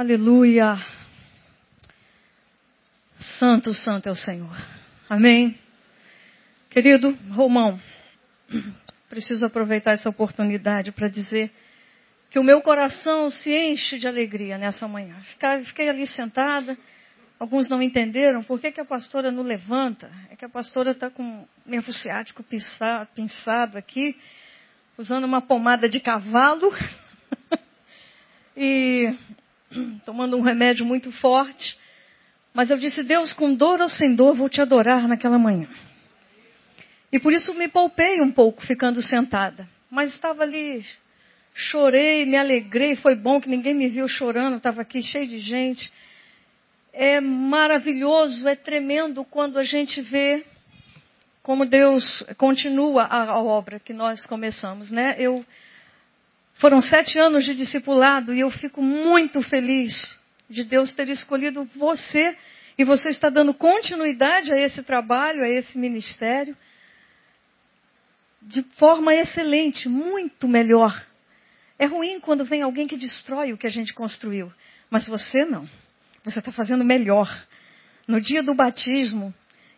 Aleluia. 0.00 0.78
Santo, 3.38 3.74
santo 3.74 4.08
é 4.08 4.10
o 4.10 4.16
Senhor. 4.16 4.56
Amém. 5.10 5.58
Querido 6.70 7.10
Romão, 7.30 7.78
preciso 9.10 9.44
aproveitar 9.44 9.90
essa 9.90 10.08
oportunidade 10.08 10.90
para 10.90 11.06
dizer 11.06 11.50
que 12.30 12.38
o 12.38 12.42
meu 12.42 12.62
coração 12.62 13.28
se 13.28 13.54
enche 13.54 13.98
de 13.98 14.08
alegria 14.08 14.56
nessa 14.56 14.88
manhã. 14.88 15.16
Fiquei 15.66 15.90
ali 15.90 16.06
sentada, 16.06 16.78
alguns 17.38 17.68
não 17.68 17.82
entenderam 17.82 18.42
por 18.42 18.58
que, 18.58 18.72
que 18.72 18.80
a 18.80 18.86
pastora 18.86 19.30
não 19.30 19.42
levanta. 19.42 20.10
É 20.30 20.34
que 20.34 20.46
a 20.46 20.48
pastora 20.48 20.92
está 20.92 21.10
com 21.10 21.46
nervo 21.66 21.92
ciático 21.92 22.42
pinçado 22.42 23.76
aqui, 23.76 24.16
usando 24.96 25.24
uma 25.24 25.42
pomada 25.42 25.90
de 25.90 26.00
cavalo 26.00 26.74
e 28.56 29.14
tomando 30.04 30.36
um 30.36 30.40
remédio 30.40 30.84
muito 30.84 31.10
forte. 31.12 31.76
Mas 32.52 32.70
eu 32.70 32.78
disse, 32.78 33.02
Deus, 33.02 33.32
com 33.32 33.54
dor 33.54 33.80
ou 33.80 33.88
sem 33.88 34.14
dor, 34.14 34.34
vou 34.34 34.48
te 34.48 34.60
adorar 34.60 35.06
naquela 35.06 35.38
manhã. 35.38 35.68
E 37.12 37.18
por 37.18 37.32
isso 37.32 37.54
me 37.54 37.68
poupei 37.68 38.20
um 38.20 38.30
pouco 38.30 38.64
ficando 38.66 39.00
sentada. 39.02 39.68
Mas 39.90 40.12
estava 40.12 40.42
ali 40.42 40.84
chorei, 41.54 42.24
me 42.24 42.36
alegrei, 42.36 42.96
foi 42.96 43.14
bom 43.14 43.40
que 43.40 43.48
ninguém 43.48 43.74
me 43.74 43.88
viu 43.88 44.08
chorando, 44.08 44.56
estava 44.56 44.82
aqui 44.82 45.02
cheio 45.02 45.26
de 45.26 45.38
gente. 45.38 45.90
É 46.92 47.20
maravilhoso, 47.20 48.48
é 48.48 48.56
tremendo 48.56 49.24
quando 49.24 49.58
a 49.58 49.64
gente 49.64 50.00
vê 50.00 50.44
como 51.42 51.64
Deus 51.64 52.22
continua 52.36 53.04
a, 53.04 53.30
a 53.30 53.42
obra 53.42 53.80
que 53.80 53.92
nós 53.92 54.24
começamos, 54.26 54.90
né? 54.90 55.16
Eu 55.18 55.44
foram 56.60 56.80
sete 56.80 57.18
anos 57.18 57.44
de 57.44 57.54
discipulado 57.54 58.32
e 58.32 58.40
eu 58.40 58.50
fico 58.50 58.80
muito 58.80 59.42
feliz 59.42 59.92
de 60.48 60.62
Deus 60.62 60.94
ter 60.94 61.08
escolhido 61.08 61.68
você 61.74 62.36
e 62.78 62.84
você 62.84 63.08
está 63.08 63.28
dando 63.28 63.52
continuidade 63.52 64.52
a 64.52 64.58
esse 64.58 64.82
trabalho, 64.82 65.42
a 65.42 65.48
esse 65.48 65.76
ministério 65.76 66.56
de 68.42 68.62
forma 68.76 69.14
excelente, 69.14 69.88
muito 69.88 70.48
melhor 70.48 70.94
é 71.80 71.86
ruim 71.86 72.20
quando 72.20 72.44
vem 72.44 72.60
alguém 72.60 72.86
que 72.86 72.94
destrói 72.94 73.54
o 73.54 73.56
que 73.56 73.66
a 73.66 73.70
gente 73.70 73.94
construiu. 73.94 74.52
Mas 74.90 75.08
você 75.08 75.46
não. 75.46 75.66
Você 76.22 76.38
está 76.38 76.52
fazendo 76.52 76.84
melhor. 76.84 77.34
No 78.06 78.20
dia 78.20 78.42
do 78.42 78.54
batismo, 78.54 79.32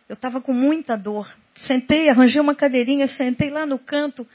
eu 0.09 0.13
estava 0.15 0.41
com 0.41 0.51
muita 0.51 0.97
dor. 0.97 1.33
Sentei, 1.61 2.09
arranjei 2.09 2.41
uma 2.41 2.53
cadeirinha, 2.53 3.07
sentei 3.07 3.49
lá 3.49 3.65
no 3.65 3.79
canto, 3.79 4.27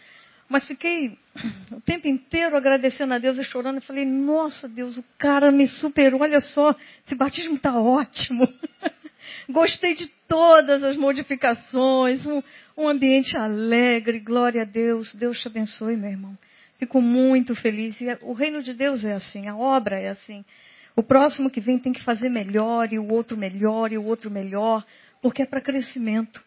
mas 0.48 0.66
fiquei 0.66 1.18
o 1.70 1.80
tempo 1.80 2.08
inteiro 2.08 2.56
agradecendo 2.56 3.14
a 3.14 3.18
Deus 3.18 3.38
e 3.38 3.44
chorando. 3.44 3.76
Eu 3.76 3.82
falei, 3.82 4.04
nossa 4.04 4.68
Deus, 4.68 4.96
o 4.96 5.04
cara 5.18 5.52
me 5.52 5.66
superou. 5.66 6.22
Olha 6.22 6.40
só, 6.40 6.74
esse 7.06 7.14
batismo 7.14 7.54
está 7.54 7.78
ótimo. 7.78 8.48
Gostei 9.48 9.94
de 9.94 10.06
todas 10.26 10.82
as 10.82 10.96
modificações, 10.96 12.24
um, 12.24 12.42
um 12.76 12.88
ambiente 12.88 13.36
alegre, 13.36 14.20
glória 14.20 14.62
a 14.62 14.64
Deus. 14.64 15.14
Deus 15.14 15.40
te 15.40 15.48
abençoe, 15.48 15.96
meu 15.96 16.10
irmão. 16.10 16.38
Fico 16.78 17.00
muito 17.02 17.54
feliz. 17.54 18.00
E 18.00 18.06
o 18.22 18.32
reino 18.32 18.62
de 18.62 18.72
Deus 18.72 19.04
é 19.04 19.12
assim, 19.12 19.48
a 19.48 19.56
obra 19.56 19.98
é 19.98 20.08
assim. 20.08 20.44
O 20.96 21.02
próximo 21.02 21.50
que 21.50 21.60
vem 21.60 21.78
tem 21.78 21.92
que 21.92 22.02
fazer 22.02 22.28
melhor, 22.28 22.92
e 22.92 22.98
o 22.98 23.08
outro 23.12 23.36
melhor, 23.36 23.92
e 23.92 23.98
o 23.98 24.04
outro 24.04 24.30
melhor, 24.30 24.84
porque 25.22 25.42
é 25.42 25.46
para 25.46 25.60
crescimento. 25.60 26.42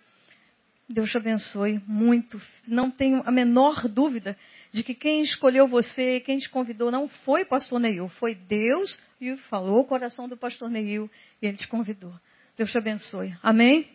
Deus 0.92 1.10
te 1.10 1.18
abençoe 1.18 1.82
muito. 1.88 2.42
Não 2.68 2.92
tenho 2.92 3.22
a 3.26 3.32
menor 3.32 3.88
dúvida 3.88 4.38
de 4.72 4.84
que 4.84 4.94
quem 4.94 5.22
escolheu 5.22 5.68
você, 5.68 6.20
quem 6.22 6.38
te 6.38 6.50
convidou, 6.50 6.92
não 6.92 7.08
foi 7.08 7.46
pastor 7.46 7.80
Neil, 7.80 8.08
foi 8.20 8.36
Deus 8.36 9.02
e 9.20 9.36
falou 9.50 9.82
o 9.82 9.86
coração 9.86 10.28
do 10.28 10.38
pastor 10.38 10.70
Neil 10.70 11.10
e 11.42 11.48
ele 11.48 11.58
te 11.58 11.68
convidou. 11.68 12.14
Deus 12.58 12.72
te 12.72 12.78
abençoe. 12.78 13.36
Amém? 13.42 13.90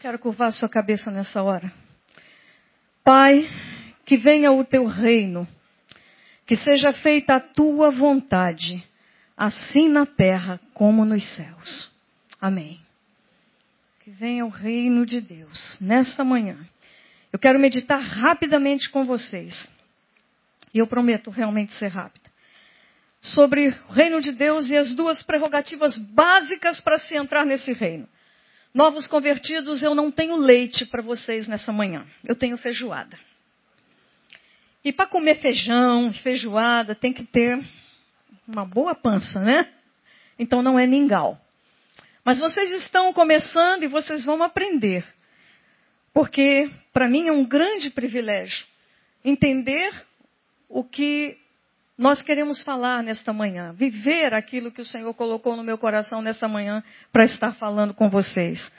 Quero 0.00 0.18
curvar 0.18 0.48
a 0.48 0.52
sua 0.52 0.68
cabeça 0.68 1.10
nessa 1.10 1.42
hora. 1.42 1.72
Pai, 3.04 3.48
que 4.04 4.16
venha 4.16 4.52
o 4.52 4.64
teu 4.64 4.84
reino, 4.84 5.46
que 6.46 6.56
seja 6.56 6.92
feita 6.92 7.34
a 7.34 7.40
tua 7.40 7.90
vontade, 7.90 8.84
assim 9.36 9.88
na 9.88 10.06
terra 10.06 10.60
como 10.74 11.04
nos 11.04 11.24
céus. 11.34 11.92
Amém. 12.40 12.89
Que 14.10 14.16
venha 14.16 14.44
o 14.44 14.48
reino 14.48 15.06
de 15.06 15.20
Deus 15.20 15.76
nessa 15.80 16.24
manhã. 16.24 16.58
Eu 17.32 17.38
quero 17.38 17.60
meditar 17.60 18.00
rapidamente 18.00 18.90
com 18.90 19.06
vocês. 19.06 19.70
E 20.74 20.80
eu 20.80 20.86
prometo 20.88 21.30
realmente 21.30 21.72
ser 21.74 21.86
rápida. 21.92 22.28
Sobre 23.22 23.68
o 23.68 23.92
reino 23.92 24.20
de 24.20 24.32
Deus 24.32 24.68
e 24.68 24.76
as 24.76 24.92
duas 24.96 25.22
prerrogativas 25.22 25.96
básicas 25.96 26.80
para 26.80 26.98
se 26.98 27.14
entrar 27.14 27.46
nesse 27.46 27.72
reino. 27.72 28.08
Novos 28.74 29.06
convertidos, 29.06 29.80
eu 29.80 29.94
não 29.94 30.10
tenho 30.10 30.34
leite 30.34 30.84
para 30.86 31.02
vocês 31.02 31.46
nessa 31.46 31.72
manhã. 31.72 32.04
Eu 32.24 32.34
tenho 32.34 32.56
feijoada. 32.56 33.16
E 34.84 34.92
para 34.92 35.06
comer 35.06 35.36
feijão, 35.36 36.12
feijoada, 36.14 36.96
tem 36.96 37.12
que 37.12 37.22
ter 37.22 37.64
uma 38.48 38.64
boa 38.64 38.92
pança, 38.92 39.38
né? 39.38 39.68
Então 40.36 40.62
não 40.62 40.76
é 40.76 40.84
mingau. 40.84 41.40
Mas 42.30 42.38
vocês 42.38 42.70
estão 42.84 43.12
começando 43.12 43.82
e 43.82 43.88
vocês 43.88 44.24
vão 44.24 44.40
aprender. 44.40 45.04
Porque 46.14 46.70
para 46.92 47.08
mim 47.08 47.26
é 47.26 47.32
um 47.32 47.44
grande 47.44 47.90
privilégio 47.90 48.68
entender 49.24 49.92
o 50.68 50.84
que 50.84 51.36
nós 51.98 52.22
queremos 52.22 52.62
falar 52.62 53.02
nesta 53.02 53.32
manhã, 53.32 53.72
viver 53.72 54.32
aquilo 54.32 54.70
que 54.70 54.80
o 54.80 54.84
Senhor 54.84 55.12
colocou 55.12 55.56
no 55.56 55.64
meu 55.64 55.76
coração 55.76 56.22
nesta 56.22 56.46
manhã 56.46 56.84
para 57.12 57.24
estar 57.24 57.56
falando 57.56 57.94
com 57.94 58.08
vocês. 58.08 58.70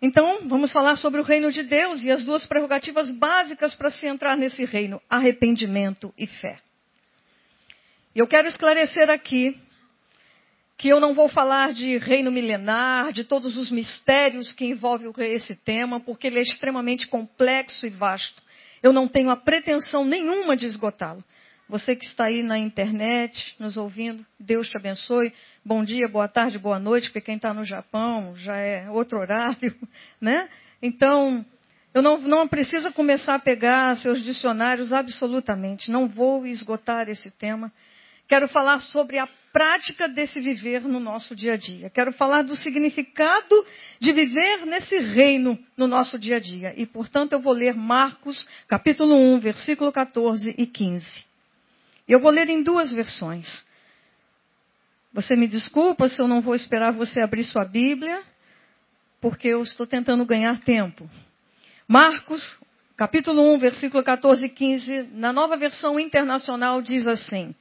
Então, 0.00 0.48
vamos 0.48 0.72
falar 0.72 0.96
sobre 0.96 1.20
o 1.20 1.24
reino 1.24 1.52
de 1.52 1.62
Deus 1.62 2.02
e 2.02 2.10
as 2.10 2.24
duas 2.24 2.46
prerrogativas 2.46 3.10
básicas 3.10 3.74
para 3.74 3.90
se 3.90 4.06
entrar 4.06 4.34
nesse 4.34 4.64
reino: 4.64 4.98
arrependimento 5.10 6.10
e 6.16 6.26
fé. 6.26 6.58
Eu 8.16 8.26
quero 8.26 8.48
esclarecer 8.48 9.10
aqui 9.10 9.60
que 10.76 10.88
eu 10.88 10.98
não 10.98 11.14
vou 11.14 11.28
falar 11.28 11.72
de 11.72 11.96
reino 11.98 12.30
milenar, 12.30 13.12
de 13.12 13.24
todos 13.24 13.56
os 13.56 13.70
mistérios 13.70 14.52
que 14.52 14.64
envolvem 14.64 15.12
esse 15.18 15.54
tema, 15.54 16.00
porque 16.00 16.26
ele 16.26 16.38
é 16.38 16.42
extremamente 16.42 17.06
complexo 17.06 17.86
e 17.86 17.90
vasto. 17.90 18.42
Eu 18.82 18.92
não 18.92 19.06
tenho 19.06 19.30
a 19.30 19.36
pretensão 19.36 20.04
nenhuma 20.04 20.56
de 20.56 20.66
esgotá-lo. 20.66 21.22
Você 21.68 21.96
que 21.96 22.04
está 22.04 22.26
aí 22.26 22.42
na 22.42 22.58
internet, 22.58 23.54
nos 23.58 23.76
ouvindo, 23.76 24.26
Deus 24.38 24.68
te 24.68 24.76
abençoe. 24.76 25.32
Bom 25.64 25.84
dia, 25.84 26.08
boa 26.08 26.28
tarde, 26.28 26.58
boa 26.58 26.78
noite, 26.78 27.08
porque 27.08 27.20
quem 27.20 27.36
está 27.36 27.54
no 27.54 27.64
Japão 27.64 28.34
já 28.36 28.56
é 28.56 28.90
outro 28.90 29.18
horário, 29.18 29.74
né? 30.20 30.48
Então, 30.82 31.46
eu 31.94 32.02
não, 32.02 32.18
não 32.18 32.48
preciso 32.48 32.92
começar 32.92 33.36
a 33.36 33.38
pegar 33.38 33.96
seus 33.96 34.22
dicionários 34.22 34.92
absolutamente. 34.92 35.90
Não 35.90 36.08
vou 36.08 36.44
esgotar 36.44 37.08
esse 37.08 37.30
tema. 37.30 37.72
Quero 38.32 38.48
falar 38.48 38.80
sobre 38.80 39.18
a 39.18 39.28
prática 39.52 40.08
desse 40.08 40.40
viver 40.40 40.80
no 40.80 40.98
nosso 40.98 41.36
dia 41.36 41.52
a 41.52 41.56
dia. 41.58 41.90
Quero 41.90 42.14
falar 42.14 42.40
do 42.40 42.56
significado 42.56 43.66
de 44.00 44.10
viver 44.10 44.64
nesse 44.64 44.96
reino 44.96 45.58
no 45.76 45.86
nosso 45.86 46.18
dia 46.18 46.36
a 46.36 46.40
dia. 46.40 46.72
E, 46.74 46.86
portanto, 46.86 47.34
eu 47.34 47.42
vou 47.42 47.52
ler 47.52 47.74
Marcos, 47.74 48.48
capítulo 48.66 49.14
1, 49.14 49.38
versículo 49.40 49.92
14 49.92 50.54
e 50.56 50.66
15. 50.66 51.06
Eu 52.08 52.20
vou 52.20 52.30
ler 52.30 52.48
em 52.48 52.62
duas 52.62 52.90
versões. 52.90 53.66
Você 55.12 55.36
me 55.36 55.46
desculpa 55.46 56.08
se 56.08 56.18
eu 56.18 56.26
não 56.26 56.40
vou 56.40 56.54
esperar 56.54 56.90
você 56.94 57.20
abrir 57.20 57.44
sua 57.44 57.66
Bíblia, 57.66 58.22
porque 59.20 59.48
eu 59.48 59.62
estou 59.62 59.86
tentando 59.86 60.24
ganhar 60.24 60.58
tempo. 60.62 61.06
Marcos, 61.86 62.58
capítulo 62.96 63.52
1, 63.52 63.58
versículo 63.58 64.02
14 64.02 64.46
e 64.46 64.48
15, 64.48 65.10
na 65.12 65.34
nova 65.34 65.54
versão 65.54 66.00
internacional 66.00 66.80
diz 66.80 67.06
assim: 67.06 67.54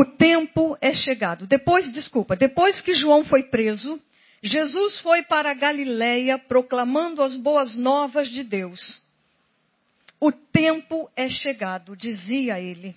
O 0.00 0.04
tempo 0.06 0.78
é 0.80 0.94
chegado. 0.94 1.46
Depois, 1.46 1.92
desculpa, 1.92 2.34
depois 2.34 2.80
que 2.80 2.94
João 2.94 3.22
foi 3.22 3.42
preso, 3.42 4.00
Jesus 4.42 4.98
foi 5.00 5.22
para 5.22 5.52
Galiléia 5.52 6.38
proclamando 6.38 7.22
as 7.22 7.36
boas 7.36 7.76
novas 7.76 8.30
de 8.30 8.42
Deus. 8.42 8.80
O 10.18 10.32
tempo 10.32 11.10
é 11.14 11.28
chegado, 11.28 11.94
dizia 11.94 12.58
ele. 12.58 12.96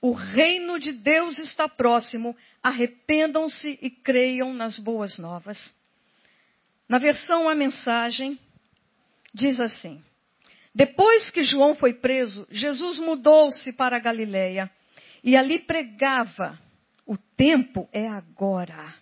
O 0.00 0.12
reino 0.12 0.78
de 0.78 0.92
Deus 0.92 1.36
está 1.40 1.68
próximo. 1.68 2.36
Arrependam-se 2.62 3.76
e 3.82 3.90
creiam 3.90 4.54
nas 4.54 4.78
boas 4.78 5.18
novas. 5.18 5.74
Na 6.88 6.98
versão 6.98 7.48
A 7.48 7.56
Mensagem, 7.56 8.38
diz 9.34 9.58
assim: 9.58 10.00
Depois 10.72 11.28
que 11.28 11.42
João 11.42 11.74
foi 11.74 11.92
preso, 11.92 12.46
Jesus 12.52 13.00
mudou-se 13.00 13.72
para 13.72 13.98
Galiléia 13.98 14.70
e 15.26 15.36
ali 15.36 15.58
pregava: 15.58 16.58
O 17.04 17.18
tempo 17.18 17.86
é 17.92 18.08
agora. 18.08 18.94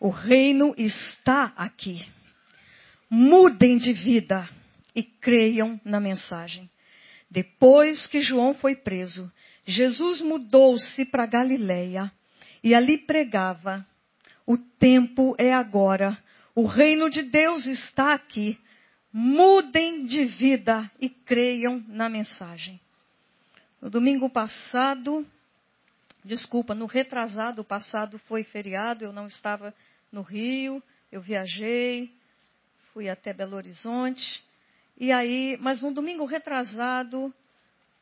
O 0.00 0.08
reino 0.08 0.74
está 0.76 1.52
aqui 1.56 2.04
mudem 3.14 3.76
de 3.76 3.92
vida 3.92 4.48
e 4.92 5.00
creiam 5.00 5.80
na 5.84 6.00
mensagem. 6.00 6.68
Depois 7.30 8.08
que 8.08 8.20
João 8.20 8.54
foi 8.54 8.74
preso, 8.74 9.30
Jesus 9.64 10.20
mudou-se 10.20 11.04
para 11.04 11.24
Galiléia 11.24 12.10
e 12.62 12.74
ali 12.74 12.98
pregava: 12.98 13.86
O 14.44 14.58
tempo 14.58 15.36
é 15.38 15.52
agora, 15.52 16.18
o 16.56 16.66
reino 16.66 17.08
de 17.08 17.22
Deus 17.22 17.66
está 17.66 18.14
aqui. 18.14 18.58
Mudem 19.12 20.06
de 20.06 20.24
vida 20.24 20.90
e 21.00 21.08
creiam 21.08 21.84
na 21.86 22.08
mensagem. 22.08 22.80
No 23.84 23.90
domingo 23.90 24.30
passado, 24.30 25.26
desculpa, 26.24 26.74
no 26.74 26.86
retrasado 26.86 27.62
passado 27.62 28.18
foi 28.20 28.42
feriado, 28.42 29.04
eu 29.04 29.12
não 29.12 29.26
estava 29.26 29.74
no 30.10 30.22
Rio, 30.22 30.82
eu 31.12 31.20
viajei, 31.20 32.10
fui 32.94 33.10
até 33.10 33.34
Belo 33.34 33.54
Horizonte. 33.56 34.42
E 34.96 35.12
aí, 35.12 35.58
mas 35.60 35.82
no 35.82 35.92
domingo 35.92 36.24
retrasado, 36.24 37.30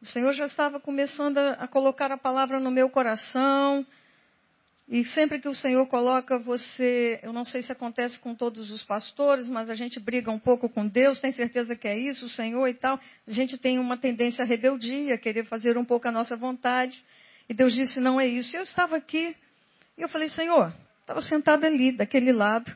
o 0.00 0.06
Senhor 0.06 0.32
já 0.34 0.46
estava 0.46 0.78
começando 0.78 1.38
a, 1.38 1.54
a 1.54 1.66
colocar 1.66 2.12
a 2.12 2.16
palavra 2.16 2.60
no 2.60 2.70
meu 2.70 2.88
coração. 2.88 3.84
E 4.88 5.04
sempre 5.06 5.38
que 5.38 5.48
o 5.48 5.54
Senhor 5.54 5.86
coloca 5.86 6.38
você, 6.38 7.20
eu 7.22 7.32
não 7.32 7.44
sei 7.44 7.62
se 7.62 7.72
acontece 7.72 8.18
com 8.18 8.34
todos 8.34 8.70
os 8.70 8.82
pastores, 8.82 9.48
mas 9.48 9.70
a 9.70 9.74
gente 9.74 10.00
briga 10.00 10.30
um 10.30 10.38
pouco 10.38 10.68
com 10.68 10.86
Deus, 10.86 11.20
tem 11.20 11.32
certeza 11.32 11.76
que 11.76 11.86
é 11.86 11.96
isso, 11.96 12.26
o 12.26 12.28
Senhor 12.28 12.66
e 12.66 12.74
tal. 12.74 13.00
A 13.26 13.30
gente 13.30 13.56
tem 13.56 13.78
uma 13.78 13.96
tendência 13.96 14.42
à 14.42 14.46
rebeldia, 14.46 15.16
querer 15.16 15.46
fazer 15.46 15.78
um 15.78 15.84
pouco 15.84 16.08
a 16.08 16.12
nossa 16.12 16.36
vontade. 16.36 17.02
E 17.48 17.54
Deus 17.54 17.72
disse: 17.72 18.00
não 18.00 18.20
é 18.20 18.26
isso. 18.26 18.54
E 18.54 18.58
eu 18.58 18.62
estava 18.62 18.96
aqui, 18.96 19.34
e 19.96 20.02
eu 20.02 20.08
falei: 20.08 20.28
Senhor, 20.28 20.74
estava 21.00 21.22
sentado 21.22 21.64
ali, 21.64 21.92
daquele 21.92 22.32
lado. 22.32 22.74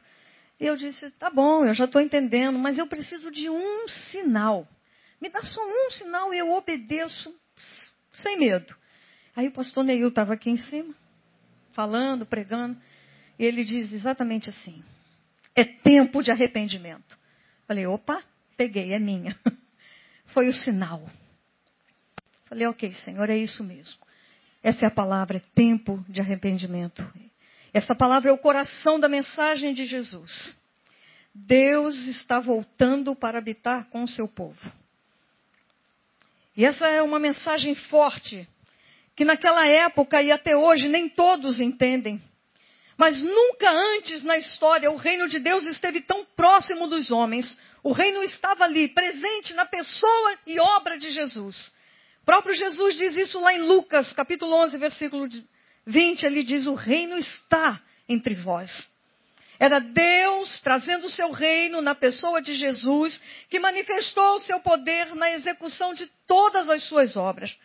E 0.61 0.65
eu 0.67 0.77
disse: 0.77 1.11
tá 1.13 1.29
bom, 1.29 1.67
eu 1.67 1.75
já 1.75 1.85
estou 1.85 2.01
entendendo, 2.01 2.59
mas 2.59 2.79
eu 2.79 2.87
preciso 2.87 3.31
de 3.31 3.51
um 3.51 3.89
sinal. 3.89 4.67
Me 5.21 5.29
dá 5.29 5.43
só 5.43 5.61
um 5.61 5.91
sinal 5.91 6.33
e 6.33 6.39
eu 6.39 6.53
obedeço 6.53 7.35
sem 8.13 8.39
medo. 8.39 8.75
Aí 9.35 9.49
o 9.49 9.53
pastor 9.53 9.85
Neil 9.85 10.09
estava 10.09 10.35
aqui 10.35 10.51
em 10.51 10.57
cima, 10.57 10.95
falando, 11.77 12.25
pregando, 12.25 12.81
e 13.39 13.45
ele 13.45 13.63
diz 13.63 13.93
exatamente 13.93 14.49
assim: 14.49 14.83
é 15.55 15.63
tempo 15.63 16.23
de 16.23 16.33
arrependimento. 16.33 17.17
Falei: 17.69 17.87
opa, 17.87 18.23
peguei, 18.57 18.95
é 18.95 18.99
minha. 18.99 19.39
Foi 20.33 20.49
o 20.49 20.53
sinal. 20.53 21.09
Falei: 22.47 22.67
ok, 22.67 22.93
Senhor, 22.95 23.29
é 23.29 23.37
isso 23.37 23.63
mesmo. 23.63 23.99
Essa 24.63 24.87
é 24.87 24.89
a 24.89 24.91
palavra, 24.91 25.37
é 25.37 25.43
tempo 25.55 26.03
de 26.09 26.21
arrependimento. 26.21 27.07
Essa 27.73 27.95
palavra 27.95 28.31
é 28.31 28.33
o 28.33 28.39
coração 28.39 28.99
da 28.99 29.09
mensagem 29.09 29.75
de 29.75 29.85
Jesus. 29.85 30.57
Deus 31.35 31.95
está 32.07 32.41
voltando 32.41 33.15
para 33.15 33.37
habitar 33.37 33.85
com 33.91 34.03
o 34.03 34.09
seu 34.09 34.27
povo. 34.27 34.73
E 36.57 36.65
essa 36.65 36.87
é 36.89 37.03
uma 37.03 37.19
mensagem 37.19 37.75
forte, 37.75 38.49
que 39.17 39.25
naquela 39.25 39.67
época 39.67 40.23
e 40.23 40.31
até 40.31 40.55
hoje 40.55 40.89
nem 40.89 41.09
todos 41.09 41.59
entendem. 41.59 42.23
Mas 42.99 43.23
nunca 43.23 43.71
antes 43.71 44.23
na 44.23 44.37
história 44.37 44.91
o 44.91 44.97
reino 44.97 45.27
de 45.27 45.39
Deus 45.39 45.67
esteve 45.67 46.03
tão 46.03 46.25
próximo 46.37 46.87
dos 46.87 47.11
homens. 47.11 47.59
O 47.83 47.93
reino 47.93 48.23
estava 48.23 48.65
ali, 48.65 48.89
presente 48.89 49.55
na 49.55 49.65
pessoa 49.65 50.39
e 50.47 50.61
obra 50.61 50.99
de 50.99 51.11
Jesus. 51.13 51.75
O 52.23 52.27
próprio 52.27 52.55
Jesus 52.55 52.97
diz 52.97 53.17
isso 53.17 53.41
lá 53.41 53.55
em 53.55 53.63
Lucas, 53.63 54.13
capítulo 54.13 54.55
11, 54.63 54.77
versículo 54.77 55.29
20. 55.87 56.23
Ele 56.25 56.43
diz: 56.43 56.67
O 56.67 56.75
reino 56.75 57.17
está 57.17 57.81
entre 58.09 58.35
vós. 58.35 58.91
Era 59.59 59.79
Deus 59.79 60.61
trazendo 60.61 61.07
o 61.07 61.11
seu 61.11 61.31
reino 61.31 61.81
na 61.81 61.95
pessoa 61.95 62.43
de 62.43 62.53
Jesus, 62.53 63.19
que 63.49 63.59
manifestou 63.59 64.35
o 64.35 64.41
seu 64.41 64.61
poder 64.61 65.15
na 65.15 65.31
execução 65.31 65.95
de 65.95 66.07
todas 66.27 66.69
as 66.69 66.83
suas 66.83 67.17
obras. 67.17 67.57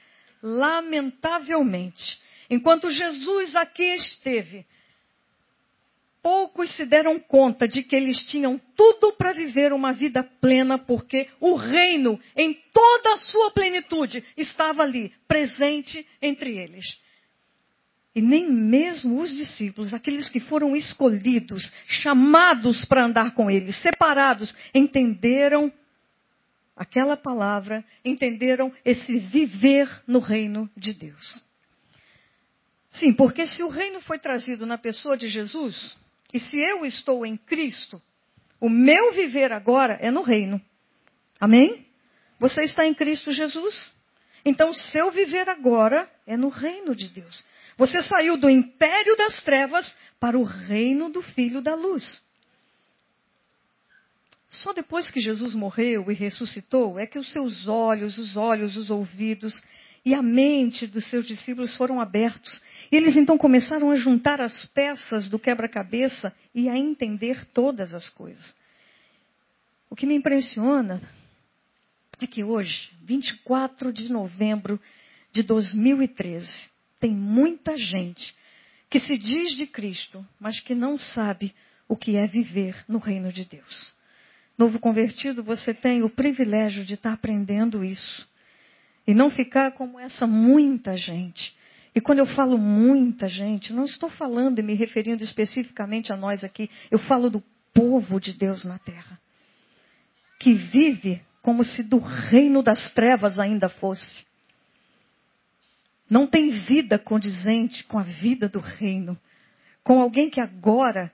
Lamentavelmente, 0.41 2.19
enquanto 2.49 2.89
Jesus 2.89 3.55
aqui 3.55 3.83
esteve, 3.83 4.65
poucos 6.21 6.75
se 6.75 6.85
deram 6.85 7.19
conta 7.19 7.67
de 7.67 7.83
que 7.83 7.95
eles 7.95 8.23
tinham 8.25 8.59
tudo 8.75 9.13
para 9.13 9.33
viver 9.33 9.73
uma 9.73 9.93
vida 9.93 10.23
plena, 10.23 10.77
porque 10.77 11.27
o 11.39 11.55
reino, 11.55 12.19
em 12.35 12.53
toda 12.73 13.13
a 13.13 13.17
sua 13.17 13.51
plenitude, 13.51 14.23
estava 14.37 14.83
ali, 14.83 15.11
presente 15.27 16.05
entre 16.21 16.57
eles. 16.57 16.99
E 18.13 18.21
nem 18.21 18.51
mesmo 18.51 19.21
os 19.21 19.31
discípulos, 19.31 19.93
aqueles 19.93 20.27
que 20.27 20.41
foram 20.41 20.75
escolhidos, 20.75 21.71
chamados 21.87 22.83
para 22.85 23.05
andar 23.05 23.33
com 23.33 23.49
ele, 23.49 23.71
separados, 23.73 24.53
entenderam 24.73 25.71
aquela 26.75 27.17
palavra, 27.17 27.83
entenderam 28.03 28.71
esse 28.83 29.19
viver 29.19 29.89
no 30.07 30.19
reino 30.19 30.69
de 30.75 30.93
Deus. 30.93 31.43
Sim, 32.91 33.13
porque 33.13 33.47
se 33.47 33.63
o 33.63 33.69
reino 33.69 34.01
foi 34.01 34.19
trazido 34.19 34.65
na 34.65 34.77
pessoa 34.77 35.17
de 35.17 35.27
Jesus, 35.27 35.97
e 36.33 36.39
se 36.39 36.57
eu 36.57 36.85
estou 36.85 37.25
em 37.25 37.37
Cristo, 37.37 38.01
o 38.59 38.69
meu 38.69 39.13
viver 39.13 39.51
agora 39.51 39.97
é 40.01 40.11
no 40.11 40.21
reino. 40.21 40.61
Amém? 41.39 41.85
Você 42.39 42.63
está 42.63 42.85
em 42.85 42.93
Cristo 42.93 43.31
Jesus? 43.31 43.93
Então, 44.43 44.73
seu 44.73 45.11
viver 45.11 45.47
agora 45.49 46.09
é 46.25 46.35
no 46.35 46.49
reino 46.49 46.95
de 46.95 47.09
Deus. 47.09 47.43
Você 47.77 48.01
saiu 48.01 48.37
do 48.37 48.49
império 48.49 49.15
das 49.15 49.41
trevas 49.43 49.95
para 50.19 50.37
o 50.37 50.43
reino 50.43 51.09
do 51.09 51.21
Filho 51.21 51.61
da 51.61 51.75
Luz. 51.75 52.23
Só 54.51 54.73
depois 54.73 55.09
que 55.09 55.21
Jesus 55.21 55.55
morreu 55.55 56.11
e 56.11 56.13
ressuscitou 56.13 56.99
é 56.99 57.07
que 57.07 57.17
os 57.17 57.31
seus 57.31 57.69
olhos, 57.69 58.17
os 58.17 58.35
olhos, 58.35 58.75
os 58.75 58.89
ouvidos 58.89 59.53
e 60.03 60.13
a 60.13 60.21
mente 60.21 60.85
dos 60.85 61.09
seus 61.09 61.25
discípulos 61.25 61.73
foram 61.77 62.01
abertos. 62.01 62.61
E 62.91 62.97
eles 62.97 63.15
então 63.15 63.37
começaram 63.37 63.89
a 63.89 63.95
juntar 63.95 64.41
as 64.41 64.65
peças 64.67 65.29
do 65.29 65.39
quebra-cabeça 65.39 66.35
e 66.53 66.67
a 66.67 66.77
entender 66.77 67.45
todas 67.53 67.93
as 67.93 68.09
coisas. 68.09 68.53
O 69.89 69.95
que 69.95 70.05
me 70.05 70.15
impressiona 70.15 71.01
é 72.19 72.27
que 72.27 72.43
hoje, 72.43 72.91
24 73.03 73.93
de 73.93 74.11
novembro 74.11 74.77
de 75.31 75.43
2013, 75.43 76.69
tem 76.99 77.15
muita 77.15 77.77
gente 77.77 78.35
que 78.89 78.99
se 78.99 79.17
diz 79.17 79.55
de 79.55 79.65
Cristo, 79.65 80.27
mas 80.37 80.59
que 80.59 80.75
não 80.75 80.97
sabe 80.97 81.55
o 81.87 81.95
que 81.95 82.17
é 82.17 82.27
viver 82.27 82.83
no 82.85 82.97
reino 82.99 83.31
de 83.31 83.45
Deus. 83.45 84.00
Novo 84.61 84.79
convertido, 84.79 85.43
você 85.43 85.73
tem 85.73 86.03
o 86.03 86.09
privilégio 86.09 86.85
de 86.85 86.93
estar 86.93 87.13
aprendendo 87.13 87.83
isso. 87.83 88.29
E 89.07 89.13
não 89.13 89.29
ficar 89.29 89.71
como 89.71 89.99
essa 89.99 90.27
muita 90.27 90.95
gente. 90.95 91.55
E 91.95 91.99
quando 91.99 92.19
eu 92.19 92.27
falo 92.27 92.57
muita 92.57 93.27
gente, 93.27 93.73
não 93.73 93.85
estou 93.85 94.09
falando 94.09 94.59
e 94.59 94.63
me 94.63 94.75
referindo 94.75 95.23
especificamente 95.23 96.13
a 96.13 96.15
nós 96.15 96.43
aqui. 96.43 96.69
Eu 96.91 96.99
falo 96.99 97.29
do 97.29 97.43
povo 97.73 98.19
de 98.19 98.37
Deus 98.37 98.63
na 98.63 98.77
terra. 98.77 99.19
Que 100.39 100.53
vive 100.53 101.21
como 101.41 101.63
se 101.63 101.81
do 101.81 101.97
reino 101.97 102.61
das 102.61 102.93
trevas 102.93 103.39
ainda 103.39 103.67
fosse 103.67 104.23
não 106.11 106.27
tem 106.27 106.49
vida 106.49 106.99
condizente 106.99 107.85
com 107.85 107.97
a 107.97 108.03
vida 108.03 108.49
do 108.49 108.59
reino, 108.59 109.17
com 109.81 110.01
alguém 110.01 110.29
que 110.29 110.41
agora 110.41 111.09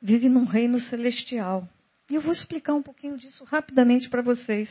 vive 0.00 0.28
num 0.28 0.44
reino 0.44 0.78
celestial. 0.80 1.68
E 2.08 2.14
eu 2.14 2.20
vou 2.20 2.32
explicar 2.32 2.74
um 2.74 2.82
pouquinho 2.82 3.16
disso 3.16 3.44
rapidamente 3.44 4.08
para 4.08 4.22
vocês. 4.22 4.68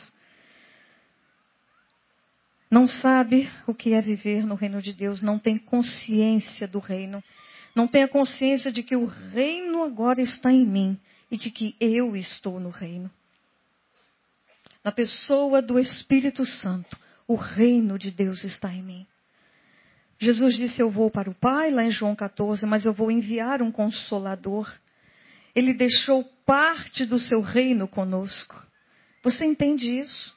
Não 2.70 2.88
sabe 2.88 3.50
o 3.66 3.74
que 3.74 3.94
é 3.94 4.02
viver 4.02 4.46
no 4.46 4.56
reino 4.56 4.82
de 4.82 4.94
Deus, 4.94 5.22
não 5.22 5.40
tem 5.40 5.58
consciência 5.58 6.68
do 6.68 6.80
reino, 6.80 7.24
não 7.76 7.88
tem 7.88 8.04
a 8.04 8.08
consciência 8.08 8.72
de 8.72 8.84
que 8.84 8.96
o 8.96 9.06
reino 9.06 9.84
agora 9.84 10.22
está 10.22 10.52
em 10.52 10.66
mim 10.66 11.00
e 11.32 11.38
de 11.38 11.50
que 11.50 11.76
eu 11.80 12.16
estou 12.16 12.60
no 12.60 12.70
reino 12.70 13.10
na 14.84 14.92
pessoa 14.92 15.62
do 15.62 15.78
Espírito 15.78 16.46
Santo, 16.46 16.98
o 17.28 17.36
reino 17.36 17.98
de 18.00 18.12
Deus 18.12 18.44
está 18.44 18.74
em 18.74 18.82
mim. 18.82 19.08
Jesus 20.18 20.56
disse: 20.56 20.82
Eu 20.82 20.90
vou 20.90 21.12
para 21.12 21.30
o 21.30 21.36
Pai, 21.36 21.72
lá 21.72 21.84
em 21.84 21.92
João 21.92 22.16
14, 22.16 22.66
mas 22.66 22.86
eu 22.86 22.94
vou 22.94 23.12
enviar 23.12 23.62
um 23.62 23.72
consolador. 23.72 24.68
Ele 25.60 25.74
deixou 25.74 26.24
parte 26.46 27.06
do 27.06 27.20
seu 27.20 27.42
reino 27.42 27.86
conosco. 27.86 28.56
Você 29.22 29.44
entende 29.44 29.86
isso? 29.86 30.34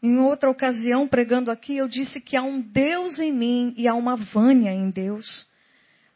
Em 0.00 0.16
outra 0.18 0.48
ocasião, 0.48 1.08
pregando 1.08 1.50
aqui, 1.50 1.76
eu 1.76 1.88
disse 1.88 2.20
que 2.20 2.36
há 2.36 2.42
um 2.42 2.60
Deus 2.60 3.18
em 3.18 3.32
mim 3.32 3.74
e 3.76 3.88
há 3.88 3.94
uma 3.94 4.14
Vânia 4.14 4.70
em 4.70 4.90
Deus. 4.90 5.44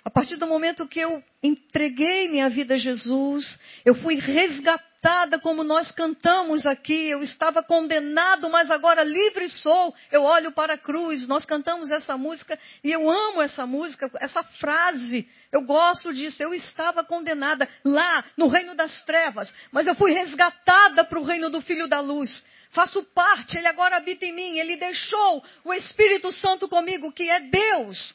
A 0.05 0.09
partir 0.09 0.37
do 0.37 0.47
momento 0.47 0.87
que 0.87 1.01
eu 1.01 1.21
entreguei 1.43 2.29
minha 2.29 2.49
vida 2.49 2.75
a 2.75 2.79
Jesus, 2.79 3.59
eu 3.85 3.97
fui 3.97 4.15
resgatado 4.15 4.88
resgatada, 4.99 5.39
como 5.39 5.63
nós 5.63 5.91
cantamos 5.93 6.67
aqui. 6.67 7.09
Eu 7.09 7.23
estava 7.23 7.63
condenado, 7.63 8.51
mas 8.51 8.71
agora 8.71 9.03
livre 9.03 9.49
sou. 9.49 9.95
Eu 10.11 10.23
olho 10.23 10.53
para 10.53 10.75
a 10.75 10.79
cruz. 10.79 11.27
Nós 11.27 11.45
cantamos 11.45 11.91
essa 11.91 12.17
música 12.17 12.59
e 12.83 12.91
eu 12.91 13.09
amo 13.09 13.41
essa 13.41 13.67
música, 13.67 14.11
essa 14.21 14.43
frase. 14.43 15.29
Eu 15.53 15.63
gosto 15.63 16.13
disso. 16.13 16.43
Eu 16.43 16.53
estava 16.53 17.05
condenada 17.05 17.69
lá 17.85 18.25
no 18.37 18.49
reino 18.49 18.75
das 18.75 19.03
trevas, 19.05 19.53
mas 19.71 19.87
eu 19.87 19.95
fui 19.95 20.13
resgatada 20.13 21.05
para 21.05 21.19
o 21.19 21.25
reino 21.25 21.49
do 21.49 21.61
Filho 21.61 21.89
da 21.89 22.01
Luz. 22.01 22.45
Faço 22.71 23.03
parte, 23.15 23.57
ele 23.57 23.67
agora 23.67 23.97
habita 23.97 24.27
em 24.27 24.33
mim. 24.33 24.59
Ele 24.59 24.77
deixou 24.77 25.43
o 25.65 25.73
Espírito 25.73 26.31
Santo 26.33 26.69
comigo, 26.69 27.13
que 27.13 27.31
é 27.31 27.41
Deus. 27.41 28.15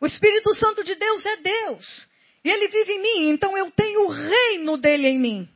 O 0.00 0.06
Espírito 0.06 0.52
Santo 0.54 0.82
de 0.82 0.94
Deus 0.94 1.24
é 1.24 1.36
Deus. 1.36 2.14
E 2.42 2.50
ele 2.50 2.68
vive 2.68 2.92
em 2.92 3.02
mim, 3.02 3.30
então 3.30 3.56
eu 3.56 3.70
tenho 3.70 4.06
o 4.06 4.10
reino 4.10 4.76
dele 4.76 5.08
em 5.08 5.18
mim. 5.18 5.48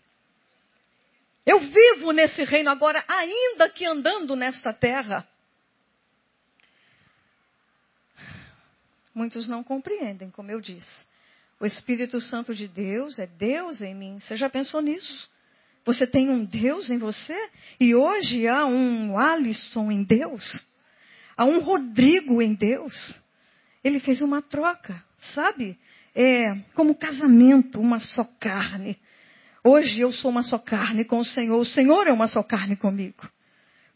Eu 1.49 1.61
vivo 1.61 2.13
nesse 2.13 2.45
reino 2.45 2.69
agora, 2.69 3.03
ainda 3.09 3.71
que 3.71 3.87
andando 3.87 4.37
nesta 4.37 4.71
terra. 4.71 5.27
Muitos 9.15 9.49
não 9.49 9.65
compreendem, 9.65 10.31
como 10.31 10.51
eu 10.51 10.61
disse. 10.61 10.93
O 11.59 11.65
Espírito 11.65 12.21
Santo 12.21 12.55
de 12.55 12.69
Deus 12.69 13.19
é 13.19 13.27
Deus 13.27 13.81
em 13.81 13.95
mim. 13.95 14.21
Você 14.21 14.37
já 14.37 14.51
pensou 14.51 14.83
nisso? 14.83 15.31
Você 15.87 16.07
tem 16.07 16.29
um 16.29 16.45
Deus 16.45 16.91
em 16.91 16.99
você? 16.99 17.51
E 17.81 17.95
hoje 17.95 18.47
há 18.47 18.67
um 18.67 19.19
Alisson 19.19 19.91
em 19.91 20.03
Deus? 20.03 20.45
Há 21.35 21.47
um 21.47 21.61
Rodrigo 21.61 22.43
em 22.43 22.53
Deus? 22.53 22.95
Ele 23.83 24.01
fez 24.01 24.21
uma 24.21 24.43
troca, 24.43 25.03
sabe? 25.35 25.79
é, 26.21 26.53
como 26.75 26.97
casamento, 26.97 27.81
uma 27.81 28.01
só 28.01 28.25
carne. 28.41 28.99
Hoje 29.71 30.01
eu 30.01 30.11
sou 30.11 30.31
uma 30.31 30.43
só 30.43 30.59
carne 30.59 31.05
com 31.05 31.19
o 31.19 31.25
Senhor, 31.27 31.61
o 31.61 31.65
Senhor 31.65 32.07
é 32.07 32.11
uma 32.11 32.27
só 32.27 32.43
carne 32.43 32.75
comigo, 32.75 33.29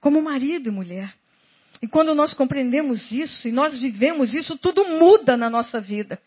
como 0.03 0.21
marido 0.21 0.69
e 0.69 0.71
mulher. 0.71 1.15
E 1.81 1.89
quando 1.89 2.15
nós 2.15 2.35
compreendemos 2.35 3.11
isso 3.11 3.49
e 3.49 3.53
nós 3.53 3.81
vivemos 3.81 4.35
isso, 4.35 4.59
tudo 4.59 4.85
muda 4.85 5.35
na 5.35 5.49
nossa 5.49 5.81
vida. 5.81 6.21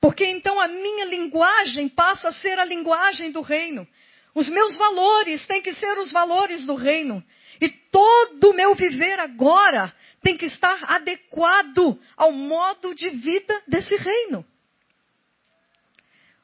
Porque 0.00 0.26
então 0.26 0.60
a 0.60 0.66
minha 0.66 1.04
linguagem 1.04 1.88
passa 1.88 2.26
a 2.26 2.32
ser 2.32 2.58
a 2.58 2.64
linguagem 2.64 3.30
do 3.30 3.40
reino. 3.40 3.86
Os 4.34 4.48
meus 4.48 4.76
valores 4.76 5.46
têm 5.46 5.62
que 5.62 5.72
ser 5.72 5.96
os 5.98 6.10
valores 6.10 6.66
do 6.66 6.74
reino. 6.74 7.22
E 7.60 7.68
todo 7.68 8.50
o 8.50 8.52
meu 8.52 8.74
viver 8.74 9.20
agora 9.20 9.94
tem 10.20 10.36
que 10.36 10.46
estar 10.46 10.92
adequado 10.92 11.96
ao 12.16 12.32
modo 12.32 12.96
de 12.96 13.10
vida 13.10 13.62
desse 13.68 13.94
reino. 13.94 14.44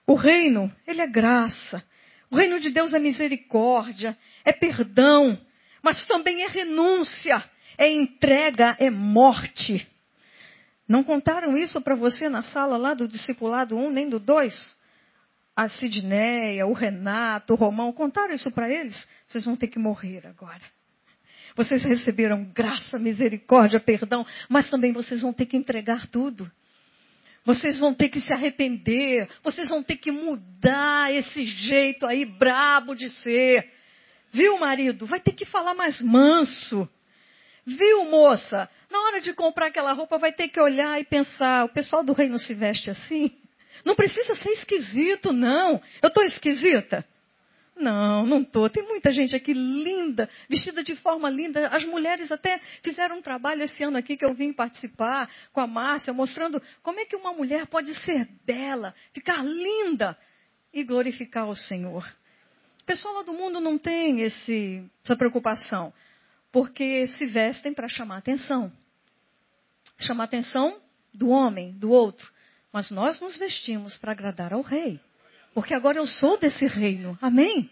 O 0.07 0.15
reino, 0.15 0.71
ele 0.87 1.01
é 1.01 1.07
graça. 1.07 1.83
O 2.31 2.37
reino 2.37 2.61
de 2.61 2.71
Deus 2.71 2.95
é 2.95 2.99
misericórdia, 2.99 4.17
é 4.45 4.53
perdão, 4.53 5.39
mas 5.83 6.07
também 6.07 6.43
é 6.43 6.49
renúncia, 6.49 7.43
é 7.77 7.89
entrega, 7.91 8.77
é 8.79 8.91
morte. 8.91 9.87
Não 10.87 11.03
contaram 11.03 11.57
isso 11.57 11.81
para 11.81 11.95
você 11.95 12.29
na 12.29 12.43
sala 12.43 12.77
lá 12.77 12.95
do 12.95 13.09
discipulado 13.09 13.77
1, 13.77 13.91
nem 13.91 14.09
do 14.09 14.19
2? 14.19 14.79
A 15.57 15.69
Sidneia, 15.69 16.67
o 16.67 16.73
Renato, 16.73 17.53
o 17.53 17.57
Romão, 17.57 17.93
contaram 17.93 18.35
isso 18.35 18.51
para 18.51 18.71
eles? 18.71 19.07
Vocês 19.27 19.45
vão 19.45 19.57
ter 19.57 19.69
que 19.69 19.79
morrer 19.79 20.27
agora. 20.27 20.63
Vocês 21.57 21.85
receberam 21.85 22.45
graça, 22.45 22.99
misericórdia, 22.99 23.81
perdão, 23.81 24.25
mas 24.49 24.71
também 24.71 24.93
vocês 24.93 25.23
vão 25.23 25.33
ter 25.33 25.47
que 25.47 25.57
entregar 25.57 26.07
tudo. 26.07 26.51
Vocês 27.45 27.79
vão 27.79 27.95
ter 27.95 28.09
que 28.09 28.21
se 28.21 28.33
arrepender, 28.33 29.29
vocês 29.43 29.69
vão 29.69 29.83
ter 29.83 29.97
que 29.97 30.11
mudar 30.11 31.13
esse 31.13 31.45
jeito 31.45 32.07
aí 32.07 32.25
brabo 32.25 32.95
de 32.95 33.09
ser. 33.21 33.71
Viu, 34.31 34.59
marido? 34.59 35.07
Vai 35.07 35.21
ter 35.21 35.33
que 35.33 35.45
falar 35.47 35.75
mais 35.75 36.01
manso. 36.01 36.89
Viu, 37.67 38.05
moça? 38.05 38.69
Na 38.91 39.01
hora 39.01 39.21
de 39.21 39.33
comprar 39.33 39.67
aquela 39.67 39.93
roupa, 39.93 40.19
vai 40.19 40.33
ter 40.33 40.49
que 40.49 40.61
olhar 40.61 41.01
e 41.01 41.05
pensar: 41.05 41.65
o 41.65 41.69
pessoal 41.69 42.03
do 42.03 42.13
reino 42.13 42.39
se 42.39 42.53
veste 42.55 42.91
assim? 42.91 43.33
Não 43.85 43.95
precisa 43.95 44.35
ser 44.35 44.51
esquisito, 44.51 45.33
não. 45.33 45.81
Eu 46.03 46.09
estou 46.09 46.23
esquisita? 46.23 47.05
Não, 47.81 48.27
não 48.27 48.43
estou. 48.43 48.69
Tem 48.69 48.87
muita 48.87 49.11
gente 49.11 49.35
aqui 49.35 49.55
linda, 49.55 50.29
vestida 50.49 50.83
de 50.83 50.95
forma 50.97 51.31
linda. 51.31 51.69
As 51.69 51.85
mulheres 51.85 52.31
até 52.31 52.61
fizeram 52.83 53.19
um 53.19 53.23
trabalho 53.23 53.63
esse 53.63 53.83
ano 53.83 53.97
aqui 53.97 54.17
que 54.17 54.25
eu 54.25 54.35
vim 54.35 54.53
participar 54.53 55.31
com 55.53 55.61
a 55.61 55.67
Márcia, 55.67 56.13
mostrando 56.13 56.63
como 56.83 57.01
é 57.01 57.07
que 57.07 57.17
uma 57.17 57.33
mulher 57.33 57.67
pode 57.67 57.95
ser 58.05 58.29
bela, 58.45 58.95
ficar 59.13 59.43
linda 59.43 60.17
e 60.73 60.85
glorificar 60.85 61.49
o 61.49 61.57
Senhor. 61.57 62.07
O 62.83 62.85
pessoal 62.85 63.15
lá 63.15 63.23
do 63.23 63.33
mundo 63.33 63.61
não 63.61 63.79
tem 63.79 64.21
esse, 64.21 64.85
essa 65.03 65.17
preocupação, 65.17 65.93
porque 66.53 67.07
se 67.07 67.27
vestem 67.27 67.73
para 67.73 67.89
chamar 67.89 68.19
atenção. 68.19 68.71
Chamar 69.99 70.25
atenção 70.25 70.81
do 71.15 71.31
homem, 71.31 71.73
do 71.79 71.91
outro. 71.91 72.31
Mas 72.73 72.91
nós 72.91 73.21
nos 73.21 73.39
vestimos 73.39 73.97
para 73.97 74.13
agradar 74.13 74.53
ao 74.53 74.61
rei. 74.61 75.01
Porque 75.55 75.75
agora 75.75 75.99
eu 75.99 76.07
sou 76.07 76.39
desse 76.39 76.67
reino. 76.67 77.19
Amém? 77.21 77.71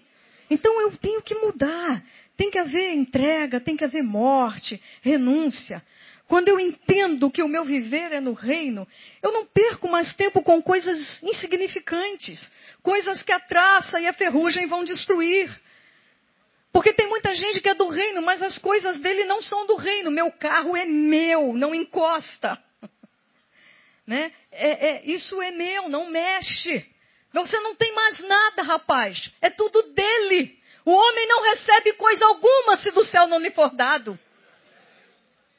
Então 0.51 0.81
eu 0.81 0.97
tenho 0.97 1.23
que 1.23 1.35
mudar. 1.35 2.03
Tem 2.37 2.51
que 2.51 2.59
haver 2.59 2.95
entrega, 2.95 3.61
tem 3.61 3.77
que 3.77 3.85
haver 3.85 4.03
morte, 4.03 4.81
renúncia. 5.03 5.83
Quando 6.29 6.49
eu 6.49 6.61
entendo 6.61 7.31
que 7.31 7.43
o 7.43 7.49
meu 7.49 7.65
viver 7.65 8.13
é 8.13 8.21
no 8.21 8.35
reino, 8.35 8.87
eu 9.23 9.33
não 9.33 9.47
perco 9.47 9.89
mais 9.89 10.15
tempo 10.15 10.43
com 10.43 10.63
coisas 10.63 11.21
insignificantes, 11.23 12.45
coisas 12.83 13.23
que 13.23 13.33
a 13.33 13.41
traça 13.41 13.99
e 13.99 14.07
a 14.07 14.13
ferrugem 14.13 14.67
vão 14.67 14.85
destruir. 14.85 15.51
Porque 16.71 16.93
tem 16.93 17.09
muita 17.09 17.35
gente 17.35 17.61
que 17.61 17.69
é 17.69 17.75
do 17.75 17.89
reino, 17.89 18.21
mas 18.21 18.43
as 18.43 18.59
coisas 18.59 19.01
dele 19.01 19.25
não 19.25 19.41
são 19.41 19.67
do 19.67 19.75
reino. 19.75 20.11
Meu 20.11 20.31
carro 20.31 20.77
é 20.77 20.85
meu, 20.85 21.55
não 21.55 21.75
encosta. 21.75 22.63
né? 24.07 24.31
É, 24.53 24.91
é, 24.91 25.07
isso 25.07 25.41
é 25.41 25.51
meu, 25.51 25.89
não 25.89 26.11
mexe. 26.11 26.87
Você 27.33 27.59
não 27.61 27.75
tem 27.75 27.95
mais 27.95 28.19
nada, 28.21 28.63
rapaz. 28.63 29.33
É 29.41 29.51
tudo 29.51 29.83
dele. 29.93 30.59
O 30.85 30.91
homem 30.91 31.29
não 31.29 31.43
recebe 31.43 31.93
coisa 31.95 32.25
alguma 32.27 32.77
se 32.79 32.91
do 32.91 33.05
céu 33.05 33.27
não 33.27 33.39
lhe 33.39 33.51
for 33.51 33.75
dado. 33.75 34.19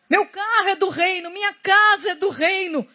Meu 0.09 0.25
carro 0.27 0.69
é 0.69 0.75
do 0.75 0.89
reino, 0.89 1.29
minha 1.29 1.53
casa 1.53 2.09
é 2.09 2.15
do 2.15 2.29
reino. 2.29 2.87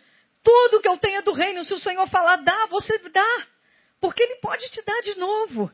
Tudo 0.42 0.80
que 0.80 0.88
eu 0.88 0.98
tenho 0.98 1.18
é 1.18 1.22
do 1.22 1.32
reino. 1.32 1.64
Se 1.64 1.72
o 1.72 1.78
Senhor 1.78 2.08
falar, 2.08 2.36
dá, 2.36 2.66
você 2.66 2.98
dá. 3.10 3.46
Porque 4.00 4.22
Ele 4.22 4.36
pode 4.36 4.68
te 4.70 4.82
dar 4.84 5.00
de 5.02 5.16
novo. 5.16 5.70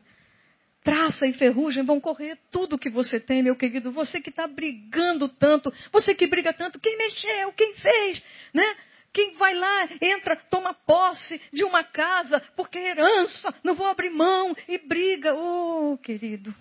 Traça 0.83 1.27
e 1.27 1.33
ferrugem 1.33 1.83
vão 1.83 1.99
correr 1.99 2.37
tudo 2.51 2.77
que 2.77 2.89
você 2.89 3.19
tem, 3.19 3.43
meu 3.43 3.55
querido. 3.55 3.91
Você 3.91 4.21
que 4.21 4.29
está 4.29 4.47
brigando 4.47 5.27
tanto, 5.27 5.73
você 5.91 6.13
que 6.15 6.27
briga 6.27 6.53
tanto, 6.53 6.79
quem 6.79 6.97
mexeu, 6.97 7.51
quem 7.53 7.73
fez, 7.75 8.23
né? 8.53 8.75
Quem 9.13 9.35
vai 9.35 9.53
lá, 9.53 9.89
entra, 10.01 10.35
toma 10.49 10.73
posse 10.73 11.41
de 11.51 11.63
uma 11.63 11.83
casa, 11.83 12.41
porque 12.55 12.77
é 12.77 12.91
herança, 12.91 13.53
não 13.63 13.75
vou 13.75 13.87
abrir 13.87 14.09
mão 14.09 14.55
e 14.67 14.77
briga. 14.77 15.33
Oh, 15.35 15.97
querido, 16.01 16.53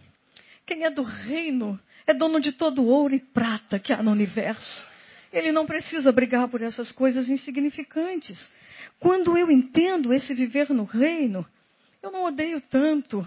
quem 0.66 0.84
é 0.84 0.90
do 0.90 1.02
reino 1.02 1.78
é 2.06 2.12
dono 2.12 2.40
de 2.40 2.52
todo 2.52 2.84
ouro 2.84 3.14
e 3.14 3.20
prata 3.20 3.78
que 3.78 3.92
há 3.92 4.02
no 4.02 4.10
universo. 4.10 4.86
Ele 5.32 5.52
não 5.52 5.64
precisa 5.64 6.10
brigar 6.10 6.48
por 6.48 6.60
essas 6.60 6.90
coisas 6.90 7.28
insignificantes. 7.28 8.44
Quando 8.98 9.38
eu 9.38 9.48
entendo 9.48 10.12
esse 10.12 10.34
viver 10.34 10.70
no 10.70 10.84
reino, 10.84 11.46
eu 12.02 12.10
não 12.10 12.24
odeio 12.24 12.60
tanto, 12.62 13.24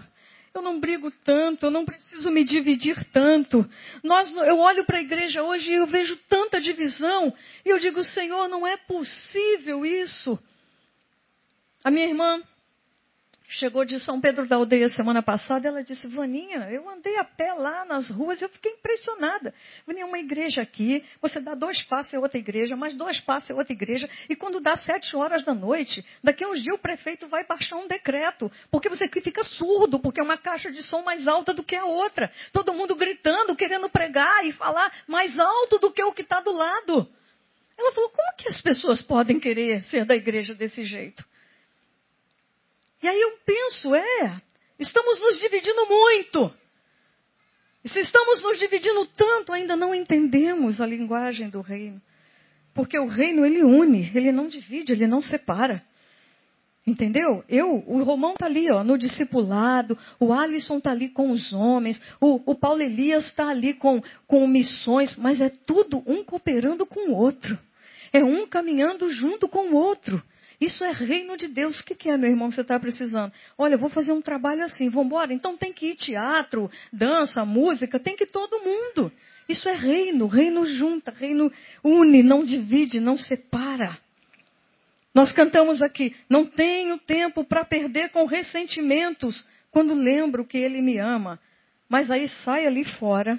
eu 0.54 0.62
não 0.62 0.78
brigo 0.78 1.10
tanto, 1.10 1.66
eu 1.66 1.70
não 1.70 1.84
preciso 1.84 2.30
me 2.30 2.44
dividir 2.44 3.04
tanto. 3.12 3.68
Nós, 4.04 4.32
eu 4.32 4.58
olho 4.60 4.84
para 4.84 4.98
a 4.98 5.02
igreja 5.02 5.42
hoje 5.42 5.70
e 5.70 5.74
eu 5.74 5.86
vejo 5.86 6.16
tanta 6.28 6.60
divisão. 6.60 7.34
E 7.64 7.70
eu 7.70 7.78
digo, 7.80 8.04
Senhor, 8.04 8.48
não 8.48 8.64
é 8.64 8.76
possível 8.76 9.84
isso. 9.84 10.38
A 11.82 11.90
minha 11.90 12.06
irmã 12.06 12.40
chegou 13.54 13.84
de 13.84 13.98
São 14.00 14.20
Pedro 14.20 14.46
da 14.46 14.56
Aldeia 14.56 14.88
semana 14.90 15.22
passada, 15.22 15.68
ela 15.68 15.82
disse, 15.82 16.06
Vaninha, 16.08 16.68
eu 16.70 16.88
andei 16.88 17.16
a 17.18 17.24
pé 17.24 17.52
lá 17.54 17.84
nas 17.84 18.10
ruas 18.10 18.40
e 18.40 18.44
eu 18.44 18.48
fiquei 18.48 18.72
impressionada. 18.72 19.54
Vaninha, 19.86 20.06
uma 20.06 20.18
igreja 20.18 20.62
aqui, 20.62 21.04
você 21.20 21.40
dá 21.40 21.54
dois 21.54 21.82
passos 21.82 22.14
é 22.14 22.18
outra 22.18 22.38
igreja, 22.38 22.76
mais 22.76 22.94
dois 22.94 23.20
passos 23.20 23.50
é 23.50 23.54
outra 23.54 23.72
igreja, 23.72 24.08
e 24.28 24.36
quando 24.36 24.60
dá 24.60 24.76
sete 24.76 25.16
horas 25.16 25.44
da 25.44 25.54
noite, 25.54 26.04
daqui 26.22 26.44
a 26.44 26.48
uns 26.48 26.62
dias 26.62 26.74
o 26.74 26.78
prefeito 26.78 27.28
vai 27.28 27.46
baixar 27.46 27.76
um 27.76 27.86
decreto, 27.86 28.50
porque 28.70 28.88
você 28.88 29.08
fica 29.08 29.44
surdo, 29.44 29.98
porque 29.98 30.20
é 30.20 30.22
uma 30.22 30.36
caixa 30.36 30.70
de 30.70 30.82
som 30.82 31.02
mais 31.02 31.26
alta 31.28 31.54
do 31.54 31.62
que 31.62 31.76
a 31.76 31.84
outra. 31.84 32.30
Todo 32.52 32.74
mundo 32.74 32.96
gritando, 32.96 33.56
querendo 33.56 33.88
pregar 33.88 34.44
e 34.44 34.52
falar 34.52 34.92
mais 35.06 35.38
alto 35.38 35.78
do 35.78 35.92
que 35.92 36.02
o 36.02 36.12
que 36.12 36.22
está 36.22 36.40
do 36.40 36.52
lado. 36.52 37.08
Ela 37.76 37.92
falou, 37.92 38.10
como 38.10 38.36
que 38.36 38.48
as 38.48 38.60
pessoas 38.60 39.02
podem 39.02 39.38
querer 39.40 39.84
ser 39.84 40.04
da 40.04 40.14
igreja 40.14 40.54
desse 40.54 40.84
jeito? 40.84 41.24
E 43.04 43.06
aí 43.06 43.20
eu 43.20 43.32
penso, 43.44 43.94
é, 43.94 44.40
estamos 44.78 45.20
nos 45.20 45.38
dividindo 45.38 45.86
muito. 45.86 46.50
E 47.84 47.88
se 47.90 48.00
estamos 48.00 48.42
nos 48.42 48.58
dividindo 48.58 49.04
tanto, 49.14 49.52
ainda 49.52 49.76
não 49.76 49.94
entendemos 49.94 50.80
a 50.80 50.86
linguagem 50.86 51.50
do 51.50 51.60
reino. 51.60 52.00
Porque 52.72 52.98
o 52.98 53.06
reino 53.06 53.44
ele 53.44 53.62
une, 53.62 54.10
ele 54.14 54.32
não 54.32 54.48
divide, 54.48 54.92
ele 54.92 55.06
não 55.06 55.20
separa. 55.20 55.84
Entendeu? 56.86 57.44
Eu, 57.46 57.84
o 57.86 58.02
Romão 58.04 58.32
está 58.32 58.46
ali, 58.46 58.72
ó, 58.72 58.82
no 58.82 58.96
discipulado, 58.96 59.98
o 60.18 60.32
Alisson 60.32 60.78
está 60.78 60.92
ali 60.92 61.10
com 61.10 61.30
os 61.30 61.52
homens, 61.52 62.00
o, 62.18 62.52
o 62.52 62.54
Paulo 62.54 62.80
Elias 62.80 63.26
está 63.26 63.48
ali 63.48 63.74
com, 63.74 64.00
com 64.26 64.46
missões, 64.46 65.14
mas 65.18 65.42
é 65.42 65.50
tudo 65.50 66.02
um 66.06 66.24
cooperando 66.24 66.86
com 66.86 67.10
o 67.10 67.14
outro. 67.14 67.58
É 68.14 68.24
um 68.24 68.46
caminhando 68.46 69.10
junto 69.10 69.46
com 69.46 69.72
o 69.72 69.74
outro. 69.74 70.22
Isso 70.60 70.84
é 70.84 70.92
reino 70.92 71.36
de 71.36 71.48
Deus. 71.48 71.80
O 71.80 71.84
que, 71.84 72.08
é, 72.08 72.16
meu 72.16 72.30
irmão, 72.30 72.48
que 72.48 72.54
você 72.54 72.60
está 72.60 72.78
precisando? 72.78 73.32
Olha, 73.58 73.74
eu 73.74 73.78
vou 73.78 73.90
fazer 73.90 74.12
um 74.12 74.22
trabalho 74.22 74.64
assim, 74.64 74.88
vamos 74.88 75.06
embora? 75.06 75.32
Então 75.32 75.56
tem 75.56 75.72
que 75.72 75.90
ir 75.90 75.96
teatro, 75.96 76.70
dança, 76.92 77.44
música, 77.44 77.98
tem 77.98 78.16
que 78.16 78.24
ir 78.24 78.30
todo 78.30 78.62
mundo. 78.62 79.12
Isso 79.48 79.68
é 79.68 79.74
reino, 79.74 80.26
reino 80.26 80.64
junta, 80.66 81.10
reino 81.10 81.52
une, 81.82 82.22
não 82.22 82.44
divide, 82.44 83.00
não 83.00 83.16
separa. 83.16 83.98
Nós 85.14 85.30
cantamos 85.32 85.82
aqui, 85.82 86.14
não 86.28 86.44
tenho 86.44 86.98
tempo 86.98 87.44
para 87.44 87.64
perder 87.64 88.10
com 88.10 88.24
ressentimentos 88.24 89.46
quando 89.70 89.94
lembro 89.94 90.44
que 90.44 90.58
ele 90.58 90.80
me 90.80 90.98
ama. 90.98 91.38
Mas 91.88 92.10
aí 92.10 92.28
sai 92.44 92.66
ali 92.66 92.84
fora 92.84 93.38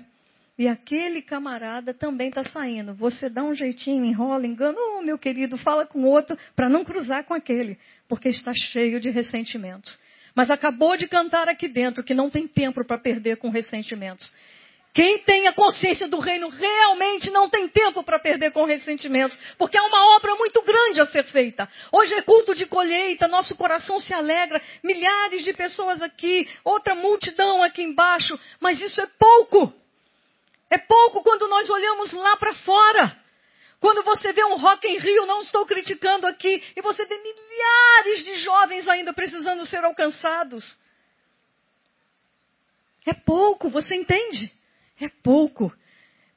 e 0.58 0.68
aquele 0.68 1.22
camarada 1.22 1.94
também 1.94 2.30
está 2.30 2.44
saindo. 2.44 2.94
Você 2.94 3.30
dá 3.30 3.44
um 3.44 3.54
jeitinho, 3.54 4.06
enrola, 4.06 4.48
engana, 4.48 4.78
oh, 4.78 5.02
meu 5.02 5.18
querido, 5.18 5.58
fala 5.58 5.86
com 5.86 6.04
outro 6.04 6.38
para 6.56 6.70
não 6.70 6.86
cruzar 6.86 7.26
com 7.26 7.34
aquele, 7.34 7.78
porque 8.08 8.30
está 8.30 8.54
cheio 8.54 9.00
de 9.00 9.10
ressentimentos. 9.10 10.00
Mas 10.34 10.50
acabou 10.50 10.96
de 10.98 11.08
cantar 11.08 11.50
aqui 11.50 11.68
dentro 11.68 12.04
que 12.04 12.14
não 12.14 12.30
tem 12.30 12.48
tempo 12.48 12.86
para 12.86 12.98
perder 12.98 13.38
com 13.38 13.50
ressentimentos. 13.50 14.34
Quem 14.94 15.20
tem 15.20 15.46
a 15.46 15.52
consciência 15.52 16.08
do 16.08 16.20
reino 16.20 16.48
realmente 16.48 17.30
não 17.30 17.50
tem 17.50 17.68
tempo 17.68 18.02
para 18.02 18.18
perder 18.18 18.52
com 18.52 18.64
ressentimentos, 18.64 19.38
porque 19.58 19.78
é 19.78 19.82
uma 19.82 20.16
obra 20.16 20.36
muito 20.36 20.62
grande 20.62 21.02
a 21.02 21.06
ser 21.06 21.26
feita. 21.26 21.68
Hoje 21.92 22.14
é 22.14 22.22
culto 22.22 22.56
de 22.56 22.66
colheita, 22.66 23.28
nosso 23.28 23.58
coração 23.58 24.00
se 24.00 24.14
alegra, 24.14 24.62
milhares 24.82 25.44
de 25.44 25.52
pessoas 25.52 26.02
aqui, 26.02 26.48
outra 26.64 26.96
multidão 26.96 27.62
aqui 27.62 27.84
embaixo, 27.84 28.40
mas 28.62 28.80
isso 28.80 29.02
é 29.02 29.08
pouco. 29.20 29.74
É 30.76 30.78
pouco 30.78 31.24
quando 31.24 31.48
nós 31.48 31.70
olhamos 31.70 32.12
lá 32.12 32.36
para 32.36 32.54
fora. 32.54 33.18
Quando 33.80 34.04
você 34.04 34.34
vê 34.34 34.44
um 34.44 34.58
Rock 34.58 34.86
em 34.86 35.00
Rio, 35.00 35.26
não 35.26 35.40
estou 35.40 35.66
criticando 35.66 36.28
aqui, 36.28 36.62
e 36.76 36.82
você 36.82 37.06
vê 37.06 37.18
milhares 37.18 38.26
de 38.26 38.36
jovens 38.44 38.86
ainda 38.90 39.14
precisando 39.14 39.66
ser 39.66 39.86
alcançados. 39.86 40.78
É 43.06 43.14
pouco, 43.14 43.70
você 43.70 43.96
entende? 43.96 44.52
É 45.00 45.08
pouco. 45.24 45.72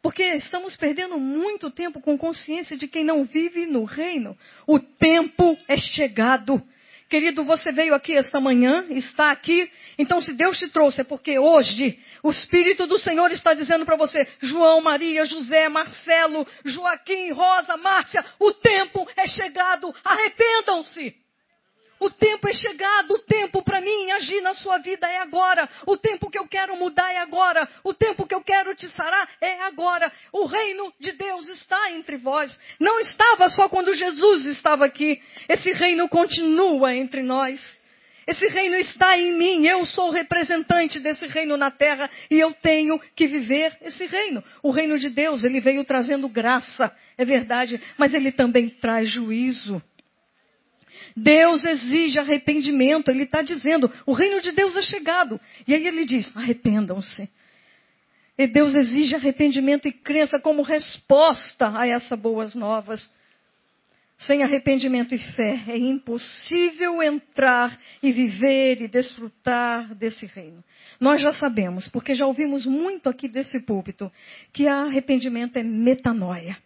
Porque 0.01 0.23
estamos 0.35 0.77
perdendo 0.77 1.19
muito 1.19 1.69
tempo 1.69 2.01
com 2.01 2.17
consciência 2.17 2.77
de 2.77 2.87
quem 2.87 3.03
não 3.03 3.25
vive 3.25 3.67
no 3.67 3.83
reino. 3.83 4.39
O 4.69 4.79
tempo 4.79 5.59
é 5.67 5.77
chegado. 5.77 6.63
Querido, 7.09 7.43
você 7.43 7.73
veio 7.73 7.95
aqui 7.95 8.15
esta 8.15 8.39
manhã, 8.39 8.85
está 8.91 9.31
aqui. 9.31 9.71
Então, 9.99 10.21
se 10.21 10.35
Deus 10.35 10.59
te 10.59 10.69
trouxe, 10.69 11.01
é 11.01 11.05
porque 11.05 11.39
hoje 11.39 11.99
o 12.23 12.31
Espírito 12.31 12.87
do 12.87 12.99
Senhor 12.99 13.33
está 13.33 13.55
dizendo 13.55 13.87
para 13.87 13.97
você: 13.97 14.29
João, 14.41 14.83
Maria, 14.83 15.25
José, 15.25 15.71
Marcelo, 15.71 16.47
Joaquim, 16.65 17.33
Rosa, 17.33 17.79
Márcia, 17.79 18.23
o 18.39 18.53
tempo 18.53 19.09
é 19.17 19.27
chegado. 19.27 19.95
Arrependam-se. 20.05 21.15
O 22.01 22.11
tempo 22.11 22.49
é 22.49 22.53
chegado, 22.53 23.13
o 23.15 23.19
tempo 23.21 23.63
para 23.63 23.81
mim 23.81 24.11
agir 24.13 24.41
na 24.41 24.55
sua 24.55 24.79
vida 24.79 25.09
é 25.09 25.19
agora. 25.19 25.69
O 25.87 25.97
tempo 25.97 26.31
que 26.31 26.39
eu 26.39 26.47
quero 26.47 26.77
mudar 26.77 27.13
é 27.13 27.19
agora. 27.19 27.69
O 27.83 27.93
tempo 27.93 28.27
que 28.27 28.35
eu 28.35 28.43
quero 28.43 28.75
te 28.75 28.89
sarar 28.91 29.29
é 29.41 29.63
agora. 29.63 30.13
O 30.33 30.47
reino 30.47 30.93
de 31.01 31.13
Deus 31.13 31.49
está 31.49 31.91
entre 31.93 32.17
vós. 32.17 32.59
Não 32.79 33.01
estava 33.01 33.49
só 33.49 33.69
quando 33.69 33.95
Jesus 33.95 34.45
estava 34.47 34.85
aqui. 34.85 35.21
Esse 35.49 35.73
reino 35.73 36.09
continua 36.09 36.95
entre 36.95 37.23
nós. 37.23 37.61
Esse 38.29 38.47
reino 38.47 38.77
está 38.77 39.19
em 39.19 39.33
mim. 39.33 39.67
Eu 39.67 39.87
sou 39.87 40.11
representante 40.11 41.01
desse 41.01 41.27
reino 41.27 41.57
na 41.57 41.71
terra 41.71 42.11
e 42.31 42.39
eu 42.39 42.53
tenho 42.53 43.01
que 43.17 43.27
viver 43.27 43.77
esse 43.81 44.05
reino. 44.05 44.45
O 44.63 44.71
reino 44.71 44.99
de 44.99 45.09
Deus, 45.09 45.45
ele 45.45 45.61
veio 45.61 45.83
trazendo 45.83 46.29
graça, 46.29 46.95
é 47.17 47.25
verdade, 47.25 47.81
mas 47.97 48.13
ele 48.13 48.31
também 48.31 48.69
traz 48.69 49.09
juízo. 49.11 49.83
Deus 51.17 51.65
exige 51.65 52.19
arrependimento. 52.19 53.11
Ele 53.11 53.25
está 53.25 53.43
dizendo: 53.43 53.91
o 54.07 54.13
reino 54.13 54.41
de 54.41 54.53
Deus 54.53 54.77
é 54.77 54.83
chegado. 54.83 55.41
E 55.67 55.75
aí 55.75 55.87
ele 55.87 56.05
diz: 56.05 56.35
arrependam-se. 56.37 57.29
E 58.39 58.47
Deus 58.47 58.75
exige 58.75 59.17
arrependimento 59.17 59.89
e 59.89 59.93
crença 59.93 60.39
como 60.39 60.63
resposta 60.63 61.77
a 61.77 61.87
essas 61.87 62.19
boas 62.19 62.55
novas. 62.55 63.11
Sem 64.19 64.43
arrependimento 64.43 65.15
e 65.15 65.19
fé 65.19 65.63
é 65.69 65.77
impossível 65.77 67.01
entrar 67.03 67.79
e 68.03 68.11
viver 68.11 68.83
e 68.83 68.89
desfrutar 68.89 69.95
desse 69.95 70.27
reino. 70.27 70.63
Nós 70.99 71.21
já 71.21 71.33
sabemos, 71.33 71.87
porque 71.89 72.15
já 72.15 72.27
ouvimos 72.27 72.67
muito 72.67 73.09
aqui 73.09 73.29
desse 73.29 73.61
púlpito, 73.61 74.11
que 74.53 74.67
arrependimento 74.67 75.57
é 75.57 75.63
metanoia. 75.63 76.57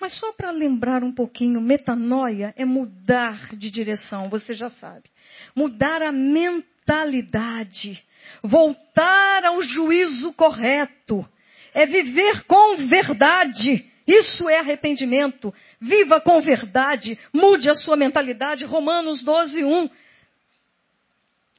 Mas 0.00 0.12
só 0.14 0.32
para 0.32 0.50
lembrar 0.50 1.02
um 1.02 1.12
pouquinho, 1.12 1.60
metanoia 1.60 2.54
é 2.56 2.64
mudar 2.64 3.56
de 3.56 3.70
direção, 3.70 4.28
você 4.28 4.54
já 4.54 4.70
sabe. 4.70 5.10
Mudar 5.54 6.02
a 6.02 6.12
mentalidade. 6.12 8.02
Voltar 8.42 9.44
ao 9.44 9.60
juízo 9.62 10.32
correto. 10.34 11.28
É 11.74 11.84
viver 11.84 12.44
com 12.44 12.76
verdade. 12.88 13.84
Isso 14.06 14.48
é 14.48 14.58
arrependimento. 14.58 15.52
Viva 15.80 16.20
com 16.20 16.40
verdade. 16.40 17.18
Mude 17.32 17.68
a 17.68 17.74
sua 17.74 17.96
mentalidade. 17.96 18.64
Romanos 18.64 19.22
12, 19.22 19.64
1. 19.64 19.90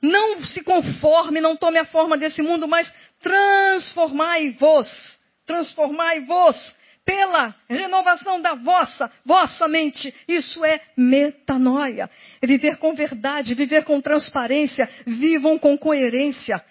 Não 0.01 0.45
se 0.45 0.63
conforme, 0.63 1.41
não 1.41 1.57
tome 1.57 1.77
a 1.77 1.85
forma 1.85 2.17
desse 2.17 2.41
mundo, 2.41 2.67
mas 2.69 2.91
transformai-vos. 3.19 4.87
Transformai-vos 5.45 6.78
pela 7.09 7.55
renovação 7.67 8.39
da 8.39 8.53
vossa, 8.53 9.11
vossa 9.25 9.67
mente. 9.67 10.13
Isso 10.27 10.63
é 10.63 10.79
metanoia. 10.95 12.07
É 12.39 12.45
viver 12.45 12.77
com 12.77 12.93
verdade, 12.93 13.55
viver 13.55 13.83
com 13.83 13.99
transparência, 13.99 14.87
vivam 15.07 15.57
com 15.57 15.75
coerência. 15.75 16.63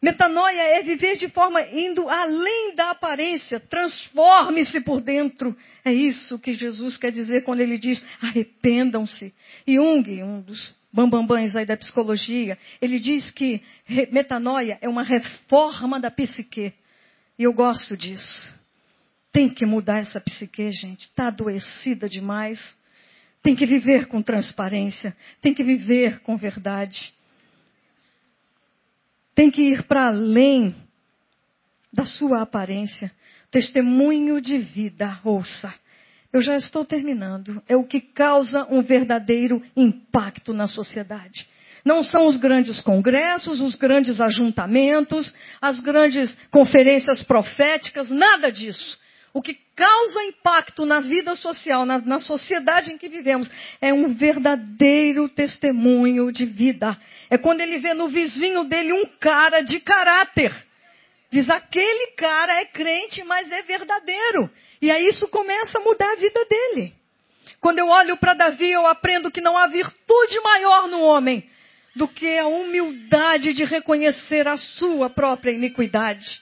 Metanoia 0.00 0.78
é 0.78 0.82
viver 0.82 1.16
de 1.16 1.28
forma 1.28 1.60
indo 1.60 2.08
além 2.08 2.74
da 2.74 2.92
aparência, 2.92 3.60
transforme-se 3.60 4.80
por 4.80 5.02
dentro. 5.02 5.54
É 5.84 5.92
isso 5.92 6.38
que 6.38 6.54
Jesus 6.54 6.96
quer 6.96 7.12
dizer 7.12 7.44
quando 7.44 7.60
ele 7.60 7.76
diz 7.76 8.02
arrependam-se. 8.22 9.34
E 9.66 9.74
Jung, 9.74 10.22
um 10.22 10.40
dos 10.40 10.74
bambambães 10.90 11.54
aí 11.54 11.66
da 11.66 11.76
psicologia, 11.76 12.56
ele 12.80 12.98
diz 12.98 13.30
que 13.32 13.60
metanoia 14.10 14.78
é 14.80 14.88
uma 14.88 15.02
reforma 15.02 16.00
da 16.00 16.10
psique. 16.10 16.72
E 17.38 17.42
eu 17.42 17.52
gosto 17.52 17.98
disso. 17.98 18.57
Tem 19.38 19.48
que 19.48 19.64
mudar 19.64 19.98
essa 19.98 20.20
psique, 20.20 20.68
gente. 20.72 21.02
Está 21.02 21.28
adoecida 21.28 22.08
demais. 22.08 22.58
Tem 23.40 23.54
que 23.54 23.64
viver 23.66 24.08
com 24.08 24.20
transparência. 24.20 25.16
Tem 25.40 25.54
que 25.54 25.62
viver 25.62 26.18
com 26.22 26.36
verdade. 26.36 27.14
Tem 29.36 29.48
que 29.48 29.62
ir 29.62 29.84
para 29.84 30.08
além 30.08 30.74
da 31.92 32.04
sua 32.04 32.42
aparência. 32.42 33.12
Testemunho 33.48 34.40
de 34.40 34.58
vida, 34.58 35.20
ouça. 35.22 35.72
Eu 36.32 36.40
já 36.40 36.56
estou 36.56 36.84
terminando. 36.84 37.62
É 37.68 37.76
o 37.76 37.84
que 37.84 38.00
causa 38.00 38.66
um 38.68 38.82
verdadeiro 38.82 39.62
impacto 39.76 40.52
na 40.52 40.66
sociedade. 40.66 41.48
Não 41.84 42.02
são 42.02 42.26
os 42.26 42.36
grandes 42.36 42.80
congressos, 42.80 43.60
os 43.60 43.76
grandes 43.76 44.20
ajuntamentos, 44.20 45.32
as 45.60 45.78
grandes 45.78 46.36
conferências 46.50 47.22
proféticas, 47.22 48.10
nada 48.10 48.50
disso. 48.50 48.98
O 49.32 49.42
que 49.42 49.54
causa 49.76 50.24
impacto 50.24 50.86
na 50.86 51.00
vida 51.00 51.34
social, 51.34 51.84
na, 51.84 51.98
na, 51.98 52.18
sociedade 52.18 52.92
em 52.92 52.98
que 52.98 53.08
vivemos, 53.08 53.48
é 53.80 53.92
um 53.92 54.14
verdadeiro 54.14 55.28
testemunho 55.28 56.32
de 56.32 56.46
vida. 56.46 56.96
É 57.28 57.36
quando 57.36 57.60
ele 57.60 57.78
vê 57.78 57.94
no 57.94 58.08
vizinho 58.08 58.64
dele 58.64 58.92
um 58.92 59.06
cara 59.20 59.60
de 59.60 59.80
caráter. 59.80 60.54
Diz, 61.30 61.48
aquele 61.50 62.12
cara 62.12 62.60
é 62.60 62.64
crente, 62.64 63.22
mas 63.24 63.50
é 63.52 63.62
verdadeiro. 63.62 64.50
E 64.80 64.90
aí 64.90 65.06
isso 65.08 65.28
começa 65.28 65.78
a 65.78 65.82
mudar 65.82 66.10
a 66.12 66.16
vida 66.16 66.44
dele. 66.46 66.94
Quando 67.60 67.80
eu 67.80 67.88
olho 67.88 68.16
para 68.16 68.34
Davi, 68.34 68.70
eu 68.70 68.86
aprendo 68.86 69.30
que 69.30 69.40
não 69.40 69.56
há 69.56 69.66
virtude 69.66 70.40
maior 70.42 70.88
no 70.88 71.02
homem 71.02 71.48
do 71.94 72.06
que 72.06 72.38
a 72.38 72.46
humildade 72.46 73.52
de 73.52 73.64
reconhecer 73.64 74.46
a 74.46 74.56
sua 74.56 75.10
própria 75.10 75.50
iniquidade. 75.50 76.40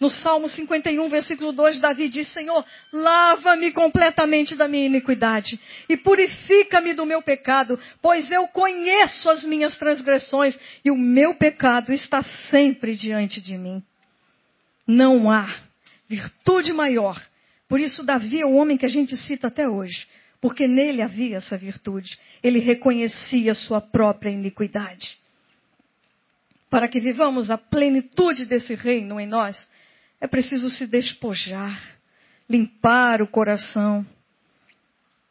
No 0.00 0.08
Salmo 0.08 0.48
51, 0.48 1.08
versículo 1.10 1.52
2, 1.52 1.78
Davi 1.78 2.08
diz: 2.08 2.26
Senhor, 2.28 2.64
lava-me 2.90 3.70
completamente 3.70 4.56
da 4.56 4.66
minha 4.66 4.86
iniquidade 4.86 5.60
e 5.90 5.96
purifica-me 5.96 6.94
do 6.94 7.04
meu 7.04 7.20
pecado, 7.20 7.78
pois 8.00 8.32
eu 8.32 8.48
conheço 8.48 9.28
as 9.28 9.44
minhas 9.44 9.76
transgressões 9.76 10.58
e 10.82 10.90
o 10.90 10.96
meu 10.96 11.34
pecado 11.34 11.92
está 11.92 12.22
sempre 12.50 12.96
diante 12.96 13.42
de 13.42 13.58
mim. 13.58 13.82
Não 14.86 15.30
há 15.30 15.54
virtude 16.08 16.72
maior. 16.72 17.20
Por 17.68 17.78
isso, 17.78 18.02
Davi 18.02 18.40
é 18.40 18.46
o 18.46 18.54
homem 18.54 18.78
que 18.78 18.86
a 18.86 18.90
gente 18.90 19.14
cita 19.18 19.48
até 19.48 19.68
hoje, 19.68 20.08
porque 20.40 20.66
nele 20.66 21.02
havia 21.02 21.36
essa 21.36 21.58
virtude. 21.58 22.18
Ele 22.42 22.58
reconhecia 22.58 23.54
sua 23.54 23.82
própria 23.82 24.30
iniquidade. 24.30 25.18
Para 26.70 26.88
que 26.88 27.00
vivamos 27.00 27.50
a 27.50 27.58
plenitude 27.58 28.46
desse 28.46 28.74
reino 28.74 29.20
em 29.20 29.26
nós, 29.26 29.68
é 30.20 30.26
preciso 30.26 30.68
se 30.68 30.86
despojar, 30.86 31.80
limpar 32.48 33.22
o 33.22 33.26
coração, 33.26 34.06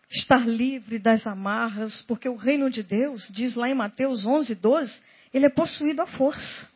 estar 0.10 0.47
livre 0.47 0.97
das 0.97 1.28
amarras, 1.28 2.02
porque 2.04 2.28
o 2.28 2.36
reino 2.36 2.69
de 2.69 2.82
Deus, 2.82 3.28
diz 3.32 3.56
lá 3.56 3.69
em 3.69 3.75
Mateus 3.75 4.25
11, 4.25 4.56
12, 4.56 5.02
ele 5.34 5.45
é 5.45 5.49
possuído 5.49 6.02
à 6.02 6.08
força. 6.08 6.67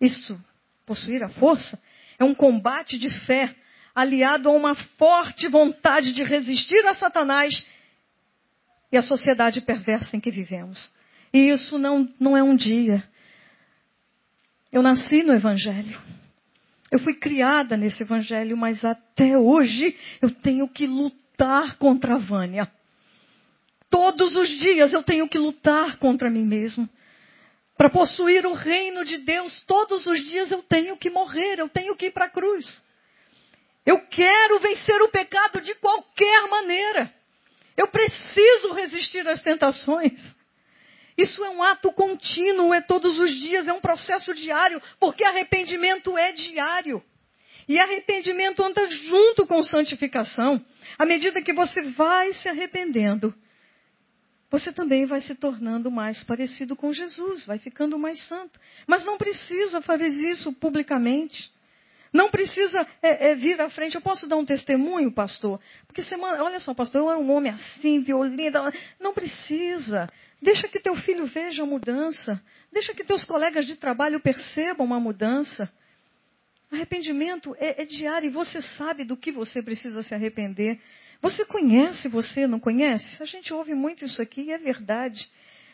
Isso, 0.00 0.40
possuir 0.86 1.22
a 1.24 1.28
força, 1.28 1.80
é 2.18 2.24
um 2.24 2.34
combate 2.34 2.96
de 2.96 3.10
fé 3.26 3.54
aliado 3.94 4.48
a 4.48 4.52
uma 4.52 4.74
forte 4.74 5.48
vontade 5.48 6.12
de 6.12 6.22
resistir 6.22 6.86
a 6.86 6.94
Satanás 6.94 7.66
e 8.90 8.96
a 8.96 9.02
sociedade 9.02 9.60
perversa 9.60 10.16
em 10.16 10.20
que 10.20 10.30
vivemos. 10.30 10.92
E 11.32 11.48
isso 11.48 11.78
não, 11.78 12.08
não 12.20 12.36
é 12.36 12.42
um 12.42 12.54
dia. 12.54 13.02
Eu 14.70 14.82
nasci 14.82 15.22
no 15.22 15.32
Evangelho. 15.32 16.00
Eu 16.92 16.98
fui 16.98 17.14
criada 17.14 17.74
nesse 17.74 18.02
Evangelho, 18.02 18.54
mas 18.54 18.84
até 18.84 19.38
hoje 19.38 19.96
eu 20.20 20.30
tenho 20.30 20.68
que 20.68 20.86
lutar 20.86 21.78
contra 21.78 22.16
a 22.16 22.18
Vânia. 22.18 22.70
Todos 23.88 24.36
os 24.36 24.46
dias 24.50 24.92
eu 24.92 25.02
tenho 25.02 25.26
que 25.26 25.38
lutar 25.38 25.96
contra 25.96 26.28
mim 26.28 26.44
mesmo. 26.44 26.86
Para 27.78 27.88
possuir 27.88 28.44
o 28.44 28.52
reino 28.52 29.06
de 29.06 29.16
Deus, 29.16 29.62
todos 29.62 30.06
os 30.06 30.20
dias 30.20 30.50
eu 30.50 30.62
tenho 30.62 30.94
que 30.98 31.08
morrer, 31.08 31.58
eu 31.58 31.68
tenho 31.70 31.96
que 31.96 32.06
ir 32.06 32.10
para 32.10 32.26
a 32.26 32.30
cruz. 32.30 32.84
Eu 33.86 33.98
quero 34.08 34.58
vencer 34.58 35.00
o 35.00 35.08
pecado 35.08 35.62
de 35.62 35.74
qualquer 35.76 36.46
maneira. 36.50 37.10
Eu 37.74 37.88
preciso 37.88 38.74
resistir 38.74 39.26
às 39.26 39.42
tentações. 39.42 40.20
Isso 41.22 41.44
é 41.44 41.50
um 41.50 41.62
ato 41.62 41.92
contínuo, 41.92 42.74
é 42.74 42.80
todos 42.80 43.16
os 43.18 43.32
dias, 43.34 43.68
é 43.68 43.72
um 43.72 43.80
processo 43.80 44.34
diário, 44.34 44.82
porque 44.98 45.24
arrependimento 45.24 46.18
é 46.18 46.32
diário. 46.32 47.02
E 47.68 47.78
arrependimento 47.78 48.62
anda 48.62 48.86
junto 48.88 49.46
com 49.46 49.62
santificação. 49.62 50.64
À 50.98 51.06
medida 51.06 51.40
que 51.40 51.52
você 51.52 51.82
vai 51.92 52.32
se 52.32 52.48
arrependendo, 52.48 53.32
você 54.50 54.72
também 54.72 55.06
vai 55.06 55.20
se 55.20 55.34
tornando 55.34 55.90
mais 55.90 56.22
parecido 56.24 56.74
com 56.74 56.92
Jesus, 56.92 57.46
vai 57.46 57.58
ficando 57.58 57.98
mais 57.98 58.20
santo. 58.26 58.58
Mas 58.86 59.04
não 59.04 59.16
precisa 59.16 59.80
fazer 59.80 60.08
isso 60.08 60.52
publicamente. 60.52 61.50
Não 62.12 62.30
precisa 62.30 62.86
é, 63.00 63.30
é, 63.30 63.34
vir 63.34 63.58
à 63.60 63.70
frente. 63.70 63.94
Eu 63.94 64.02
posso 64.02 64.26
dar 64.26 64.36
um 64.36 64.44
testemunho, 64.44 65.10
pastor? 65.10 65.58
Porque 65.86 66.02
semana, 66.02 66.42
olha 66.44 66.60
só, 66.60 66.74
pastor, 66.74 67.00
eu 67.00 67.10
era 67.10 67.18
um 67.18 67.30
homem 67.30 67.52
assim, 67.52 68.00
violento. 68.00 68.58
Não 69.00 69.14
precisa. 69.14 70.06
Deixa 70.42 70.66
que 70.66 70.80
teu 70.80 70.96
filho 70.96 71.24
veja 71.26 71.62
a 71.62 71.66
mudança. 71.66 72.42
Deixa 72.72 72.92
que 72.92 73.04
teus 73.04 73.24
colegas 73.24 73.64
de 73.64 73.76
trabalho 73.76 74.18
percebam 74.18 74.84
uma 74.84 74.98
mudança. 74.98 75.72
Arrependimento 76.70 77.54
é, 77.60 77.82
é 77.82 77.84
diário 77.84 78.26
e 78.26 78.32
você 78.32 78.60
sabe 78.60 79.04
do 79.04 79.16
que 79.16 79.30
você 79.30 79.62
precisa 79.62 80.02
se 80.02 80.12
arrepender. 80.12 80.80
Você 81.20 81.44
conhece, 81.44 82.08
você 82.08 82.44
não 82.48 82.58
conhece? 82.58 83.22
A 83.22 83.26
gente 83.26 83.54
ouve 83.54 83.72
muito 83.72 84.04
isso 84.04 84.20
aqui 84.20 84.42
e 84.42 84.50
é 84.50 84.58
verdade. 84.58 85.30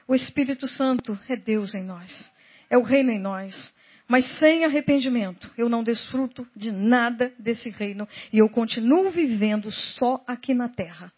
O 0.06 0.14
Espírito 0.14 0.66
Santo 0.66 1.18
é 1.26 1.34
Deus 1.34 1.74
em 1.74 1.82
nós. 1.82 2.30
É 2.68 2.76
o 2.76 2.82
reino 2.82 3.10
em 3.10 3.18
nós. 3.18 3.72
Mas 4.06 4.26
sem 4.38 4.66
arrependimento, 4.66 5.50
eu 5.56 5.70
não 5.70 5.82
desfruto 5.82 6.46
de 6.54 6.70
nada 6.70 7.32
desse 7.38 7.70
reino 7.70 8.06
e 8.30 8.38
eu 8.38 8.50
continuo 8.50 9.10
vivendo 9.10 9.70
só 9.70 10.22
aqui 10.26 10.52
na 10.52 10.68
terra. 10.68 11.10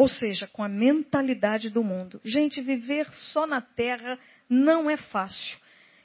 Ou 0.00 0.08
seja, 0.08 0.46
com 0.46 0.62
a 0.62 0.68
mentalidade 0.68 1.68
do 1.68 1.84
mundo. 1.84 2.22
Gente, 2.24 2.62
viver 2.62 3.06
só 3.34 3.46
na 3.46 3.60
terra 3.60 4.18
não 4.48 4.88
é 4.88 4.96
fácil. 4.96 5.58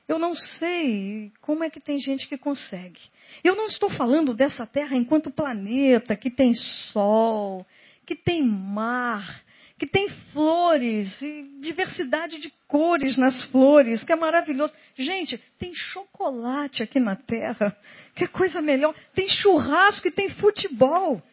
Eu 0.06 0.20
não 0.20 0.36
sei 0.36 1.32
como 1.40 1.64
é 1.64 1.70
que 1.70 1.80
tem 1.80 1.98
gente 1.98 2.28
que 2.28 2.38
consegue. 2.38 3.00
Eu 3.42 3.56
não 3.56 3.68
estou 3.68 3.90
falando 3.90 4.34
dessa 4.34 4.68
terra 4.68 4.98
enquanto 4.98 5.32
planeta 5.32 6.14
que 6.18 6.30
tem 6.30 6.54
sol, 6.92 7.66
que 8.06 8.18
tem 8.18 8.44
mar, 8.44 9.42
que 9.78 9.88
tem 9.88 10.10
flores 10.34 11.22
e 11.22 11.44
diversidade 11.62 12.38
de 12.38 12.52
cores 12.68 13.18
nas 13.18 13.44
flores, 13.44 14.04
que 14.04 14.12
é 14.12 14.16
maravilhoso. 14.18 14.74
Gente, 14.98 15.42
tem 15.58 15.74
chocolate 15.74 16.84
aqui 16.84 17.00
na 17.00 17.16
Terra, 17.16 17.74
que 18.14 18.26
é 18.26 18.28
coisa 18.28 18.62
melhor. 18.62 18.94
Tem 19.14 19.30
churrasco 19.30 20.10
e 20.10 20.12
tem 20.12 20.32
futebol. 20.32 21.24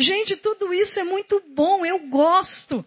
Gente, 0.00 0.34
tudo 0.36 0.72
isso 0.72 0.98
é 0.98 1.04
muito 1.04 1.42
bom, 1.54 1.84
eu 1.84 1.98
gosto. 2.08 2.84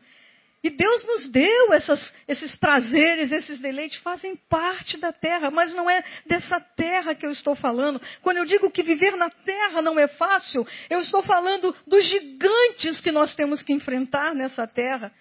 E 0.63 0.69
Deus 0.69 1.03
nos 1.03 1.29
deu 1.29 1.73
essas, 1.73 2.13
esses 2.27 2.55
prazeres, 2.55 3.31
esses 3.31 3.59
deleites, 3.59 3.99
fazem 3.99 4.35
parte 4.49 4.97
da 4.97 5.11
terra, 5.11 5.51
mas 5.51 5.73
não 5.75 5.89
é 5.89 6.03
dessa 6.25 6.59
terra 6.59 7.13
que 7.13 7.25
eu 7.25 7.31
estou 7.31 7.53
falando. 7.53 8.01
Quando 8.21 8.37
eu 8.37 8.45
digo 8.45 8.71
que 8.71 8.81
viver 8.81 9.15
na 9.15 9.29
terra 9.29 9.81
não 9.81 9.99
é 9.99 10.07
fácil, 10.07 10.65
eu 10.89 11.01
estou 11.01 11.21
falando 11.21 11.75
dos 11.85 12.03
gigantes 12.05 12.99
que 13.01 13.11
nós 13.11 13.35
temos 13.35 13.61
que 13.61 13.73
enfrentar 13.73 14.33
nessa 14.33 14.65
terra. 14.65 15.11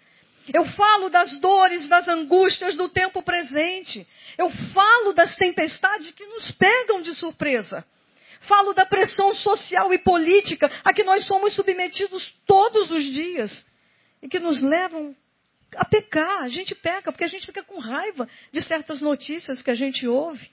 Eu 0.55 0.65
falo 0.73 1.11
das 1.11 1.39
dores, 1.41 1.89
das 1.89 2.09
angústias 2.09 2.75
do 2.75 2.89
tempo 2.89 3.21
presente. 3.23 4.07
Eu 4.39 4.49
falo 4.73 5.13
das 5.13 5.37
tempestades 5.37 6.11
que 6.13 6.25
nos 6.25 6.53
pegam 6.53 7.03
de 7.03 7.15
surpresa. 7.15 7.85
Falo 8.43 8.73
da 8.73 8.85
pressão 8.85 9.35
social 9.35 9.93
e 9.93 9.99
política 9.99 10.71
a 10.85 10.93
que 10.93 11.05
nós 11.05 11.25
somos 11.27 11.55
submetidos 11.55 12.35
todos 12.47 12.91
os 12.91 13.05
dias 13.05 13.67
e 14.21 14.29
que 14.29 14.39
nos 14.39 14.61
levam 14.61 15.15
a 15.77 15.85
pecar. 15.85 16.43
A 16.43 16.49
gente 16.49 16.75
peca 16.75 17.13
porque 17.13 17.25
a 17.25 17.29
gente 17.29 17.47
fica 17.47 17.63
com 17.63 17.79
raiva 17.79 18.29
de 18.53 18.63
certas 18.63 19.01
notícias 19.01 19.63
que 19.63 19.71
a 19.71 19.75
gente 19.75 20.07
ouve. 20.07 20.51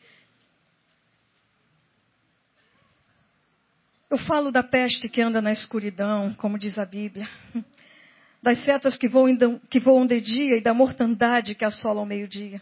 Eu 4.10 4.18
falo 4.18 4.52
da 4.52 4.64
peste 4.64 5.08
que 5.08 5.22
anda 5.22 5.42
na 5.42 5.52
escuridão, 5.52 6.34
como 6.34 6.58
diz 6.58 6.80
a 6.80 6.86
Bíblia, 6.86 7.30
das 8.42 8.60
setas 8.64 8.98
que 8.98 9.08
voam, 9.08 9.60
que 9.70 9.80
voam 9.80 10.06
de 10.06 10.20
dia 10.20 10.58
e 10.58 10.62
da 10.62 10.74
mortandade 10.74 11.54
que 11.54 11.64
assola 11.64 12.00
ao 12.00 12.06
meio-dia. 12.06 12.62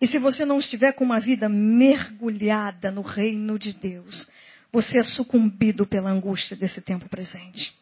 E 0.00 0.06
se 0.06 0.18
você 0.18 0.44
não 0.44 0.60
estiver 0.60 0.92
com 0.92 1.04
uma 1.04 1.18
vida 1.18 1.48
mergulhada 1.48 2.92
no 2.92 3.02
reino 3.02 3.58
de 3.58 3.72
Deus, 3.72 4.28
você 4.72 4.98
é 4.98 5.02
sucumbido 5.02 5.86
pela 5.86 6.10
angústia 6.10 6.56
desse 6.56 6.80
tempo 6.80 7.08
presente. 7.08 7.74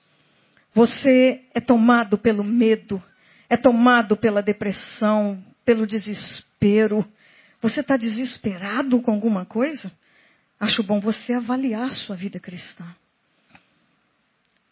Você 0.74 1.42
é 1.54 1.60
tomado 1.60 2.18
pelo 2.18 2.44
medo 2.44 3.02
é 3.48 3.56
tomado 3.56 4.16
pela 4.16 4.42
depressão, 4.42 5.42
pelo 5.64 5.86
desespero. 5.86 7.06
Você 7.60 7.80
está 7.80 7.96
desesperado 7.96 9.00
com 9.00 9.12
alguma 9.12 9.44
coisa? 9.44 9.90
Acho 10.58 10.82
bom 10.82 11.00
você 11.00 11.32
avaliar 11.32 11.94
sua 11.94 12.16
vida 12.16 12.40
cristã. 12.40 12.84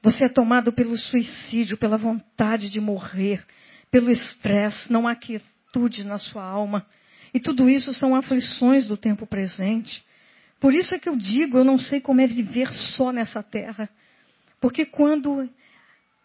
Você 0.02 0.24
é 0.24 0.28
tomado 0.28 0.72
pelo 0.72 0.96
suicídio, 0.98 1.78
pela 1.78 1.96
vontade 1.96 2.68
de 2.68 2.80
morrer, 2.80 3.44
pelo 3.90 4.10
estresse, 4.10 4.92
não 4.92 5.08
há 5.08 5.14
quietude 5.14 6.04
na 6.04 6.18
sua 6.18 6.44
alma. 6.44 6.86
E 7.32 7.40
tudo 7.40 7.70
isso 7.70 7.92
são 7.92 8.14
aflições 8.14 8.86
do 8.86 8.96
tempo 8.96 9.26
presente. 9.26 10.04
Por 10.64 10.72
isso 10.72 10.94
é 10.94 10.98
que 10.98 11.10
eu 11.10 11.14
digo, 11.14 11.58
eu 11.58 11.64
não 11.64 11.78
sei 11.78 12.00
como 12.00 12.22
é 12.22 12.26
viver 12.26 12.72
só 12.72 13.12
nessa 13.12 13.42
terra. 13.42 13.86
Porque 14.58 14.86
quando 14.86 15.46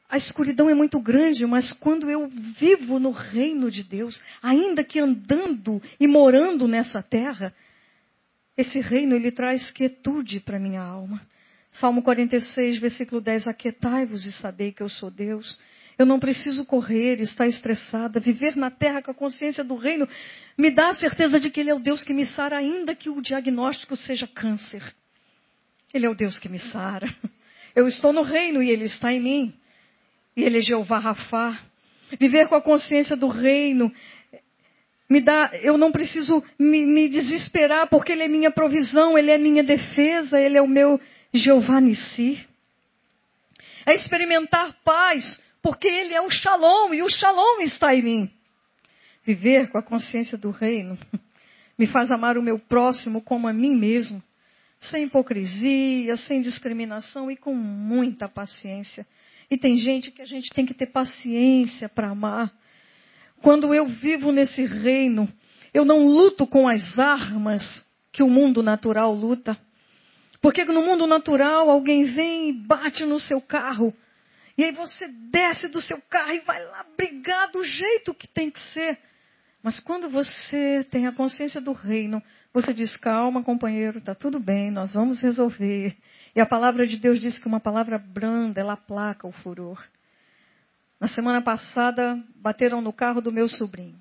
a 0.09 0.15
escuridão 0.15 0.69
é 0.69 0.73
muito 0.73 0.97
grande, 1.01 1.45
mas 1.45 1.73
quando 1.73 2.09
eu 2.09 2.29
vivo 2.57 2.99
no 2.99 3.11
reino 3.11 3.69
de 3.69 3.83
Deus, 3.83 4.17
ainda 4.41 4.81
que 4.81 4.97
andando 4.97 5.83
e 5.99 6.07
morando 6.07 6.69
nessa 6.69 7.03
terra, 7.03 7.53
esse 8.55 8.79
reino 8.79 9.13
ele 9.13 9.29
traz 9.29 9.71
quietude 9.71 10.39
para 10.39 10.57
minha 10.57 10.83
alma. 10.83 11.21
Salmo 11.73 12.01
46, 12.01 12.77
versículo 12.77 13.19
10: 13.19 13.45
Aquietai-vos 13.45 14.25
e 14.25 14.31
sabei 14.31 14.71
que 14.71 14.81
eu 14.81 14.87
sou 14.87 15.11
Deus. 15.11 15.59
Eu 15.99 16.05
não 16.05 16.17
preciso 16.17 16.63
correr, 16.63 17.19
estar 17.19 17.45
estressada. 17.45 18.21
Viver 18.21 18.55
na 18.55 18.71
terra 18.71 19.01
com 19.01 19.11
a 19.11 19.13
consciência 19.13 19.65
do 19.65 19.75
reino 19.75 20.07
me 20.57 20.71
dá 20.71 20.87
a 20.87 20.93
certeza 20.93 21.41
de 21.41 21.49
que 21.49 21.59
Ele 21.59 21.69
é 21.69 21.75
o 21.75 21.79
Deus 21.79 22.05
que 22.05 22.13
me 22.13 22.25
sara, 22.25 22.55
ainda 22.55 22.95
que 22.95 23.09
o 23.09 23.21
diagnóstico 23.21 23.97
seja 23.97 24.25
câncer. 24.25 24.81
Ele 25.93 26.05
é 26.05 26.09
o 26.09 26.15
Deus 26.15 26.39
que 26.39 26.47
me 26.47 26.57
sara. 26.57 27.13
Eu 27.75 27.85
estou 27.85 28.13
no 28.13 28.21
reino 28.21 28.63
e 28.63 28.69
Ele 28.69 28.85
está 28.85 29.11
em 29.11 29.19
mim. 29.19 29.53
E 30.37 30.43
Ele 30.43 30.59
é 30.59 30.61
Jeová 30.61 30.99
Rafá. 30.99 31.59
Viver 32.17 32.47
com 32.47 32.55
a 32.55 32.61
consciência 32.61 33.17
do 33.17 33.27
reino 33.27 33.91
me 35.09 35.19
dá, 35.19 35.51
eu 35.61 35.77
não 35.77 35.91
preciso 35.91 36.41
me, 36.57 36.85
me, 36.85 37.09
desesperar 37.09 37.89
porque 37.89 38.13
Ele 38.13 38.23
é 38.23 38.27
minha 38.29 38.51
provisão, 38.51 39.17
Ele 39.17 39.31
é 39.31 39.37
minha 39.37 39.63
defesa, 39.63 40.39
Ele 40.39 40.57
é 40.57 40.61
o 40.61 40.67
meu 40.67 40.99
Jeová 41.33 41.81
Nissi. 41.81 42.39
É 43.85 43.95
experimentar 43.95 44.77
paz 44.85 45.41
porque 45.61 45.87
Ele 45.87 46.13
é 46.13 46.21
o 46.21 46.29
Shalom 46.29 46.93
e 46.93 47.01
o 47.01 47.09
Shalom 47.09 47.61
está 47.61 47.93
em 47.93 48.01
mim. 48.01 48.31
Viver 49.23 49.69
com 49.69 49.77
a 49.77 49.83
consciência 49.83 50.37
do 50.37 50.51
reino 50.51 50.97
me 51.77 51.87
faz 51.87 52.11
amar 52.11 52.37
o 52.37 52.43
meu 52.43 52.59
próximo 52.59 53.21
como 53.21 53.47
a 53.47 53.53
mim 53.53 53.75
mesmo, 53.75 54.21
sem 54.79 55.03
hipocrisia, 55.03 56.17
sem 56.17 56.41
discriminação 56.41 57.29
e 57.29 57.37
com 57.37 57.53
muita 57.53 58.27
paciência. 58.27 59.05
E 59.49 59.57
tem 59.57 59.75
gente 59.77 60.11
que 60.11 60.21
a 60.21 60.25
gente 60.25 60.49
tem 60.51 60.65
que 60.65 60.73
ter 60.73 60.87
paciência 60.87 61.89
para 61.89 62.09
amar. 62.09 62.53
Quando 63.41 63.73
eu 63.73 63.87
vivo 63.87 64.31
nesse 64.31 64.65
reino, 64.65 65.27
eu 65.73 65.85
não 65.85 66.05
luto 66.05 66.45
com 66.45 66.67
as 66.67 66.99
armas 66.99 67.61
que 68.11 68.21
o 68.21 68.29
mundo 68.29 68.61
natural 68.61 69.13
luta. 69.13 69.57
Porque 70.41 70.63
no 70.65 70.83
mundo 70.83 71.07
natural 71.07 71.69
alguém 71.69 72.03
vem 72.03 72.49
e 72.49 72.53
bate 72.53 73.05
no 73.05 73.19
seu 73.19 73.41
carro. 73.41 73.93
E 74.59 74.63
aí 74.65 74.73
você 74.73 75.07
desce 75.07 75.69
do 75.69 75.81
seu 75.81 76.01
carro 76.09 76.33
e 76.33 76.41
vai 76.41 76.61
lá 76.61 76.85
brigar 76.97 77.49
do 77.49 77.63
jeito 77.63 78.13
que 78.13 78.27
tem 78.27 78.51
que 78.51 78.59
ser. 78.73 78.99
Mas 79.63 79.79
quando 79.79 80.09
você 80.09 80.85
tem 80.91 81.07
a 81.07 81.13
consciência 81.13 81.61
do 81.61 81.71
reino, 81.71 82.21
você 82.53 82.73
diz: 82.73 82.97
calma, 82.97 83.41
companheiro, 83.41 83.99
está 83.99 84.13
tudo 84.13 84.37
bem, 84.37 84.69
nós 84.69 84.93
vamos 84.93 85.21
resolver. 85.21 85.95
E 86.35 86.41
a 86.41 86.45
palavra 86.45 86.85
de 86.85 86.97
Deus 86.97 87.21
diz 87.21 87.39
que 87.39 87.47
uma 87.47 87.61
palavra 87.61 87.97
branda, 87.97 88.59
ela 88.59 88.73
aplaca 88.73 89.25
o 89.25 89.31
furor. 89.31 89.81
Na 90.99 91.07
semana 91.07 91.41
passada, 91.41 92.21
bateram 92.35 92.81
no 92.81 92.91
carro 92.91 93.21
do 93.21 93.31
meu 93.31 93.47
sobrinho. 93.47 93.97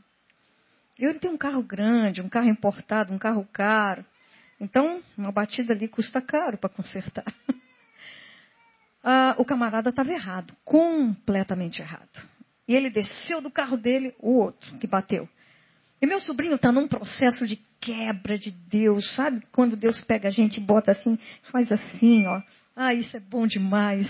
Ele 0.98 1.20
tem 1.20 1.30
um 1.30 1.38
carro 1.38 1.62
grande, 1.62 2.20
um 2.20 2.28
carro 2.28 2.48
importado, 2.48 3.14
um 3.14 3.18
carro 3.18 3.46
caro. 3.52 4.04
Então, 4.60 5.00
uma 5.16 5.30
batida 5.30 5.72
ali 5.72 5.86
custa 5.86 6.20
caro 6.20 6.58
para 6.58 6.68
consertar. 6.68 7.32
Ah, 9.02 9.34
o 9.38 9.44
camarada 9.44 9.90
estava 9.90 10.12
errado, 10.12 10.54
completamente 10.64 11.80
errado. 11.80 12.28
E 12.66 12.74
ele 12.74 12.90
desceu 12.90 13.40
do 13.40 13.50
carro 13.50 13.76
dele, 13.76 14.14
o 14.18 14.38
outro 14.38 14.76
que 14.78 14.86
bateu. 14.86 15.28
E 16.00 16.06
meu 16.06 16.20
sobrinho 16.20 16.54
está 16.54 16.70
num 16.70 16.86
processo 16.86 17.46
de 17.46 17.56
quebra 17.80 18.38
de 18.38 18.50
Deus, 18.50 19.14
sabe? 19.14 19.42
Quando 19.52 19.76
Deus 19.76 20.02
pega 20.04 20.28
a 20.28 20.30
gente 20.30 20.58
e 20.58 20.62
bota 20.62 20.92
assim, 20.92 21.18
faz 21.50 21.70
assim, 21.72 22.26
ó. 22.26 22.42
Ah, 22.76 22.94
isso 22.94 23.16
é 23.16 23.20
bom 23.20 23.46
demais. 23.46 24.06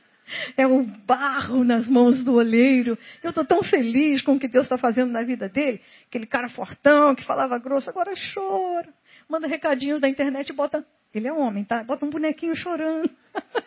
é 0.56 0.66
o 0.66 0.82
barro 0.84 1.64
nas 1.64 1.88
mãos 1.88 2.24
do 2.24 2.34
olheiro. 2.34 2.96
Eu 3.22 3.30
estou 3.30 3.44
tão 3.44 3.62
feliz 3.62 4.22
com 4.22 4.34
o 4.34 4.38
que 4.38 4.48
Deus 4.48 4.64
está 4.64 4.78
fazendo 4.78 5.12
na 5.12 5.22
vida 5.22 5.48
dele. 5.48 5.80
Aquele 6.08 6.26
cara 6.26 6.48
fortão 6.48 7.14
que 7.14 7.24
falava 7.24 7.58
grosso, 7.58 7.90
agora 7.90 8.12
chora. 8.32 8.88
Manda 9.28 9.46
recadinhos 9.46 10.00
da 10.00 10.08
internet 10.08 10.48
e 10.48 10.52
bota. 10.52 10.86
Ele 11.12 11.28
é 11.28 11.32
homem, 11.32 11.64
tá? 11.64 11.82
Bota 11.82 12.06
um 12.06 12.10
bonequinho 12.10 12.54
chorando. 12.56 13.10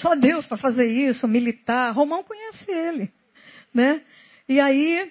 Só 0.00 0.14
Deus 0.14 0.46
para 0.46 0.56
fazer 0.56 0.86
isso, 0.86 1.26
militar. 1.28 1.92
Romão 1.92 2.22
conhece 2.22 2.70
ele, 2.70 3.12
né? 3.72 4.02
E 4.48 4.60
aí, 4.60 5.10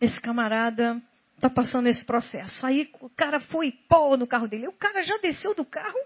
esse 0.00 0.20
camarada 0.20 1.00
está 1.36 1.48
passando 1.48 1.88
esse 1.88 2.04
processo. 2.04 2.64
Aí 2.66 2.90
o 3.00 3.10
cara 3.10 3.40
foi 3.40 3.72
pó 3.88 4.16
no 4.16 4.26
carro 4.26 4.46
dele. 4.46 4.68
O 4.68 4.72
cara 4.72 5.02
já 5.02 5.16
desceu 5.18 5.54
do 5.54 5.64
carro, 5.64 5.98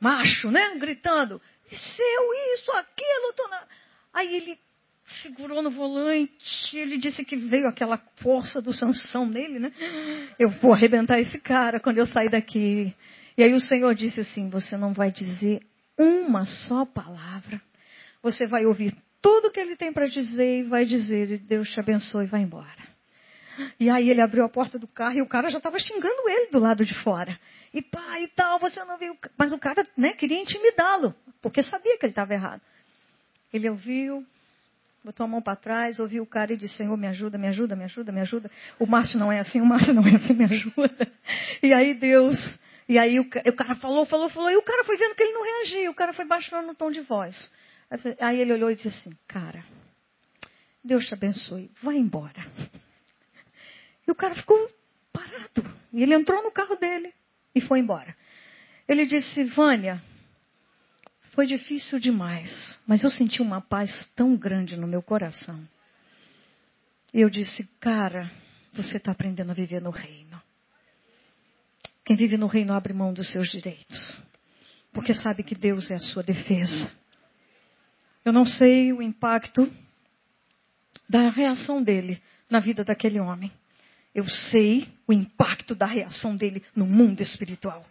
macho, 0.00 0.50
né? 0.50 0.76
Gritando: 0.78 1.40
seu 1.68 2.54
isso, 2.54 2.70
aquilo. 2.72 3.32
Tô 3.36 3.48
na... 3.48 3.62
Aí 4.12 4.34
ele 4.34 4.58
segurou 5.22 5.62
no 5.62 5.70
volante, 5.70 6.76
ele 6.76 6.98
disse 6.98 7.24
que 7.24 7.36
veio 7.36 7.66
aquela 7.66 7.96
força 8.16 8.60
do 8.60 8.74
Sansão 8.74 9.24
nele, 9.24 9.58
né? 9.58 9.72
Eu 10.38 10.50
vou 10.50 10.72
arrebentar 10.72 11.18
esse 11.18 11.38
cara 11.38 11.80
quando 11.80 11.98
eu 11.98 12.06
sair 12.06 12.30
daqui. 12.30 12.94
E 13.36 13.42
aí 13.42 13.52
o 13.54 13.60
Senhor 13.60 13.94
disse 13.94 14.20
assim: 14.20 14.50
Você 14.50 14.76
não 14.76 14.92
vai 14.92 15.10
dizer 15.10 15.60
uma 15.98 16.46
só 16.46 16.84
palavra. 16.84 17.60
Você 18.22 18.46
vai 18.46 18.64
ouvir 18.64 18.94
tudo 19.20 19.50
que 19.50 19.60
ele 19.60 19.76
tem 19.76 19.92
para 19.92 20.06
dizer 20.06 20.60
e 20.60 20.62
vai 20.62 20.84
dizer: 20.84 21.38
Deus 21.40 21.68
te 21.70 21.80
abençoe 21.80 22.24
e 22.24 22.28
vai 22.28 22.42
embora. 22.42 22.88
E 23.78 23.90
aí 23.90 24.08
ele 24.08 24.20
abriu 24.20 24.44
a 24.44 24.48
porta 24.48 24.78
do 24.78 24.86
carro 24.86 25.16
e 25.16 25.22
o 25.22 25.26
cara 25.26 25.50
já 25.50 25.58
estava 25.58 25.78
xingando 25.78 26.28
ele 26.28 26.50
do 26.50 26.58
lado 26.58 26.84
de 26.84 26.94
fora. 27.02 27.36
E 27.74 27.82
pá, 27.82 28.20
e 28.20 28.28
tal, 28.28 28.58
você 28.58 28.82
não 28.84 28.98
viu. 28.98 29.16
Mas 29.36 29.52
o 29.52 29.58
cara 29.58 29.82
né, 29.96 30.12
queria 30.12 30.40
intimidá-lo, 30.40 31.14
porque 31.42 31.62
sabia 31.62 31.98
que 31.98 32.06
ele 32.06 32.12
estava 32.12 32.32
errado. 32.32 32.62
Ele 33.52 33.68
ouviu, 33.68 34.24
botou 35.04 35.24
a 35.24 35.28
mão 35.28 35.42
para 35.42 35.56
trás, 35.56 35.98
ouviu 35.98 36.22
o 36.22 36.26
cara 36.26 36.52
e 36.52 36.56
disse: 36.56 36.76
Senhor, 36.76 36.96
me 36.96 37.06
ajuda, 37.06 37.36
me 37.36 37.48
ajuda, 37.48 37.74
me 37.74 37.84
ajuda, 37.84 38.12
me 38.12 38.20
ajuda. 38.20 38.50
O 38.78 38.86
Márcio 38.86 39.18
não 39.18 39.32
é 39.32 39.40
assim, 39.40 39.60
o 39.60 39.66
Márcio 39.66 39.92
não 39.92 40.06
é 40.06 40.14
assim, 40.14 40.34
me 40.34 40.44
ajuda. 40.44 41.12
E 41.62 41.72
aí 41.72 41.94
Deus. 41.94 42.36
E 42.88 42.98
aí 42.98 43.20
o, 43.20 43.22
o 43.22 43.52
cara 43.52 43.74
falou, 43.76 44.06
falou, 44.06 44.30
falou. 44.30 44.50
E 44.50 44.56
o 44.56 44.62
cara 44.62 44.82
foi 44.84 44.96
vendo 44.96 45.14
que 45.14 45.22
ele 45.22 45.32
não 45.32 45.44
reagia. 45.44 45.90
O 45.90 45.94
cara 45.94 46.12
foi 46.12 46.24
baixando 46.24 46.70
o 46.70 46.74
tom 46.74 46.90
de 46.90 47.02
voz. 47.02 47.52
Aí 48.18 48.40
ele 48.40 48.52
olhou 48.52 48.70
e 48.70 48.74
disse 48.74 48.88
assim: 48.88 49.10
Cara, 49.26 49.62
Deus 50.82 51.06
te 51.06 51.12
abençoe, 51.12 51.70
vai 51.82 51.96
embora. 51.96 52.46
E 54.06 54.10
o 54.10 54.14
cara 54.14 54.34
ficou 54.34 54.56
parado. 55.12 55.62
E 55.92 56.02
ele 56.02 56.14
entrou 56.14 56.42
no 56.42 56.50
carro 56.50 56.76
dele 56.76 57.12
e 57.54 57.60
foi 57.60 57.78
embora. 57.78 58.16
Ele 58.88 59.04
disse: 59.04 59.44
Vânia, 59.44 60.02
foi 61.32 61.46
difícil 61.46 61.98
demais, 62.00 62.80
mas 62.86 63.04
eu 63.04 63.10
senti 63.10 63.42
uma 63.42 63.60
paz 63.60 64.10
tão 64.16 64.34
grande 64.34 64.78
no 64.78 64.86
meu 64.86 65.02
coração. 65.02 65.62
E 67.12 67.20
eu 67.20 67.28
disse: 67.28 67.68
Cara, 67.80 68.30
você 68.72 68.96
está 68.96 69.12
aprendendo 69.12 69.50
a 69.50 69.54
viver 69.54 69.82
no 69.82 69.90
reino. 69.90 70.40
Quem 72.08 72.16
vive 72.16 72.36
no 72.36 72.48
reino 72.48 72.72
abre 72.72 72.92
mão 72.92 73.12
dos 73.12 73.30
seus 73.30 73.48
direitos, 73.48 74.20
porque 74.92 75.14
sabe 75.14 75.44
que 75.44 75.54
Deus 75.54 75.88
é 75.92 75.94
a 75.94 76.00
sua 76.00 76.24
defesa. 76.24 76.90
Eu 78.24 78.32
não 78.32 78.44
sei 78.44 78.92
o 78.92 79.00
impacto 79.00 79.72
da 81.08 81.30
reação 81.30 81.80
dele 81.80 82.20
na 82.50 82.58
vida 82.58 82.82
daquele 82.82 83.20
homem 83.20 83.52
eu 84.18 84.26
sei 84.50 84.88
o 85.06 85.12
impacto 85.12 85.76
da 85.76 85.86
reação 85.86 86.36
dele 86.36 86.64
no 86.74 86.84
mundo 86.84 87.20
espiritual. 87.20 87.86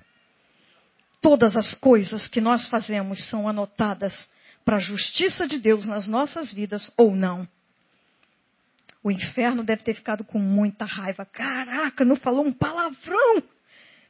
Todas 1.22 1.56
as 1.56 1.74
coisas 1.76 2.28
que 2.28 2.42
nós 2.42 2.68
fazemos 2.68 3.30
são 3.30 3.48
anotadas 3.48 4.14
para 4.66 4.76
a 4.76 4.80
justiça 4.80 5.48
de 5.48 5.58
Deus 5.58 5.88
nas 5.88 6.06
nossas 6.06 6.52
vidas 6.52 6.92
ou 6.98 7.16
não. 7.16 7.48
O 9.02 9.10
inferno 9.10 9.64
deve 9.64 9.84
ter 9.84 9.94
ficado 9.94 10.26
com 10.26 10.38
muita 10.38 10.84
raiva. 10.84 11.26
Caraca, 11.26 12.04
não 12.04 12.18
falou 12.18 12.46
um 12.46 12.52
palavrão. 12.52 13.44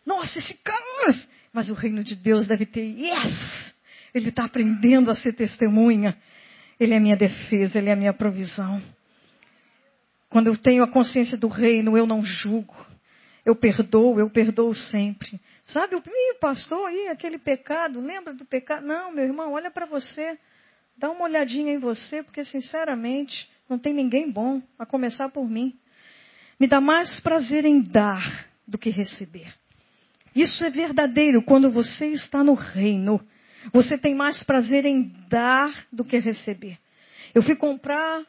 Nossa, 0.08 0.40
esse 0.40 0.54
cara. 0.64 1.14
Mas 1.52 1.70
o 1.70 1.74
reino 1.74 2.02
de 2.02 2.16
Deus 2.16 2.48
deve 2.48 2.66
ter, 2.66 2.82
yes! 2.82 3.74
Ele 4.14 4.30
está 4.30 4.46
aprendendo 4.46 5.12
a 5.12 5.16
ser 5.16 5.34
testemunha. 5.34 6.18
Ele 6.80 6.94
é 6.94 7.00
minha 7.00 7.18
defesa, 7.18 7.78
ele 7.78 7.90
é 7.90 7.96
minha 7.96 8.14
provisão. 8.14 8.82
Quando 10.30 10.48
eu 10.48 10.58
tenho 10.58 10.82
a 10.82 10.88
consciência 10.88 11.38
do 11.38 11.50
reino, 11.50 11.98
eu 11.98 12.08
não 12.08 12.24
julgo. 12.24 12.74
Eu 13.46 13.54
perdoo, 13.54 14.18
eu 14.18 14.30
perdoo 14.30 14.74
sempre. 14.74 15.42
Sabe, 15.66 15.96
o 15.96 16.04
pastor, 16.40 16.88
aí, 16.88 17.10
aquele 17.10 17.38
pecado, 17.38 18.00
lembra 18.00 18.34
do 18.34 18.46
pecado? 18.46 18.86
Não, 18.86 19.12
meu 19.12 19.26
irmão, 19.26 19.52
olha 19.54 19.70
para 19.70 19.86
você. 19.86 20.38
Dá 20.98 21.10
uma 21.10 21.26
olhadinha 21.26 21.74
em 21.74 21.80
você, 21.80 22.24
porque 22.24 22.46
sinceramente, 22.46 23.50
não 23.70 23.78
tem 23.78 23.94
ninguém 23.94 24.32
bom, 24.32 24.62
a 24.80 24.86
começar 24.86 25.30
por 25.30 25.50
mim. 25.50 25.78
Me 26.58 26.66
dá 26.66 26.80
mais 26.80 27.20
prazer 27.20 27.66
em 27.66 27.82
dar 27.82 28.48
do 28.66 28.78
que 28.78 28.90
receber. 28.90 29.54
Isso 30.38 30.64
é 30.64 30.70
verdadeiro 30.70 31.42
quando 31.42 31.72
você 31.72 32.06
está 32.08 32.44
no 32.44 32.54
reino. 32.54 33.20
Você 33.74 33.98
tem 33.98 34.14
mais 34.14 34.44
prazer 34.44 34.86
em 34.86 35.12
dar 35.28 35.88
do 35.92 36.06
que 36.06 36.20
receber. 36.20 36.78
Eu 37.34 37.42
fui 37.42 37.56
comprar 37.56 38.24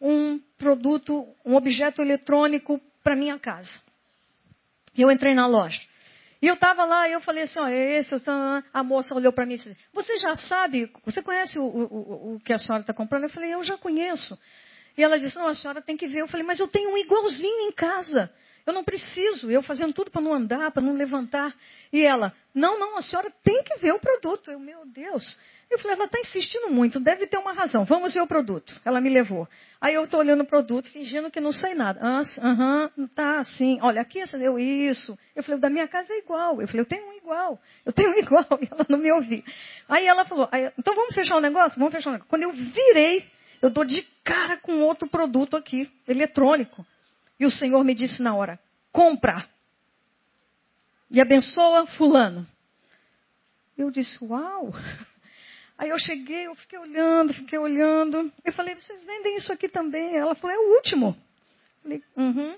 um 0.00 0.40
produto, 0.56 1.26
um 1.44 1.54
objeto 1.54 2.00
eletrônico 2.00 2.80
para 3.04 3.14
minha 3.14 3.38
casa. 3.38 3.70
Eu 4.96 5.10
entrei 5.10 5.34
na 5.34 5.46
loja. 5.46 5.78
E 6.40 6.46
eu 6.46 6.54
estava 6.54 6.84
lá 6.86 7.06
e 7.06 7.12
eu 7.12 7.20
falei 7.20 7.42
assim, 7.42 7.60
ó, 7.60 7.68
é 7.68 7.98
esse, 7.98 8.14
a 8.72 8.82
moça 8.82 9.14
olhou 9.14 9.30
para 9.30 9.44
mim 9.44 9.54
e 9.54 9.56
disse, 9.58 9.76
você 9.92 10.16
já 10.16 10.34
sabe, 10.36 10.90
você 11.04 11.20
conhece 11.20 11.58
o, 11.58 11.62
o, 11.62 12.36
o 12.36 12.40
que 12.40 12.54
a 12.54 12.58
senhora 12.58 12.80
está 12.80 12.94
comprando? 12.94 13.24
Eu 13.24 13.28
falei, 13.30 13.52
eu 13.52 13.62
já 13.62 13.76
conheço. 13.76 14.38
E 14.96 15.02
ela 15.02 15.20
disse, 15.20 15.36
não, 15.36 15.46
a 15.46 15.54
senhora 15.54 15.82
tem 15.82 15.94
que 15.98 16.06
ver. 16.06 16.22
Eu 16.22 16.28
falei, 16.28 16.46
mas 16.46 16.58
eu 16.58 16.68
tenho 16.68 16.90
um 16.90 16.96
igualzinho 16.96 17.68
em 17.68 17.72
casa. 17.72 18.32
Eu 18.70 18.74
não 18.74 18.84
preciso, 18.84 19.50
eu 19.50 19.62
fazendo 19.62 19.92
tudo 19.92 20.12
para 20.12 20.22
não 20.22 20.32
andar, 20.32 20.70
para 20.70 20.80
não 20.80 20.92
levantar. 20.92 21.52
E 21.92 22.02
ela, 22.02 22.32
não, 22.54 22.78
não, 22.78 22.96
a 22.96 23.02
senhora 23.02 23.28
tem 23.42 23.64
que 23.64 23.76
ver 23.78 23.92
o 23.92 23.98
produto. 23.98 24.48
Eu, 24.48 24.60
meu 24.60 24.86
Deus. 24.86 25.36
Eu 25.68 25.76
falei, 25.80 25.96
ela 25.96 26.04
está 26.04 26.20
insistindo 26.20 26.70
muito, 26.70 27.00
deve 27.00 27.26
ter 27.26 27.36
uma 27.36 27.52
razão. 27.52 27.84
Vamos 27.84 28.14
ver 28.14 28.20
o 28.20 28.28
produto. 28.28 28.80
Ela 28.84 29.00
me 29.00 29.10
levou. 29.10 29.48
Aí 29.80 29.94
eu 29.94 30.04
estou 30.04 30.20
olhando 30.20 30.42
o 30.42 30.46
produto, 30.46 30.88
fingindo 30.90 31.32
que 31.32 31.40
não 31.40 31.50
sei 31.50 31.74
nada. 31.74 32.00
Aham, 32.40 32.90
uh, 32.96 33.08
tá 33.08 33.40
assim. 33.40 33.80
Olha, 33.82 34.00
aqui 34.02 34.20
eu 34.20 34.58
isso. 34.58 35.18
Eu 35.34 35.42
falei, 35.42 35.60
da 35.60 35.68
minha 35.68 35.88
casa 35.88 36.12
é 36.12 36.18
igual. 36.18 36.60
Eu 36.60 36.68
falei, 36.68 36.82
eu 36.82 36.86
tenho 36.86 37.08
um 37.08 37.14
igual. 37.14 37.60
Eu 37.84 37.92
tenho 37.92 38.10
um 38.10 38.18
igual. 38.18 38.46
E 38.62 38.66
ela 38.70 38.86
não 38.88 38.98
me 38.98 39.10
ouviu. 39.10 39.42
Aí 39.88 40.06
ela 40.06 40.24
falou, 40.24 40.48
então 40.78 40.94
vamos 40.94 41.12
fechar 41.12 41.36
o 41.36 41.40
negócio? 41.40 41.76
Vamos 41.76 41.92
fechar 41.92 42.10
o 42.10 42.12
negócio. 42.12 42.30
Quando 42.30 42.44
eu 42.44 42.52
virei, 42.52 43.26
eu 43.60 43.68
dou 43.68 43.84
de 43.84 44.02
cara 44.22 44.58
com 44.58 44.80
outro 44.82 45.08
produto 45.08 45.56
aqui, 45.56 45.90
eletrônico. 46.06 46.86
E 47.40 47.46
o 47.46 47.50
Senhor 47.50 47.82
me 47.82 47.94
disse 47.94 48.22
na 48.22 48.34
hora: 48.34 48.60
compra. 48.92 49.48
E 51.10 51.20
abençoa 51.20 51.86
Fulano. 51.86 52.46
Eu 53.76 53.90
disse: 53.90 54.22
Uau! 54.22 54.72
Aí 55.78 55.88
eu 55.88 55.98
cheguei, 55.98 56.46
eu 56.46 56.54
fiquei 56.54 56.78
olhando, 56.78 57.32
fiquei 57.32 57.58
olhando. 57.58 58.30
Eu 58.44 58.52
falei: 58.52 58.74
Vocês 58.74 59.04
vendem 59.06 59.36
isso 59.36 59.50
aqui 59.50 59.68
também? 59.68 60.16
Ela 60.16 60.34
falou: 60.34 60.54
É 60.54 60.58
o 60.58 60.74
último. 60.76 61.16
Eu 61.16 61.82
falei: 61.82 62.04
Uhum. 62.14 62.56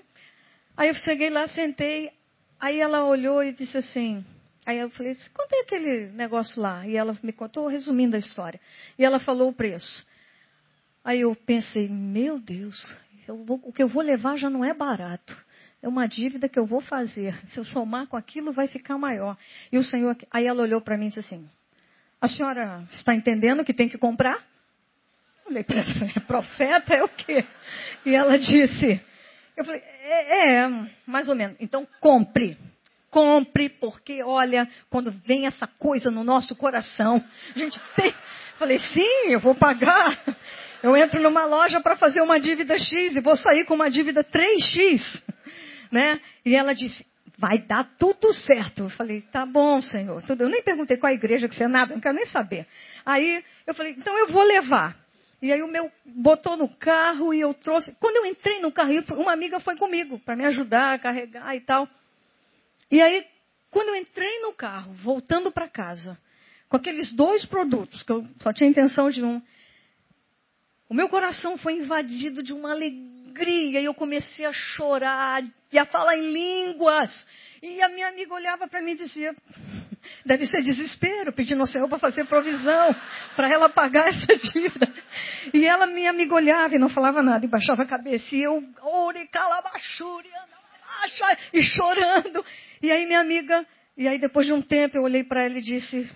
Aí 0.75 0.89
eu 0.89 0.95
cheguei 0.95 1.29
lá, 1.29 1.47
sentei. 1.47 2.11
Aí 2.59 2.79
ela 2.79 3.05
olhou 3.05 3.41
e 3.41 3.53
disse 3.53 3.77
assim: 3.77 4.23
Aí 4.65 4.79
eu 4.79 4.89
falei, 4.91 5.13
quanto 5.33 5.53
é 5.53 5.61
aquele 5.61 6.07
negócio 6.11 6.61
lá? 6.61 6.87
E 6.87 6.95
ela 6.95 7.17
me 7.21 7.33
contou, 7.33 7.67
resumindo 7.67 8.15
a 8.15 8.19
história. 8.19 8.59
E 8.97 9.03
ela 9.03 9.19
falou 9.19 9.49
o 9.49 9.53
preço. 9.53 10.05
Aí 11.03 11.19
eu 11.21 11.35
pensei, 11.35 11.89
meu 11.89 12.39
Deus, 12.39 12.81
vou, 13.27 13.59
o 13.63 13.71
que 13.71 13.83
eu 13.83 13.87
vou 13.87 14.03
levar 14.03 14.37
já 14.37 14.49
não 14.49 14.63
é 14.63 14.73
barato. 14.73 15.35
É 15.81 15.87
uma 15.87 16.07
dívida 16.07 16.47
que 16.47 16.57
eu 16.57 16.65
vou 16.65 16.81
fazer. 16.81 17.37
Se 17.47 17.59
eu 17.59 17.65
somar 17.65 18.07
com 18.07 18.15
aquilo, 18.15 18.53
vai 18.53 18.67
ficar 18.67 18.97
maior. 18.97 19.37
E 19.71 19.77
o 19.77 19.83
Senhor, 19.83 20.15
aí 20.31 20.45
ela 20.45 20.61
olhou 20.61 20.79
para 20.79 20.97
mim 20.97 21.07
e 21.07 21.09
disse 21.09 21.19
assim: 21.19 21.47
A 22.21 22.27
senhora 22.27 22.83
está 22.91 23.13
entendendo 23.13 23.65
que 23.65 23.73
tem 23.73 23.89
que 23.89 23.97
comprar? 23.97 24.41
Eu 25.45 25.63
falei, 25.63 25.63
profeta 26.25 26.93
é 26.93 27.03
o 27.03 27.09
quê? 27.09 27.45
E 28.05 28.15
ela 28.15 28.37
disse, 28.39 29.01
eu 29.55 29.65
falei, 29.65 29.81
é, 29.81 30.61
é, 30.61 30.69
mais 31.05 31.29
ou 31.29 31.35
menos. 31.35 31.57
Então 31.59 31.87
compre. 31.99 32.57
Compre, 33.09 33.69
porque 33.69 34.23
olha, 34.23 34.67
quando 34.89 35.11
vem 35.11 35.45
essa 35.45 35.67
coisa 35.67 36.09
no 36.09 36.23
nosso 36.23 36.55
coração, 36.55 37.23
a 37.55 37.59
gente 37.59 37.79
tem. 37.95 38.13
Falei, 38.57 38.79
sim, 38.79 39.27
eu 39.27 39.39
vou 39.39 39.53
pagar. 39.53 40.17
Eu 40.83 40.97
entro 40.97 41.21
numa 41.21 41.45
loja 41.45 41.79
para 41.79 41.95
fazer 41.95 42.21
uma 42.21 42.37
dívida 42.41 42.77
X 42.77 43.15
e 43.15 43.21
vou 43.21 43.37
sair 43.37 43.63
com 43.63 43.73
uma 43.73 43.89
dívida 43.89 44.23
3X. 44.23 45.23
Né? 45.91 46.19
E 46.43 46.55
ela 46.55 46.73
disse, 46.73 47.05
vai 47.37 47.59
dar 47.59 47.87
tudo 47.99 48.33
certo. 48.33 48.85
Eu 48.85 48.89
falei, 48.89 49.21
tá 49.31 49.45
bom, 49.45 49.79
Senhor. 49.79 50.23
Eu 50.27 50.49
nem 50.49 50.63
perguntei 50.63 50.97
qual 50.97 51.11
a 51.11 51.13
igreja 51.13 51.47
que 51.47 51.53
você 51.53 51.65
é, 51.65 51.67
nada, 51.67 51.93
não 51.93 52.01
quero 52.01 52.15
nem 52.15 52.25
saber. 52.25 52.65
Aí 53.05 53.43
eu 53.67 53.75
falei, 53.75 53.91
então 53.95 54.17
eu 54.17 54.27
vou 54.29 54.41
levar. 54.41 54.97
E 55.39 55.53
aí 55.53 55.61
o 55.61 55.67
meu 55.67 55.91
botou 56.03 56.57
no 56.57 56.67
carro 56.67 57.31
e 57.31 57.41
eu 57.41 57.53
trouxe. 57.53 57.95
Quando 57.99 58.15
eu 58.15 58.25
entrei 58.25 58.59
no 58.59 58.71
carro, 58.71 58.91
uma 59.17 59.33
amiga 59.33 59.59
foi 59.59 59.75
comigo 59.75 60.17
para 60.17 60.35
me 60.35 60.45
ajudar 60.45 60.95
a 60.95 60.97
carregar 60.97 61.55
e 61.55 61.61
tal. 61.61 61.87
E 62.89 62.99
aí, 62.99 63.23
quando 63.69 63.89
eu 63.89 63.95
entrei 63.97 64.39
no 64.39 64.53
carro, 64.53 64.93
voltando 64.93 65.51
para 65.51 65.67
casa, 65.67 66.17
com 66.67 66.77
aqueles 66.77 67.11
dois 67.11 67.45
produtos, 67.45 68.01
que 68.01 68.11
eu 68.11 68.25
só 68.39 68.51
tinha 68.51 68.67
intenção 68.67 69.11
de 69.11 69.23
um, 69.23 69.39
o 70.89 70.93
meu 70.93 71.09
coração 71.09 71.57
foi 71.57 71.73
invadido 71.73 72.43
de 72.43 72.53
uma 72.53 72.71
alegria 72.71 73.81
e 73.81 73.85
eu 73.85 73.93
comecei 73.93 74.45
a 74.45 74.53
chorar 74.53 75.43
e 75.71 75.79
a 75.79 75.85
falar 75.85 76.17
em 76.17 76.31
línguas. 76.31 77.11
E 77.61 77.81
a 77.81 77.89
minha 77.89 78.07
amiga 78.09 78.33
olhava 78.33 78.67
para 78.67 78.81
mim 78.81 78.91
e 78.91 78.97
dizia: 78.97 79.33
Deve 80.25 80.45
ser 80.47 80.61
desespero, 80.61 81.31
pedindo 81.31 81.61
ao 81.61 81.67
Senhor 81.67 81.87
para 81.87 81.99
fazer 81.99 82.25
provisão, 82.25 82.95
para 83.35 83.49
ela 83.49 83.69
pagar 83.69 84.09
essa 84.09 84.37
dívida. 84.53 84.93
E 85.53 85.65
ela, 85.65 85.87
minha 85.87 86.09
amiga, 86.09 86.35
olhava 86.35 86.75
e 86.75 86.79
não 86.79 86.89
falava 86.89 87.23
nada, 87.23 87.45
e 87.45 87.49
baixava 87.49 87.83
a 87.83 87.87
cabeça. 87.87 88.35
E 88.35 88.41
eu, 88.43 88.61
e 91.53 91.61
chorando. 91.61 92.45
E 92.81 92.91
aí 92.91 93.05
minha 93.05 93.19
amiga, 93.19 93.65
e 93.97 94.07
aí 94.07 94.19
depois 94.19 94.45
de 94.45 94.53
um 94.53 94.61
tempo 94.61 94.97
eu 94.97 95.03
olhei 95.03 95.23
para 95.23 95.43
ela 95.43 95.57
e 95.57 95.61
disse, 95.61 96.09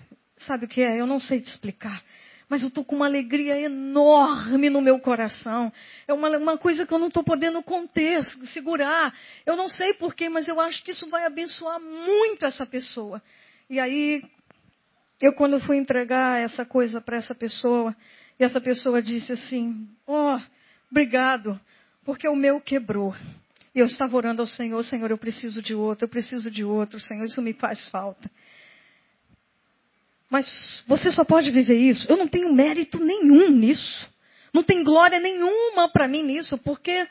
sabe 0.46 0.66
o 0.66 0.68
que 0.68 0.82
é? 0.82 1.00
Eu 1.00 1.06
não 1.06 1.18
sei 1.18 1.40
te 1.40 1.48
explicar. 1.48 2.02
Mas 2.48 2.62
eu 2.62 2.68
estou 2.68 2.84
com 2.84 2.96
uma 2.96 3.06
alegria 3.06 3.60
enorme 3.60 4.70
no 4.70 4.80
meu 4.80 4.98
coração. 4.98 5.70
É 6.06 6.14
uma, 6.14 6.30
uma 6.38 6.56
coisa 6.56 6.86
que 6.86 6.92
eu 6.92 6.98
não 6.98 7.08
estou 7.08 7.22
podendo 7.22 7.62
conter, 7.62 8.22
segurar. 8.52 9.14
Eu 9.44 9.54
não 9.56 9.68
sei 9.68 9.92
porquê, 9.94 10.28
mas 10.28 10.48
eu 10.48 10.58
acho 10.58 10.82
que 10.82 10.92
isso 10.92 11.08
vai 11.10 11.26
abençoar 11.26 11.78
muito 11.78 12.46
essa 12.46 12.64
pessoa. 12.64 13.22
E 13.68 13.78
aí, 13.78 14.22
eu 15.20 15.34
quando 15.34 15.60
fui 15.60 15.76
entregar 15.76 16.40
essa 16.40 16.64
coisa 16.64 17.00
para 17.00 17.16
essa 17.16 17.34
pessoa, 17.34 17.94
e 18.38 18.44
essa 18.44 18.60
pessoa 18.60 19.02
disse 19.02 19.32
assim: 19.32 19.86
oh, 20.06 20.38
obrigado, 20.90 21.60
porque 22.04 22.26
o 22.28 22.36
meu 22.36 22.60
quebrou. 22.60 23.14
E 23.74 23.80
eu 23.80 23.86
estava 23.86 24.16
orando 24.16 24.40
ao 24.40 24.46
Senhor: 24.46 24.82
Senhor, 24.84 25.10
eu 25.10 25.18
preciso 25.18 25.60
de 25.60 25.74
outro, 25.74 26.04
eu 26.04 26.08
preciso 26.08 26.50
de 26.50 26.64
outro, 26.64 26.98
Senhor, 26.98 27.24
isso 27.24 27.42
me 27.42 27.52
faz 27.52 27.88
falta. 27.90 28.30
Mas 30.30 30.46
você 30.86 31.10
só 31.10 31.24
pode 31.24 31.50
viver 31.50 31.76
isso. 31.76 32.10
Eu 32.10 32.16
não 32.16 32.28
tenho 32.28 32.52
mérito 32.52 32.98
nenhum 32.98 33.50
nisso. 33.50 34.08
Não 34.52 34.62
tem 34.62 34.82
glória 34.82 35.18
nenhuma 35.18 35.88
para 35.88 36.08
mim 36.08 36.22
nisso, 36.22 36.58
porque 36.58 37.06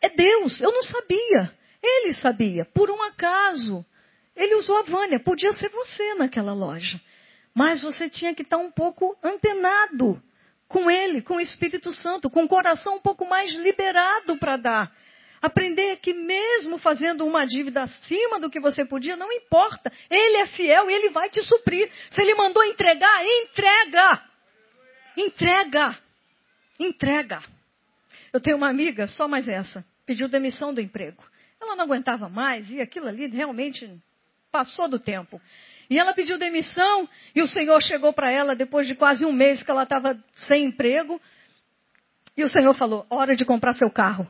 é 0.00 0.08
Deus. 0.08 0.60
Eu 0.60 0.72
não 0.72 0.82
sabia. 0.82 1.52
Ele 1.82 2.14
sabia, 2.14 2.64
por 2.64 2.90
um 2.90 3.02
acaso. 3.02 3.84
Ele 4.34 4.54
usou 4.56 4.78
a 4.78 4.82
Vânia, 4.82 5.20
podia 5.20 5.52
ser 5.52 5.68
você 5.68 6.14
naquela 6.14 6.52
loja. 6.52 7.00
Mas 7.54 7.82
você 7.82 8.08
tinha 8.08 8.34
que 8.34 8.42
estar 8.42 8.56
um 8.56 8.70
pouco 8.70 9.16
antenado 9.22 10.20
com 10.66 10.90
ele, 10.90 11.22
com 11.22 11.36
o 11.36 11.40
Espírito 11.40 11.92
Santo, 11.92 12.28
com 12.28 12.44
o 12.44 12.48
coração 12.48 12.96
um 12.96 13.00
pouco 13.00 13.24
mais 13.28 13.52
liberado 13.52 14.36
para 14.38 14.56
dar. 14.56 14.92
Aprender 15.44 15.98
que 15.98 16.14
mesmo 16.14 16.78
fazendo 16.78 17.26
uma 17.26 17.46
dívida 17.46 17.82
acima 17.82 18.40
do 18.40 18.48
que 18.48 18.58
você 18.58 18.82
podia, 18.82 19.14
não 19.14 19.30
importa. 19.30 19.92
Ele 20.08 20.38
é 20.38 20.46
fiel 20.46 20.88
e 20.88 20.94
ele 20.94 21.10
vai 21.10 21.28
te 21.28 21.42
suprir. 21.42 21.90
Se 22.08 22.22
ele 22.22 22.34
mandou 22.34 22.64
entregar, 22.64 23.22
entrega. 23.26 24.22
Entrega. 25.14 25.98
Entrega. 26.80 27.42
Eu 28.32 28.40
tenho 28.40 28.56
uma 28.56 28.70
amiga, 28.70 29.06
só 29.06 29.28
mais 29.28 29.46
essa, 29.46 29.84
pediu 30.06 30.28
demissão 30.28 30.72
do 30.72 30.80
emprego. 30.80 31.22
Ela 31.60 31.76
não 31.76 31.84
aguentava 31.84 32.26
mais 32.26 32.70
e 32.70 32.80
aquilo 32.80 33.06
ali 33.08 33.26
realmente 33.26 34.00
passou 34.50 34.88
do 34.88 34.98
tempo. 34.98 35.38
E 35.90 35.98
ela 35.98 36.14
pediu 36.14 36.38
demissão 36.38 37.06
e 37.34 37.42
o 37.42 37.46
Senhor 37.46 37.82
chegou 37.82 38.14
para 38.14 38.30
ela 38.30 38.56
depois 38.56 38.86
de 38.86 38.94
quase 38.94 39.26
um 39.26 39.32
mês 39.32 39.62
que 39.62 39.70
ela 39.70 39.82
estava 39.82 40.18
sem 40.36 40.64
emprego. 40.64 41.20
E 42.34 42.42
o 42.42 42.48
Senhor 42.48 42.72
falou: 42.72 43.04
hora 43.10 43.36
de 43.36 43.44
comprar 43.44 43.74
seu 43.74 43.90
carro. 43.90 44.26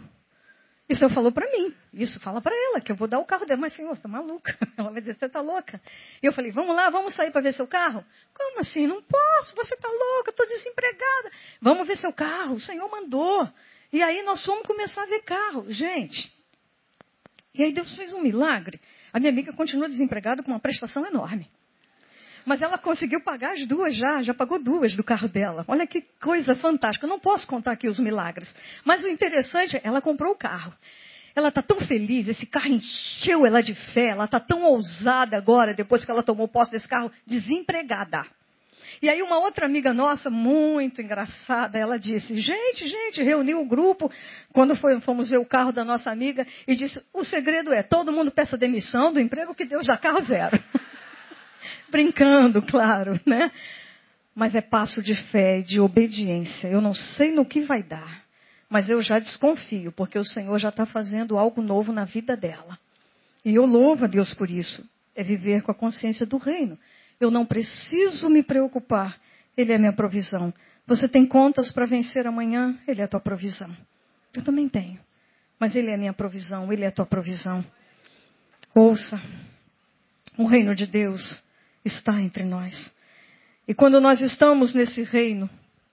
E 0.88 0.92
o 0.92 0.96
Senhor 0.96 1.10
falou 1.14 1.32
para 1.32 1.50
mim, 1.50 1.74
isso 1.94 2.20
fala 2.20 2.42
para 2.42 2.54
ela, 2.54 2.80
que 2.80 2.92
eu 2.92 2.96
vou 2.96 3.08
dar 3.08 3.18
o 3.18 3.24
carro 3.24 3.46
dela. 3.46 3.58
Mas, 3.58 3.74
Senhor, 3.74 3.88
você 3.88 4.00
está 4.00 4.08
maluca. 4.08 4.56
Ela 4.76 4.90
vai 4.90 5.00
dizer, 5.00 5.16
você 5.16 5.24
está 5.24 5.40
louca. 5.40 5.80
E 6.22 6.26
eu 6.26 6.32
falei, 6.32 6.52
vamos 6.52 6.76
lá, 6.76 6.90
vamos 6.90 7.14
sair 7.14 7.30
para 7.30 7.40
ver 7.40 7.54
seu 7.54 7.66
carro? 7.66 8.04
Como 8.34 8.60
assim? 8.60 8.86
Não 8.86 9.02
posso, 9.02 9.56
você 9.56 9.74
está 9.74 9.88
louca, 9.88 10.30
estou 10.30 10.46
desempregada. 10.46 11.30
Vamos 11.60 11.86
ver 11.86 11.96
seu 11.96 12.12
carro, 12.12 12.56
o 12.56 12.60
Senhor 12.60 12.86
mandou. 12.90 13.48
E 13.90 14.02
aí 14.02 14.22
nós 14.24 14.44
fomos 14.44 14.66
começar 14.66 15.04
a 15.04 15.06
ver 15.06 15.22
carro. 15.22 15.64
Gente, 15.70 16.30
e 17.54 17.62
aí 17.62 17.72
Deus 17.72 17.90
fez 17.94 18.12
um 18.12 18.20
milagre. 18.20 18.78
A 19.12 19.20
minha 19.20 19.30
amiga 19.30 19.52
continua 19.52 19.88
desempregada 19.88 20.42
com 20.42 20.50
uma 20.50 20.60
prestação 20.60 21.06
enorme. 21.06 21.48
Mas 22.44 22.60
ela 22.60 22.76
conseguiu 22.76 23.20
pagar 23.22 23.52
as 23.52 23.66
duas 23.66 23.94
já, 23.96 24.22
já 24.22 24.34
pagou 24.34 24.58
duas 24.58 24.94
do 24.94 25.02
carro 25.02 25.28
dela. 25.28 25.64
Olha 25.66 25.86
que 25.86 26.02
coisa 26.20 26.54
fantástica. 26.56 27.06
Eu 27.06 27.10
não 27.10 27.18
posso 27.18 27.46
contar 27.46 27.72
aqui 27.72 27.88
os 27.88 27.98
milagres. 27.98 28.54
Mas 28.84 29.02
o 29.04 29.08
interessante 29.08 29.76
é, 29.76 29.80
ela 29.84 30.00
comprou 30.00 30.32
o 30.32 30.36
carro. 30.36 30.72
Ela 31.34 31.48
está 31.48 31.62
tão 31.62 31.80
feliz, 31.80 32.28
esse 32.28 32.46
carro 32.46 32.68
encheu 32.68 33.44
ela 33.44 33.60
de 33.60 33.74
fé, 33.74 34.10
ela 34.10 34.24
está 34.24 34.38
tão 34.38 34.62
ousada 34.62 35.36
agora, 35.36 35.74
depois 35.74 36.04
que 36.04 36.10
ela 36.10 36.22
tomou 36.22 36.46
posse 36.46 36.70
desse 36.70 36.86
carro, 36.86 37.10
desempregada. 37.26 38.24
E 39.02 39.08
aí 39.08 39.20
uma 39.20 39.38
outra 39.38 39.66
amiga 39.66 39.92
nossa, 39.92 40.30
muito 40.30 41.02
engraçada, 41.02 41.76
ela 41.76 41.98
disse, 41.98 42.36
gente, 42.38 42.86
gente, 42.86 43.22
reuniu 43.22 43.60
o 43.60 43.66
grupo, 43.66 44.10
quando 44.52 44.76
foi, 44.76 45.00
fomos 45.00 45.28
ver 45.28 45.38
o 45.38 45.44
carro 45.44 45.72
da 45.72 45.84
nossa 45.84 46.10
amiga, 46.10 46.46
e 46.68 46.76
disse, 46.76 47.02
o 47.12 47.24
segredo 47.24 47.72
é, 47.72 47.82
todo 47.82 48.12
mundo 48.12 48.30
peça 48.30 48.56
demissão 48.56 49.12
do 49.12 49.18
emprego 49.18 49.54
que 49.56 49.64
Deus 49.64 49.84
já 49.84 49.96
carro 49.96 50.22
zero. 50.22 50.56
Brincando, 51.90 52.62
claro, 52.62 53.20
né? 53.26 53.50
Mas 54.34 54.54
é 54.54 54.60
passo 54.60 55.02
de 55.02 55.14
fé, 55.30 55.60
de 55.60 55.78
obediência. 55.78 56.68
Eu 56.68 56.80
não 56.80 56.94
sei 56.94 57.32
no 57.32 57.44
que 57.44 57.60
vai 57.60 57.82
dar, 57.82 58.24
mas 58.68 58.90
eu 58.90 59.00
já 59.00 59.18
desconfio, 59.18 59.92
porque 59.92 60.18
o 60.18 60.24
Senhor 60.24 60.58
já 60.58 60.70
está 60.70 60.84
fazendo 60.84 61.38
algo 61.38 61.62
novo 61.62 61.92
na 61.92 62.04
vida 62.04 62.36
dela. 62.36 62.78
E 63.44 63.54
eu 63.54 63.64
louvo 63.64 64.04
a 64.04 64.08
Deus 64.08 64.32
por 64.34 64.50
isso. 64.50 64.84
É 65.14 65.22
viver 65.22 65.62
com 65.62 65.70
a 65.70 65.74
consciência 65.74 66.26
do 66.26 66.38
reino. 66.38 66.76
Eu 67.20 67.30
não 67.30 67.46
preciso 67.46 68.28
me 68.28 68.42
preocupar. 68.42 69.16
Ele 69.56 69.72
é 69.72 69.78
minha 69.78 69.92
provisão. 69.92 70.52
Você 70.86 71.08
tem 71.08 71.26
contas 71.26 71.70
para 71.70 71.86
vencer 71.86 72.26
amanhã? 72.26 72.76
Ele 72.88 73.00
é 73.00 73.04
a 73.04 73.08
tua 73.08 73.20
provisão. 73.20 73.70
Eu 74.34 74.42
também 74.42 74.68
tenho. 74.68 74.98
Mas 75.58 75.76
Ele 75.76 75.90
é 75.90 75.96
minha 75.96 76.12
provisão, 76.12 76.72
Ele 76.72 76.84
é 76.84 76.88
a 76.88 76.92
tua 76.92 77.06
provisão. 77.06 77.64
Ouça, 78.74 79.20
o 80.36 80.46
reino 80.46 80.74
de 80.74 80.86
Deus 80.86 81.42
está 81.84 82.20
entre 82.20 82.44
nós. 82.44 82.92
E 83.66 83.74
quando 83.74 84.00
nós 84.00 84.20
estamos 84.20 84.74
nesse 84.74 85.02
reino, 85.02 85.48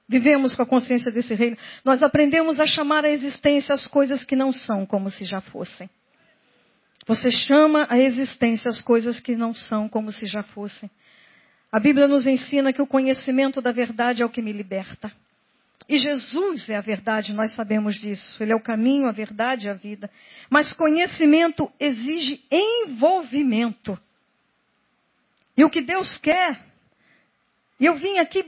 vivemos 0.07 0.55
com 0.55 0.61
a 0.61 0.65
consciência 0.65 1.11
desse 1.11 1.33
reino, 1.33 1.57
nós 1.85 2.03
aprendemos 2.03 2.59
a 2.59 2.65
chamar 2.65 3.05
a 3.05 3.09
existência 3.09 3.73
as 3.73 3.87
coisas 3.87 4.23
que 4.23 4.35
não 4.35 4.51
são 4.51 4.85
como 4.85 5.09
se 5.09 5.25
já 5.25 5.41
fossem. 5.41 5.89
Você 7.07 7.31
chama 7.31 7.87
a 7.89 7.97
existência 7.97 8.69
as 8.69 8.81
coisas 8.81 9.19
que 9.19 9.35
não 9.35 9.53
são 9.53 9.89
como 9.89 10.11
se 10.11 10.25
já 10.25 10.43
fossem. 10.43 10.89
A 11.71 11.79
Bíblia 11.79 12.07
nos 12.07 12.27
ensina 12.27 12.73
que 12.73 12.81
o 12.81 12.87
conhecimento 12.87 13.61
da 13.61 13.71
verdade 13.71 14.21
é 14.21 14.25
o 14.25 14.29
que 14.29 14.41
me 14.41 14.51
liberta. 14.51 15.11
E 15.87 15.97
Jesus 15.97 16.69
é 16.69 16.75
a 16.75 16.81
verdade, 16.81 17.33
nós 17.33 17.55
sabemos 17.55 17.95
disso. 17.95 18.41
Ele 18.43 18.51
é 18.51 18.55
o 18.55 18.61
caminho, 18.61 19.07
a 19.07 19.11
verdade 19.11 19.67
e 19.67 19.69
a 19.69 19.73
vida. 19.73 20.09
Mas 20.49 20.73
conhecimento 20.73 21.71
exige 21.79 22.41
envolvimento. 22.51 23.97
E 25.57 25.63
o 25.63 25.69
que 25.69 25.81
Deus 25.81 26.17
quer, 26.17 26.59
e 27.79 27.85
eu 27.85 27.95
vim 27.95 28.17
aqui 28.19 28.43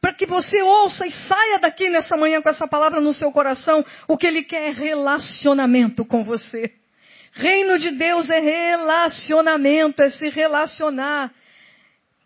para 0.00 0.14
que 0.14 0.26
você 0.26 0.62
ouça 0.62 1.06
e 1.06 1.10
saia 1.10 1.58
daqui 1.58 1.90
nessa 1.90 2.16
manhã 2.16 2.40
com 2.40 2.48
essa 2.48 2.68
palavra 2.68 3.00
no 3.00 3.12
seu 3.12 3.32
coração, 3.32 3.84
o 4.06 4.16
que 4.16 4.26
Ele 4.26 4.44
quer 4.44 4.68
é 4.68 4.70
relacionamento 4.70 6.04
com 6.04 6.22
você. 6.22 6.72
Reino 7.32 7.78
de 7.78 7.90
Deus 7.90 8.30
é 8.30 8.38
relacionamento, 8.38 10.00
é 10.00 10.08
se 10.10 10.28
relacionar. 10.28 11.34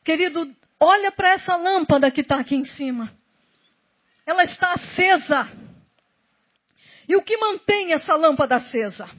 Querido, 0.05 0.55
olha 0.79 1.11
para 1.11 1.31
essa 1.31 1.57
lâmpada 1.57 2.11
que 2.11 2.21
está 2.21 2.37
aqui 2.39 2.55
em 2.55 2.65
cima. 2.65 3.11
ela 4.27 4.43
está 4.43 4.73
acesa. 4.73 5.51
E 7.09 7.17
o 7.17 7.23
que 7.23 7.37
mantém 7.37 7.93
essa 7.93 8.15
lâmpada 8.15 8.57
acesa? 8.57 9.11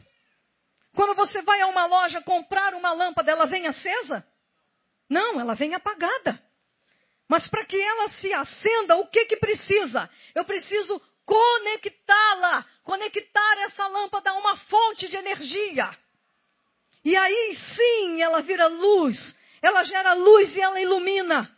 Quando 0.95 1.15
você 1.15 1.41
vai 1.41 1.61
a 1.61 1.67
uma 1.67 1.85
loja 1.85 2.21
comprar 2.21 2.73
uma 2.73 2.93
lâmpada, 2.93 3.31
ela 3.31 3.45
vem 3.45 3.67
acesa? 3.67 4.25
Não, 5.11 5.41
ela 5.41 5.55
vem 5.55 5.75
apagada. 5.75 6.41
Mas 7.27 7.45
para 7.49 7.65
que 7.65 7.75
ela 7.75 8.07
se 8.07 8.31
acenda, 8.31 8.95
o 8.95 9.07
que 9.07 9.25
que 9.25 9.35
precisa? 9.35 10.09
Eu 10.33 10.45
preciso 10.45 11.01
conectá-la, 11.25 12.65
conectar 12.81 13.57
essa 13.65 13.87
lâmpada 13.87 14.29
a 14.29 14.37
uma 14.37 14.55
fonte 14.55 15.09
de 15.09 15.17
energia. 15.17 15.89
E 17.03 17.13
aí 17.13 17.57
sim 17.75 18.21
ela 18.21 18.41
vira 18.41 18.67
luz, 18.67 19.37
ela 19.61 19.83
gera 19.83 20.13
luz 20.13 20.55
e 20.55 20.61
ela 20.61 20.79
ilumina. 20.79 21.57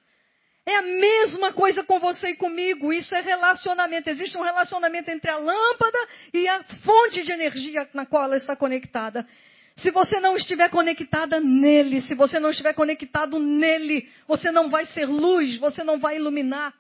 É 0.65 0.77
a 0.77 0.81
mesma 0.81 1.53
coisa 1.53 1.83
com 1.83 1.99
você 1.99 2.29
e 2.29 2.35
comigo. 2.35 2.91
Isso 2.91 3.13
é 3.13 3.21
relacionamento. 3.21 4.09
Existe 4.09 4.35
um 4.35 4.41
relacionamento 4.41 5.11
entre 5.11 5.29
a 5.29 5.37
lâmpada 5.37 6.07
e 6.33 6.47
a 6.47 6.63
fonte 6.83 7.21
de 7.21 7.31
energia 7.31 7.87
na 7.93 8.05
qual 8.05 8.23
ela 8.23 8.37
está 8.37 8.55
conectada. 8.55 9.27
Se 9.75 9.89
você 9.89 10.19
não 10.19 10.35
estiver 10.35 10.69
conectada 10.69 11.39
nele, 11.39 12.01
se 12.01 12.13
você 12.13 12.39
não 12.39 12.51
estiver 12.51 12.73
conectado 12.73 13.39
nele, 13.39 14.07
você 14.27 14.51
não 14.51 14.69
vai 14.69 14.85
ser 14.85 15.05
luz, 15.05 15.57
você 15.57 15.83
não 15.83 15.99
vai 15.99 16.17
iluminar. 16.17 16.73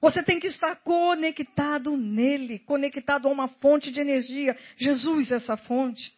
Você 0.00 0.22
tem 0.22 0.38
que 0.38 0.48
estar 0.48 0.76
conectado 0.76 1.96
nele, 1.96 2.58
conectado 2.58 3.26
a 3.26 3.30
uma 3.30 3.48
fonte 3.48 3.90
de 3.90 4.00
energia. 4.00 4.56
Jesus, 4.76 5.32
é 5.32 5.36
essa 5.36 5.56
fonte. 5.56 6.12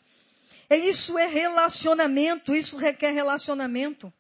É 0.68 0.76
isso 0.76 1.16
é 1.16 1.26
relacionamento, 1.26 2.52
isso 2.52 2.76
requer 2.76 3.12
relacionamento. 3.12 4.12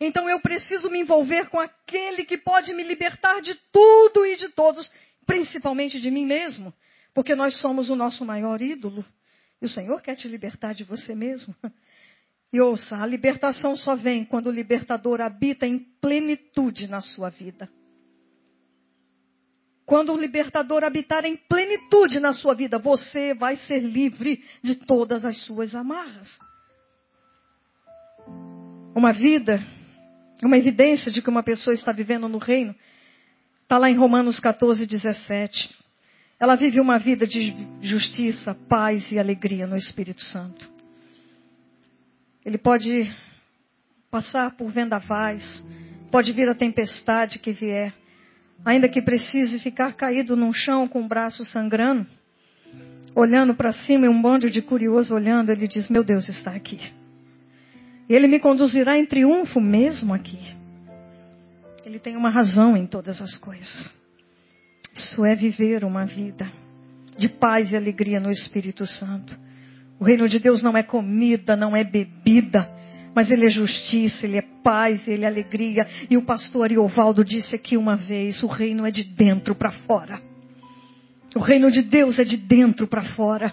Então 0.00 0.28
eu 0.30 0.40
preciso 0.40 0.88
me 0.88 1.00
envolver 1.00 1.48
com 1.50 1.60
aquele 1.60 2.24
que 2.24 2.38
pode 2.38 2.72
me 2.72 2.82
libertar 2.82 3.42
de 3.42 3.54
tudo 3.70 4.24
e 4.24 4.36
de 4.36 4.48
todos, 4.48 4.90
principalmente 5.26 6.00
de 6.00 6.10
mim 6.10 6.24
mesmo, 6.24 6.72
porque 7.12 7.34
nós 7.34 7.54
somos 7.58 7.90
o 7.90 7.94
nosso 7.94 8.24
maior 8.24 8.62
ídolo. 8.62 9.04
E 9.62 9.66
o 9.66 9.68
Senhor 9.68 10.02
quer 10.02 10.16
te 10.16 10.28
libertar 10.28 10.74
de 10.74 10.84
você 10.84 11.14
mesmo. 11.14 11.54
E 12.52 12.60
ouça, 12.60 12.96
a 12.96 13.06
libertação 13.06 13.74
só 13.74 13.96
vem 13.96 14.26
quando 14.26 14.48
o 14.48 14.52
libertador 14.52 15.22
habita 15.22 15.66
em 15.66 15.78
plenitude 15.78 16.86
na 16.86 17.00
sua 17.00 17.30
vida. 17.30 17.66
Quando 19.86 20.12
o 20.12 20.20
libertador 20.20 20.84
habitar 20.84 21.24
em 21.24 21.34
plenitude 21.34 22.20
na 22.20 22.34
sua 22.34 22.54
vida, 22.54 22.78
você 22.78 23.32
vai 23.32 23.56
ser 23.56 23.80
livre 23.80 24.44
de 24.62 24.74
todas 24.74 25.24
as 25.24 25.38
suas 25.46 25.74
amarras. 25.74 26.28
Uma 28.94 29.14
vida 29.14 29.58
uma 30.46 30.58
evidência 30.58 31.10
de 31.10 31.22
que 31.22 31.30
uma 31.30 31.42
pessoa 31.42 31.72
está 31.72 31.92
vivendo 31.92 32.28
no 32.28 32.38
reino 32.38 32.74
está 33.62 33.78
lá 33.78 33.88
em 33.88 33.96
Romanos 33.96 34.40
14, 34.40 34.84
17. 34.84 35.81
Ela 36.42 36.56
vive 36.56 36.80
uma 36.80 36.98
vida 36.98 37.24
de 37.24 37.54
justiça, 37.80 38.52
paz 38.68 39.12
e 39.12 39.16
alegria 39.16 39.64
no 39.64 39.76
Espírito 39.76 40.24
Santo. 40.24 40.68
Ele 42.44 42.58
pode 42.58 43.14
passar 44.10 44.50
por 44.56 44.68
vendavais, 44.68 45.64
pode 46.10 46.32
vir 46.32 46.48
a 46.48 46.54
tempestade 46.56 47.38
que 47.38 47.52
vier, 47.52 47.94
ainda 48.64 48.88
que 48.88 49.00
precise 49.00 49.60
ficar 49.60 49.94
caído 49.94 50.34
num 50.34 50.52
chão 50.52 50.88
com 50.88 51.04
o 51.04 51.06
braço 51.06 51.44
sangrando, 51.44 52.08
olhando 53.14 53.54
para 53.54 53.72
cima 53.72 54.06
e 54.06 54.08
um 54.08 54.20
bando 54.20 54.50
de 54.50 54.60
curioso 54.60 55.14
olhando, 55.14 55.50
ele 55.50 55.68
diz: 55.68 55.88
Meu 55.88 56.02
Deus 56.02 56.28
está 56.28 56.50
aqui. 56.50 56.80
Ele 58.08 58.26
me 58.26 58.40
conduzirá 58.40 58.98
em 58.98 59.06
triunfo 59.06 59.60
mesmo 59.60 60.12
aqui. 60.12 60.40
Ele 61.84 62.00
tem 62.00 62.16
uma 62.16 62.30
razão 62.30 62.76
em 62.76 62.84
todas 62.84 63.22
as 63.22 63.38
coisas. 63.38 64.01
Isso 64.94 65.24
é 65.24 65.34
viver 65.34 65.84
uma 65.84 66.04
vida 66.04 66.50
de 67.16 67.28
paz 67.28 67.72
e 67.72 67.76
alegria 67.76 68.20
no 68.20 68.30
Espírito 68.30 68.86
Santo. 68.86 69.38
O 69.98 70.04
reino 70.04 70.28
de 70.28 70.38
Deus 70.38 70.62
não 70.62 70.76
é 70.76 70.82
comida, 70.82 71.54
não 71.54 71.76
é 71.76 71.84
bebida, 71.84 72.68
mas 73.14 73.30
ele 73.30 73.46
é 73.46 73.50
justiça, 73.50 74.26
ele 74.26 74.38
é 74.38 74.44
paz, 74.62 75.06
ele 75.06 75.24
é 75.24 75.28
alegria. 75.28 75.86
E 76.10 76.16
o 76.16 76.24
pastor 76.24 76.64
Ariovaldo 76.64 77.24
disse 77.24 77.54
aqui 77.54 77.76
uma 77.76 77.96
vez: 77.96 78.42
o 78.42 78.46
reino 78.46 78.86
é 78.86 78.90
de 78.90 79.04
dentro 79.04 79.54
para 79.54 79.70
fora. 79.70 80.20
O 81.34 81.40
reino 81.40 81.70
de 81.70 81.82
Deus 81.82 82.18
é 82.18 82.24
de 82.24 82.36
dentro 82.36 82.86
para 82.86 83.02
fora 83.14 83.52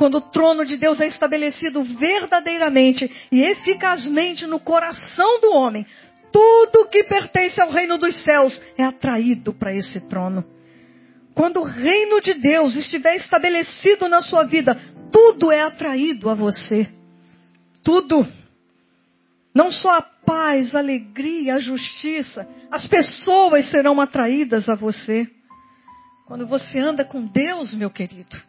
quando 0.00 0.14
o 0.14 0.20
trono 0.22 0.64
de 0.64 0.78
Deus 0.78 0.98
é 0.98 1.06
estabelecido 1.06 1.84
verdadeiramente 1.84 3.10
e 3.30 3.42
eficazmente 3.42 4.46
no 4.46 4.58
coração 4.58 5.38
do 5.40 5.50
homem, 5.50 5.86
tudo 6.32 6.88
que 6.88 7.04
pertence 7.04 7.60
ao 7.60 7.70
reino 7.70 7.98
dos 7.98 8.16
céus 8.24 8.58
é 8.78 8.82
atraído 8.82 9.52
para 9.52 9.74
esse 9.74 10.00
trono. 10.00 10.42
Quando 11.34 11.60
o 11.60 11.64
reino 11.64 12.20
de 12.20 12.34
Deus 12.34 12.76
estiver 12.76 13.16
estabelecido 13.16 14.08
na 14.08 14.20
sua 14.20 14.44
vida, 14.44 14.74
tudo 15.12 15.52
é 15.52 15.62
atraído 15.62 16.28
a 16.28 16.34
você. 16.34 16.88
Tudo. 17.82 18.26
Não 19.54 19.70
só 19.70 19.96
a 19.96 20.02
paz, 20.02 20.74
a 20.74 20.78
alegria, 20.78 21.54
a 21.54 21.58
justiça, 21.58 22.48
as 22.70 22.86
pessoas 22.86 23.70
serão 23.70 24.00
atraídas 24.00 24.68
a 24.68 24.74
você. 24.74 25.28
Quando 26.26 26.46
você 26.46 26.78
anda 26.78 27.04
com 27.04 27.26
Deus, 27.26 27.74
meu 27.74 27.90
querido, 27.90 28.40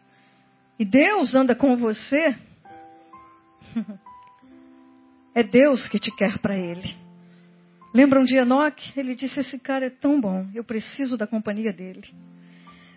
e 0.78 0.84
Deus 0.84 1.34
anda 1.34 1.54
com 1.54 1.76
você, 1.76 2.36
é 5.34 5.42
Deus 5.42 5.88
que 5.88 5.98
te 5.98 6.14
quer 6.14 6.38
para 6.38 6.56
Ele. 6.56 6.96
Lembra 7.92 8.20
um 8.20 8.24
dia 8.24 8.42
Enoque? 8.42 8.92
Ele 8.96 9.14
disse: 9.14 9.40
Esse 9.40 9.58
cara 9.58 9.86
é 9.86 9.90
tão 9.90 10.20
bom, 10.20 10.46
eu 10.54 10.64
preciso 10.64 11.16
da 11.16 11.26
companhia 11.26 11.72
dele. 11.72 12.08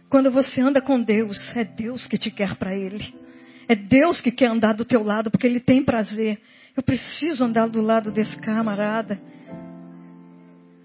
Quando 0.10 0.32
você 0.32 0.62
anda 0.62 0.82
com 0.82 1.02
Deus, 1.02 1.38
é 1.56 1.64
Deus 1.64 2.06
que 2.08 2.18
te 2.18 2.30
quer 2.30 2.56
para 2.56 2.76
Ele. 2.76 3.14
É 3.68 3.76
Deus 3.76 4.22
que 4.22 4.32
quer 4.32 4.48
andar 4.48 4.74
do 4.74 4.86
teu 4.86 5.04
lado, 5.04 5.32
porque 5.32 5.48
Ele 5.48 5.60
tem 5.60 5.84
prazer. 5.84 6.40
Eu 6.76 6.84
preciso 6.84 7.44
andar 7.44 7.68
do 7.68 7.82
lado 7.82 8.12
desse 8.12 8.36
camarada. 8.38 9.20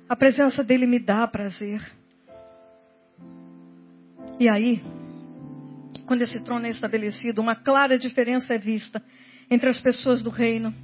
A 0.08 0.16
presença 0.16 0.64
dele 0.64 0.86
me 0.86 0.98
dá 0.98 1.26
prazer. 1.26 1.80
E 4.38 4.48
aí, 4.48 4.82
quando 6.06 6.22
esse 6.22 6.40
trono 6.40 6.66
é 6.66 6.70
estabelecido, 6.70 7.40
uma 7.40 7.54
clara 7.54 7.98
diferença 7.98 8.54
é 8.54 8.58
vista 8.58 9.02
entre 9.50 9.68
as 9.68 9.78
pessoas 9.80 10.22
do 10.22 10.30
reino 10.30 10.74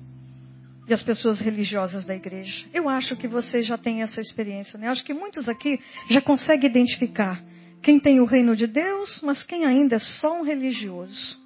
e 0.86 0.92
as 0.92 1.02
pessoas 1.02 1.40
religiosas 1.40 2.04
da 2.04 2.14
igreja. 2.14 2.66
Eu 2.72 2.88
acho 2.88 3.16
que 3.16 3.26
você 3.26 3.62
já 3.62 3.78
tem 3.78 4.02
essa 4.02 4.20
experiência, 4.20 4.78
né? 4.78 4.88
Acho 4.88 5.04
que 5.04 5.14
muitos 5.14 5.48
aqui 5.48 5.80
já 6.10 6.20
conseguem 6.20 6.70
identificar 6.70 7.42
quem 7.86 8.00
tem 8.00 8.18
o 8.18 8.24
reino 8.24 8.56
de 8.56 8.66
Deus, 8.66 9.20
mas 9.22 9.44
quem 9.44 9.64
ainda 9.64 9.94
é 9.94 10.00
só 10.00 10.40
um 10.40 10.42
religioso. 10.42 11.40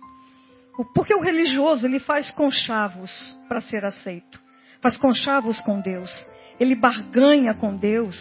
Porque 0.94 1.14
o 1.14 1.20
religioso, 1.20 1.84
ele 1.84 2.00
faz 2.00 2.30
conchavos 2.30 3.10
para 3.46 3.60
ser 3.60 3.84
aceito. 3.84 4.40
Faz 4.80 4.96
conchavos 4.96 5.60
com 5.60 5.82
Deus. 5.82 6.10
Ele 6.58 6.74
barganha 6.74 7.52
com 7.52 7.76
Deus. 7.76 8.16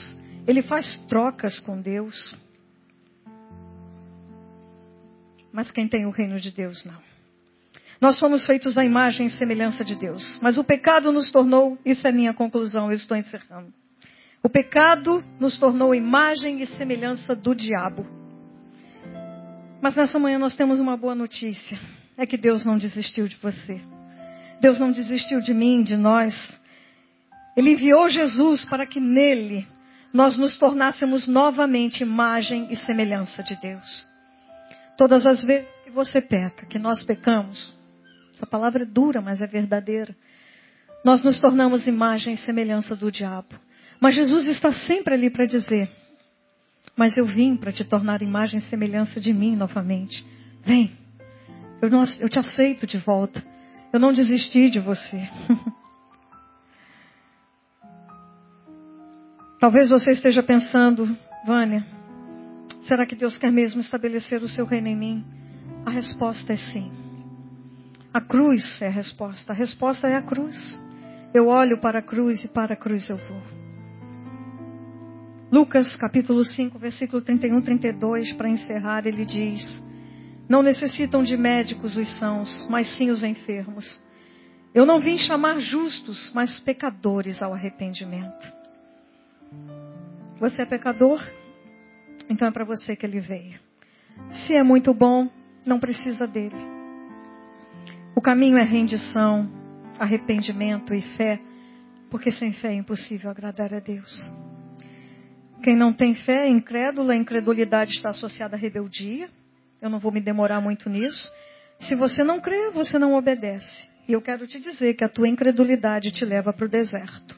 Ele 0.45 0.61
faz 0.61 0.99
trocas 1.07 1.59
com 1.59 1.79
Deus. 1.79 2.37
Mas 5.53 5.71
quem 5.71 5.87
tem 5.87 6.05
o 6.05 6.09
reino 6.09 6.41
de 6.41 6.51
Deus, 6.51 6.83
não. 6.83 7.01
Nós 8.01 8.19
fomos 8.19 8.45
feitos 8.45 8.77
à 8.77 8.83
imagem 8.83 9.27
e 9.27 9.29
semelhança 9.29 9.85
de 9.85 9.95
Deus. 9.95 10.29
Mas 10.41 10.57
o 10.57 10.63
pecado 10.65 11.13
nos 11.13 11.31
tornou, 11.31 11.77
isso 11.85 12.05
é 12.05 12.11
minha 12.11 12.33
conclusão, 12.33 12.91
eu 12.91 12.97
estou 12.97 13.15
encerrando. 13.15 13.73
O 14.41 14.49
pecado 14.49 15.23
nos 15.39 15.57
tornou 15.57 15.93
imagem 15.93 16.61
e 16.61 16.65
semelhança 16.65 17.35
do 17.35 17.53
diabo. 17.53 18.07
Mas 19.81 19.95
nessa 19.95 20.17
manhã 20.17 20.39
nós 20.39 20.55
temos 20.55 20.79
uma 20.79 20.95
boa 20.95 21.13
notícia: 21.13 21.77
é 22.17 22.25
que 22.25 22.37
Deus 22.37 22.63
não 22.65 22.77
desistiu 22.77 23.27
de 23.27 23.35
você. 23.37 23.81
Deus 24.61 24.79
não 24.79 24.91
desistiu 24.91 25.41
de 25.41 25.53
mim, 25.53 25.83
de 25.83 25.97
nós. 25.97 26.33
Ele 27.55 27.71
enviou 27.71 28.09
Jesus 28.09 28.63
para 28.65 28.85
que 28.85 28.99
nele 28.99 29.67
nós 30.13 30.37
nos 30.37 30.55
tornássemos 30.55 31.27
novamente 31.27 32.01
imagem 32.01 32.67
e 32.69 32.75
semelhança 32.75 33.43
de 33.43 33.55
Deus. 33.59 34.07
Todas 34.97 35.25
as 35.25 35.43
vezes 35.43 35.67
que 35.83 35.91
você 35.91 36.21
peca, 36.21 36.65
que 36.65 36.79
nós 36.79 37.03
pecamos, 37.03 37.73
essa 38.35 38.45
palavra 38.45 38.83
é 38.83 38.85
dura, 38.85 39.21
mas 39.21 39.41
é 39.41 39.47
verdadeira. 39.47 40.15
Nós 41.03 41.23
nos 41.23 41.39
tornamos 41.39 41.87
imagem 41.87 42.33
e 42.33 42.37
semelhança 42.37 42.95
do 42.95 43.11
diabo. 43.11 43.55
Mas 43.99 44.15
Jesus 44.15 44.47
está 44.47 44.71
sempre 44.71 45.13
ali 45.13 45.29
para 45.29 45.45
dizer: 45.45 45.89
Mas 46.95 47.17
eu 47.17 47.25
vim 47.25 47.55
para 47.55 47.71
te 47.71 47.83
tornar 47.83 48.21
imagem 48.21 48.59
e 48.59 48.63
semelhança 48.63 49.19
de 49.19 49.33
mim 49.33 49.55
novamente. 49.55 50.25
Vem, 50.63 50.91
eu, 51.81 51.89
não, 51.89 52.03
eu 52.19 52.29
te 52.29 52.39
aceito 52.39 52.85
de 52.87 52.97
volta. 52.97 53.43
Eu 53.91 53.99
não 53.99 54.13
desisti 54.13 54.69
de 54.69 54.79
você. 54.79 55.17
Talvez 59.59 59.89
você 59.89 60.11
esteja 60.11 60.41
pensando, 60.41 61.17
Vânia, 61.45 61.85
Será 62.89 63.05
que 63.05 63.15
Deus 63.15 63.37
quer 63.37 63.51
mesmo 63.51 63.81
estabelecer 63.81 64.41
o 64.41 64.47
seu 64.47 64.65
reino 64.65 64.87
em 64.87 64.95
mim? 64.95 65.25
A 65.85 65.91
resposta 65.91 66.53
é 66.53 66.55
sim. 66.55 66.91
A 68.11 68.19
cruz 68.19 68.81
é 68.81 68.87
a 68.87 68.91
resposta. 68.91 69.53
A 69.53 69.55
resposta 69.55 70.07
é 70.07 70.15
a 70.15 70.23
cruz. 70.23 70.57
Eu 71.31 71.49
olho 71.49 71.77
para 71.77 71.99
a 71.99 72.01
cruz 72.01 72.43
e 72.43 72.47
para 72.47 72.73
a 72.73 72.75
cruz 72.75 73.07
eu 73.07 73.17
vou. 73.17 73.58
Lucas 75.51 75.95
capítulo 75.95 76.45
5, 76.45 76.77
versículo 76.77 77.23
31, 77.23 77.61
32, 77.61 78.33
para 78.33 78.49
encerrar, 78.49 79.07
ele 79.07 79.25
diz: 79.25 79.61
Não 80.47 80.61
necessitam 80.61 81.23
de 81.23 81.35
médicos 81.35 81.95
os 81.95 82.09
sãos, 82.19 82.67
mas 82.69 82.87
sim 82.95 83.09
os 83.09 83.23
enfermos. 83.23 83.99
Eu 84.75 84.85
não 84.85 84.99
vim 84.99 85.17
chamar 85.17 85.57
justos, 85.57 86.31
mas 86.35 86.59
pecadores 86.59 87.41
ao 87.41 87.51
arrependimento. 87.51 88.53
Você 90.39 90.61
é 90.61 90.65
pecador? 90.65 91.19
Então 92.29 92.47
é 92.47 92.51
para 92.51 92.63
você 92.63 92.95
que 92.95 93.05
ele 93.05 93.19
veio. 93.19 93.59
Se 94.31 94.55
é 94.55 94.61
muito 94.61 94.93
bom, 94.93 95.27
não 95.65 95.79
precisa 95.79 96.27
dele. 96.27 96.55
O 98.15 98.21
caminho 98.21 98.57
é 98.57 98.63
rendição, 98.63 99.49
arrependimento 99.97 100.93
e 100.93 101.01
fé, 101.17 101.39
porque 102.11 102.29
sem 102.29 102.53
fé 102.53 102.67
é 102.67 102.75
impossível 102.75 103.31
agradar 103.31 103.73
a 103.73 103.79
Deus. 103.79 104.29
Quem 105.63 105.75
não 105.75 105.91
tem 105.91 106.15
fé 106.15 106.45
é 106.45 106.49
incrédulo, 106.49 107.11
a 107.11 107.15
incredulidade 107.15 107.91
está 107.91 108.09
associada 108.09 108.55
à 108.55 108.59
rebeldia. 108.59 109.29
Eu 109.81 109.89
não 109.89 109.99
vou 109.99 110.11
me 110.11 110.21
demorar 110.21 110.61
muito 110.61 110.89
nisso. 110.89 111.29
Se 111.79 111.95
você 111.95 112.23
não 112.23 112.39
crê, 112.39 112.69
você 112.71 112.97
não 112.97 113.13
obedece. 113.13 113.87
E 114.07 114.13
eu 114.13 114.21
quero 114.21 114.47
te 114.47 114.59
dizer 114.59 114.95
que 114.95 115.03
a 115.03 115.09
tua 115.09 115.27
incredulidade 115.27 116.11
te 116.11 116.25
leva 116.25 116.51
para 116.51 116.65
o 116.65 116.69
deserto. 116.69 117.37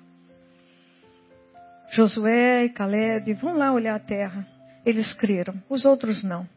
Josué 1.91 2.65
e 2.65 2.69
Caleb 2.69 3.33
vão 3.33 3.57
lá 3.57 3.73
olhar 3.73 3.95
a 3.95 3.99
terra. 3.99 4.47
Eles 4.85 5.13
creram, 5.13 5.61
os 5.69 5.83
outros 5.83 6.23
não. 6.23 6.47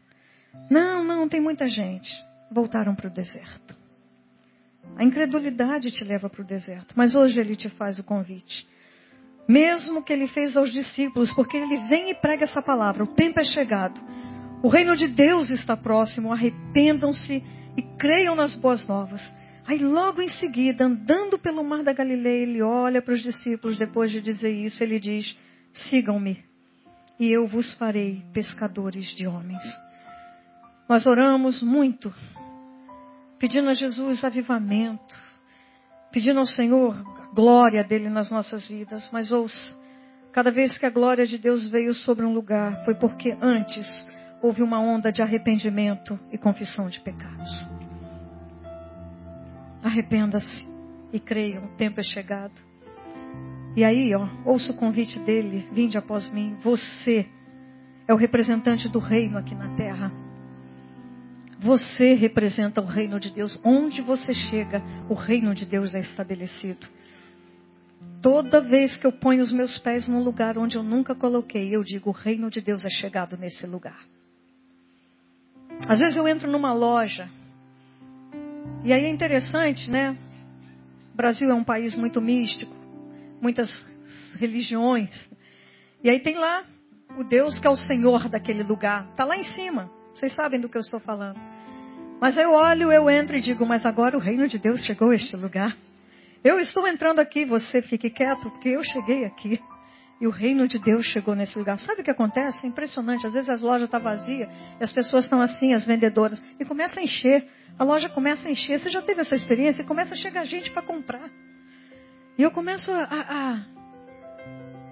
Não, 0.69 1.03
não, 1.03 1.27
tem 1.27 1.41
muita 1.41 1.67
gente. 1.67 2.09
Voltaram 2.49 2.95
para 2.95 3.07
o 3.07 3.11
deserto. 3.11 3.75
A 4.95 5.03
incredulidade 5.03 5.91
te 5.91 6.03
leva 6.03 6.29
para 6.29 6.41
o 6.41 6.45
deserto. 6.45 6.93
Mas 6.95 7.15
hoje 7.15 7.37
ele 7.37 7.55
te 7.55 7.69
faz 7.69 7.99
o 7.99 8.03
convite. 8.03 8.65
Mesmo 9.47 10.03
que 10.03 10.11
ele 10.11 10.27
fez 10.27 10.57
aos 10.57 10.71
discípulos, 10.71 11.31
porque 11.33 11.55
ele 11.57 11.77
vem 11.87 12.09
e 12.09 12.15
prega 12.15 12.45
essa 12.45 12.61
palavra: 12.61 13.03
o 13.03 13.07
tempo 13.07 13.39
é 13.39 13.45
chegado. 13.45 14.01
O 14.63 14.67
reino 14.67 14.95
de 14.95 15.07
Deus 15.07 15.51
está 15.51 15.77
próximo. 15.77 16.33
Arrependam-se 16.33 17.43
e 17.77 17.81
creiam 17.97 18.35
nas 18.35 18.55
boas 18.55 18.87
novas. 18.87 19.21
Aí, 19.67 19.79
logo 19.79 20.21
em 20.21 20.27
seguida, 20.27 20.85
andando 20.85 21.37
pelo 21.37 21.63
mar 21.63 21.83
da 21.83 21.93
Galileia, 21.93 22.43
ele 22.43 22.61
olha 22.61 23.01
para 23.01 23.13
os 23.13 23.21
discípulos. 23.21 23.77
Depois 23.77 24.11
de 24.11 24.21
dizer 24.21 24.51
isso, 24.51 24.83
ele 24.83 24.99
diz: 24.99 25.37
Sigam-me, 25.73 26.43
e 27.19 27.31
eu 27.31 27.47
vos 27.47 27.73
farei 27.75 28.23
pescadores 28.33 29.05
de 29.15 29.27
homens. 29.27 29.63
Nós 30.87 31.05
oramos 31.05 31.61
muito, 31.61 32.13
pedindo 33.39 33.69
a 33.69 33.73
Jesus 33.73 34.23
avivamento, 34.23 35.15
pedindo 36.11 36.39
ao 36.39 36.45
Senhor 36.45 36.95
glória 37.35 37.83
dele 37.83 38.09
nas 38.09 38.31
nossas 38.31 38.65
vidas. 38.67 39.09
Mas 39.11 39.29
ouça, 39.31 39.75
cada 40.31 40.49
vez 40.49 40.77
que 40.77 40.85
a 40.85 40.89
glória 40.89 41.27
de 41.27 41.37
Deus 41.37 41.67
veio 41.69 41.93
sobre 41.93 42.25
um 42.25 42.33
lugar, 42.33 42.85
foi 42.85 42.95
porque 42.95 43.37
antes 43.41 43.85
houve 44.41 44.63
uma 44.63 44.79
onda 44.79 45.11
de 45.11 45.21
arrependimento 45.21 46.17
e 46.31 46.37
confissão 46.37 46.87
de 46.87 46.99
pecados. 47.01 47.51
Arrependa-se 49.83 50.67
e 51.11 51.19
creia, 51.19 51.59
o 51.61 51.67
tempo 51.75 51.99
é 51.99 52.03
chegado. 52.03 52.53
E 53.75 53.83
aí, 53.83 54.15
ó, 54.15 54.27
ouça 54.45 54.71
o 54.71 54.75
convite 54.75 55.19
dele, 55.19 55.67
vinde 55.73 55.97
após 55.97 56.31
mim. 56.31 56.55
Você 56.63 57.27
é 58.07 58.13
o 58.13 58.17
representante 58.17 58.87
do 58.87 58.99
reino 58.99 59.37
aqui 59.37 59.53
na 59.53 59.75
terra. 59.75 60.11
Você 61.59 62.13
representa 62.13 62.81
o 62.81 62.85
reino 62.85 63.19
de 63.19 63.31
Deus. 63.31 63.59
Onde 63.63 64.01
você 64.01 64.33
chega, 64.33 64.81
o 65.09 65.13
reino 65.13 65.53
de 65.53 65.65
Deus 65.65 65.93
é 65.93 65.99
estabelecido. 65.99 66.87
Toda 68.25 68.59
vez 68.59 68.97
que 68.97 69.05
eu 69.05 69.11
ponho 69.11 69.43
os 69.43 69.53
meus 69.53 69.77
pés 69.77 70.07
num 70.07 70.23
lugar 70.23 70.57
onde 70.57 70.77
eu 70.77 70.81
nunca 70.81 71.13
coloquei, 71.13 71.75
eu 71.75 71.83
digo: 71.83 72.09
o 72.09 72.11
reino 72.11 72.49
de 72.49 72.59
Deus 72.59 72.83
é 72.83 72.89
chegado 72.89 73.37
nesse 73.37 73.67
lugar. 73.67 73.99
Às 75.87 75.99
vezes 75.99 76.17
eu 76.17 76.27
entro 76.27 76.49
numa 76.49 76.73
loja, 76.73 77.29
e 78.83 78.91
aí 78.91 79.05
é 79.05 79.09
interessante, 79.09 79.91
né? 79.91 80.17
O 81.13 81.15
Brasil 81.15 81.51
é 81.51 81.53
um 81.53 81.63
país 81.63 81.95
muito 81.95 82.19
místico, 82.19 82.73
muitas 83.39 83.69
religiões. 84.39 85.13
E 86.03 86.09
aí 86.09 86.19
tem 86.19 86.33
lá 86.33 86.63
o 87.19 87.23
Deus 87.23 87.59
que 87.59 87.67
é 87.67 87.69
o 87.69 87.77
Senhor 87.77 88.27
daquele 88.27 88.63
lugar. 88.63 89.07
Está 89.11 89.23
lá 89.23 89.37
em 89.37 89.43
cima. 89.53 89.87
Vocês 90.15 90.33
sabem 90.33 90.59
do 90.59 90.67
que 90.67 90.77
eu 90.77 90.81
estou 90.81 90.99
falando. 90.99 91.39
Mas 92.19 92.35
eu 92.37 92.49
olho, 92.53 92.91
eu 92.91 93.07
entro 93.07 93.35
e 93.35 93.39
digo, 93.39 93.67
mas 93.67 93.85
agora 93.85 94.17
o 94.17 94.19
reino 94.19 94.47
de 94.47 94.57
Deus 94.57 94.83
chegou 94.83 95.11
a 95.11 95.15
este 95.15 95.35
lugar. 95.35 95.77
Eu 96.45 96.59
estou 96.59 96.87
entrando 96.87 97.17
aqui, 97.17 97.43
você 97.43 97.81
fique 97.81 98.07
quieto, 98.07 98.51
porque 98.51 98.69
eu 98.69 98.83
cheguei 98.83 99.25
aqui. 99.25 99.59
E 100.17 100.25
o 100.25 100.29
reino 100.29 100.65
de 100.65 100.79
Deus 100.79 101.05
chegou 101.07 101.35
nesse 101.35 101.59
lugar. 101.59 101.77
Sabe 101.77 101.99
o 101.99 102.03
que 102.03 102.09
acontece? 102.09 102.65
É 102.65 102.69
impressionante. 102.69 103.27
Às 103.27 103.33
vezes 103.33 103.49
as 103.49 103.59
lojas 103.59 103.83
estão 103.83 103.99
tá 103.99 104.11
vazias 104.11 104.47
e 104.79 104.81
as 104.81 104.93
pessoas 104.93 105.25
estão 105.25 105.41
assim, 105.41 105.73
as 105.73 105.85
vendedoras, 105.85 106.41
e 106.57 106.63
começa 106.63 107.01
a 107.01 107.03
encher. 107.03 107.45
A 107.77 107.83
loja 107.83 108.07
começa 108.07 108.47
a 108.47 108.51
encher. 108.51 108.79
Você 108.79 108.89
já 108.89 109.01
teve 109.01 109.19
essa 109.19 109.35
experiência? 109.35 109.81
E 109.81 109.85
começa 109.85 110.13
a 110.13 110.17
chegar 110.17 110.45
gente 110.45 110.71
para 110.71 110.83
comprar. 110.83 111.29
E 112.37 112.41
eu 112.41 112.49
começo 112.49 112.89
a. 112.93 113.03
a, 113.03 113.19
a 113.19 113.65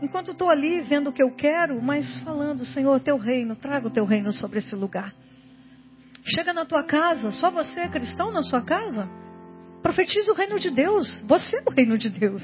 enquanto 0.01 0.31
estou 0.31 0.49
ali 0.49 0.81
vendo 0.81 1.09
o 1.09 1.13
que 1.13 1.23
eu 1.23 1.33
quero, 1.33 1.81
mas 1.81 2.17
falando, 2.25 2.65
Senhor, 2.65 2.99
teu 2.99 3.15
reino, 3.15 3.55
traga 3.55 3.87
o 3.87 3.91
teu 3.91 4.03
reino 4.03 4.33
sobre 4.33 4.59
esse 4.59 4.75
lugar. 4.75 5.15
Chega 6.25 6.51
na 6.51 6.65
tua 6.65 6.83
casa, 6.83 7.31
só 7.31 7.49
você 7.49 7.79
é 7.79 7.87
cristão 7.87 8.29
na 8.29 8.41
sua 8.41 8.61
casa? 8.61 9.22
Profetiza 9.83 10.31
o 10.31 10.35
reino 10.35 10.57
de 10.57 10.71
Deus. 10.71 11.21
Você 11.27 11.57
é 11.57 11.63
o 11.65 11.71
reino 11.71 11.97
de 11.97 12.09
Deus. 12.09 12.41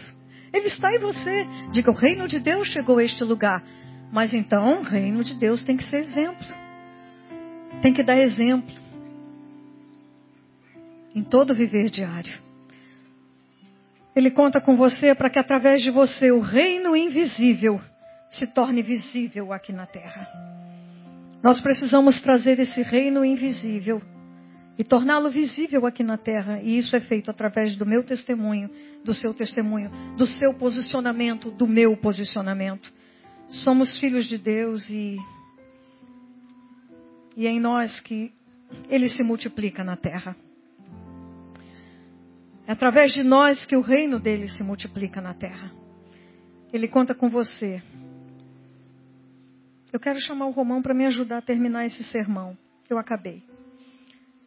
Ele 0.54 0.68
está 0.68 0.94
em 0.94 1.00
você. 1.00 1.48
Diga: 1.72 1.90
o 1.90 1.96
reino 1.96 2.28
de 2.28 2.38
Deus 2.40 2.68
chegou 2.68 2.98
a 2.98 3.04
este 3.04 3.24
lugar. 3.24 3.64
Mas 4.12 4.34
então, 4.34 4.82
o 4.82 4.84
reino 4.84 5.24
de 5.24 5.36
Deus 5.36 5.64
tem 5.64 5.78
que 5.78 5.86
ser 5.86 6.04
exemplo. 6.04 6.46
Tem 7.82 7.94
que 7.94 8.04
dar 8.04 8.18
exemplo. 8.18 8.76
Em 11.16 11.24
todo 11.24 11.56
viver 11.56 11.90
diário. 11.90 12.38
Ele 14.16 14.30
conta 14.30 14.60
com 14.60 14.76
você 14.76 15.16
para 15.16 15.30
que 15.30 15.40
através 15.40 15.82
de 15.82 15.92
você 15.92 16.32
o 16.32 16.42
reino 16.42 16.96
invisível 16.96 17.80
se 18.30 18.46
torne 18.48 18.82
visível 18.82 19.54
aqui 19.54 19.72
na 19.72 19.86
terra. 19.86 20.28
Nós 21.42 21.62
precisamos 21.62 22.22
trazer 22.22 22.60
esse 22.60 22.82
reino 22.82 23.24
invisível 23.24 24.02
e 24.80 24.84
torná-lo 24.86 25.30
visível 25.30 25.86
aqui 25.86 26.04
na 26.04 26.18
terra. 26.18 26.62
E 26.62 26.78
isso 26.78 26.96
é 26.96 27.02
feito 27.02 27.30
através 27.30 27.76
do 27.76 27.86
meu 27.86 28.02
testemunho, 28.02 28.70
do 29.04 29.14
seu 29.14 29.34
testemunho, 29.34 29.92
do 30.16 30.26
seu 30.26 30.54
posicionamento, 30.54 31.52
do 31.52 31.68
meu 31.68 31.98
posicionamento. 31.98 32.90
Somos 33.50 34.00
filhos 34.00 34.26
de 34.26 34.38
Deus 34.38 34.90
e, 34.90 35.18
e 37.36 37.46
é 37.46 37.50
em 37.50 37.60
nós 37.60 38.00
que 38.00 38.32
ele 38.88 39.10
se 39.10 39.22
multiplica 39.22 39.84
na 39.84 39.98
terra. 39.98 40.34
É 42.66 42.72
através 42.72 43.12
de 43.12 43.22
nós 43.22 43.66
que 43.66 43.76
o 43.76 43.82
reino 43.82 44.18
dele 44.18 44.48
se 44.48 44.64
multiplica 44.64 45.20
na 45.20 45.34
terra. 45.34 45.74
Ele 46.72 46.88
conta 46.88 47.14
com 47.14 47.28
você. 47.30 47.84
Eu 49.92 50.00
quero 50.00 50.22
chamar 50.22 50.46
o 50.46 50.52
Romão 50.52 50.82
para 50.82 50.94
me 50.94 51.06
ajudar 51.06 51.40
a 51.40 51.42
terminar 51.42 51.86
esse 51.86 52.02
sermão. 52.06 52.58
Eu 52.90 52.98
acabei. 52.98 53.44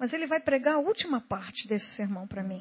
Mas 0.02 0.12
ele 0.12 0.26
vai 0.26 0.40
pregar 0.40 0.74
a 0.74 0.78
última 0.80 1.20
parte 1.20 1.68
desse 1.68 1.86
sermão 1.94 2.26
para 2.26 2.42
mim. 2.42 2.60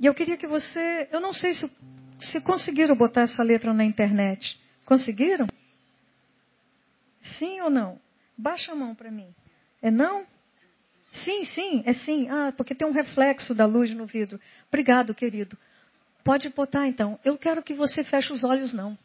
E 0.00 0.06
eu 0.06 0.12
queria 0.12 0.36
que 0.36 0.48
você. 0.48 1.08
Eu 1.12 1.20
não 1.20 1.32
sei 1.32 1.54
se, 1.54 1.70
se 2.20 2.40
conseguiram 2.40 2.96
botar 2.96 3.20
essa 3.20 3.44
letra 3.44 3.72
na 3.72 3.84
internet. 3.84 4.60
Conseguiram? 4.84 5.46
Sim 7.38 7.60
ou 7.60 7.70
não? 7.70 8.00
Baixa 8.36 8.72
a 8.72 8.74
mão 8.74 8.92
para 8.92 9.08
mim. 9.08 9.32
É 9.80 9.88
não? 9.88 10.26
Sim, 11.12 11.44
sim, 11.44 11.84
é 11.86 11.92
sim. 11.92 12.28
Ah, 12.28 12.52
porque 12.56 12.74
tem 12.74 12.88
um 12.88 12.92
reflexo 12.92 13.54
da 13.54 13.66
luz 13.66 13.94
no 13.94 14.04
vidro. 14.04 14.40
Obrigado, 14.66 15.14
querido. 15.14 15.56
Pode 16.24 16.48
botar 16.48 16.88
então. 16.88 17.20
Eu 17.24 17.38
quero 17.38 17.62
que 17.62 17.72
você 17.72 18.02
feche 18.02 18.32
os 18.32 18.42
olhos, 18.42 18.72
não. 18.72 18.98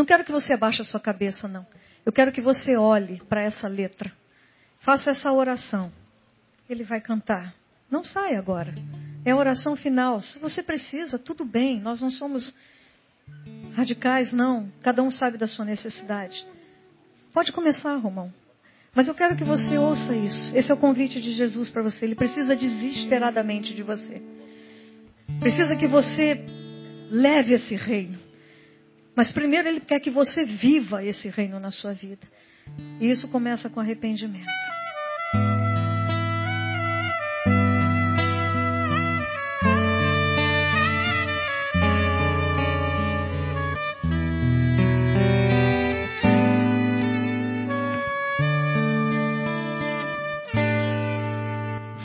Não 0.00 0.06
quero 0.06 0.24
que 0.24 0.32
você 0.32 0.54
abaixe 0.54 0.80
a 0.80 0.84
sua 0.86 0.98
cabeça, 0.98 1.46
não. 1.46 1.66
Eu 2.06 2.10
quero 2.10 2.32
que 2.32 2.40
você 2.40 2.74
olhe 2.74 3.20
para 3.28 3.42
essa 3.42 3.68
letra. 3.68 4.10
Faça 4.78 5.10
essa 5.10 5.30
oração. 5.30 5.92
Ele 6.70 6.84
vai 6.84 7.02
cantar. 7.02 7.54
Não 7.90 8.02
sai 8.02 8.34
agora. 8.34 8.72
É 9.26 9.32
a 9.32 9.36
oração 9.36 9.76
final. 9.76 10.22
Se 10.22 10.38
você 10.38 10.62
precisa, 10.62 11.18
tudo 11.18 11.44
bem. 11.44 11.78
Nós 11.82 12.00
não 12.00 12.10
somos 12.10 12.56
radicais, 13.74 14.32
não. 14.32 14.72
Cada 14.80 15.02
um 15.02 15.10
sabe 15.10 15.36
da 15.36 15.46
sua 15.46 15.66
necessidade. 15.66 16.46
Pode 17.34 17.52
começar, 17.52 17.94
Romão. 17.96 18.32
Mas 18.94 19.06
eu 19.06 19.14
quero 19.14 19.36
que 19.36 19.44
você 19.44 19.76
ouça 19.76 20.16
isso. 20.16 20.56
Esse 20.56 20.70
é 20.70 20.74
o 20.74 20.78
convite 20.78 21.20
de 21.20 21.32
Jesus 21.32 21.68
para 21.70 21.82
você. 21.82 22.06
Ele 22.06 22.14
precisa 22.14 22.56
desesperadamente 22.56 23.74
de 23.74 23.82
você. 23.82 24.22
Precisa 25.40 25.76
que 25.76 25.86
você 25.86 26.42
leve 27.10 27.52
esse 27.52 27.76
reino. 27.76 28.18
Mas 29.14 29.32
primeiro 29.32 29.68
ele 29.68 29.80
quer 29.80 30.00
que 30.00 30.10
você 30.10 30.44
viva 30.44 31.04
esse 31.04 31.28
reino 31.28 31.58
na 31.58 31.70
sua 31.70 31.92
vida. 31.92 32.26
E 33.00 33.10
isso 33.10 33.28
começa 33.28 33.68
com 33.68 33.80
arrependimento. 33.80 34.46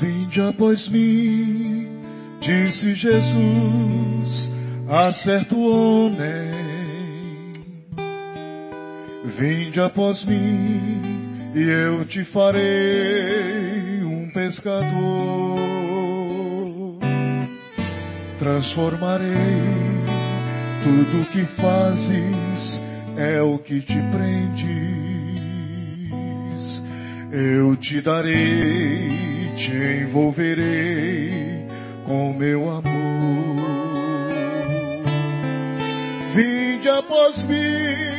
Vinde 0.01 0.41
após 0.41 0.87
mim, 0.89 1.87
disse 2.41 2.95
Jesus, 2.95 4.51
a 4.89 5.13
certo 5.13 5.57
homem 5.57 6.64
Vinde 9.25 9.79
após 9.79 10.23
mim 10.23 11.51
e 11.55 11.61
eu 11.61 12.05
te 12.05 12.23
farei 12.25 14.03
um 14.03 14.29
pescador. 14.31 14.85
Transformarei 18.37 19.25
tudo 20.83 21.29
que 21.31 21.43
fazes 21.59 22.79
é 23.17 23.41
o 23.41 23.57
que 23.57 23.81
te 23.81 23.97
prendes. 24.11 24.65
Eu 27.31 27.75
te 27.77 28.01
darei, 28.01 29.51
te 29.57 30.03
envolverei 30.03 31.65
com 32.05 32.33
meu 32.33 32.69
amor. 32.69 32.85
Vinde 36.35 36.87
após 36.89 37.41
mim, 37.43 38.14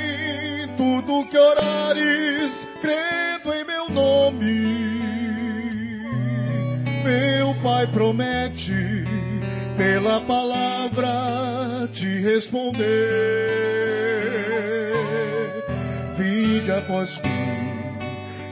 tudo 0.77 1.29
que 1.29 1.39
orares, 1.39 2.53
crendo 2.81 3.53
em 3.53 3.65
meu 3.65 3.91
nome. 3.91 4.97
Meu 7.05 7.55
Pai 7.63 7.87
promete, 7.89 9.05
pela 9.77 10.21
palavra 10.23 11.89
te 11.93 12.21
responder. 12.21 12.87
Vinde 16.17 16.71
após 16.73 17.11
mim, 17.23 17.99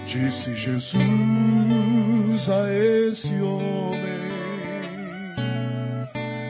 disse 0.07 0.55
Jesus 0.55 2.49
a 2.49 2.73
esse 2.73 3.41
homem. 3.41 4.15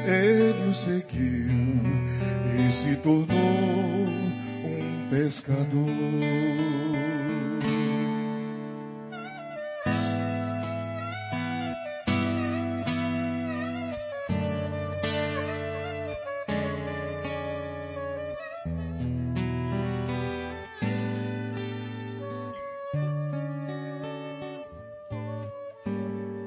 Ele 0.06 0.68
o 0.68 0.74
seguiu 0.74 1.48
e 2.56 2.72
se 2.82 2.96
tornou 3.02 3.83
pescador. 5.14 5.86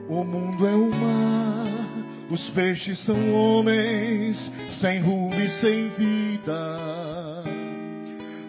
O 0.09 0.23
mundo 0.25 0.67
é 0.67 0.75
o 0.75 0.89
mar, 0.89 1.67
os 2.29 2.49
peixes 2.49 2.99
são 3.05 3.33
homens, 3.33 4.51
sem 4.81 4.99
rumo 4.99 5.35
e 5.35 5.49
sem 5.61 5.89
vida. 5.91 6.76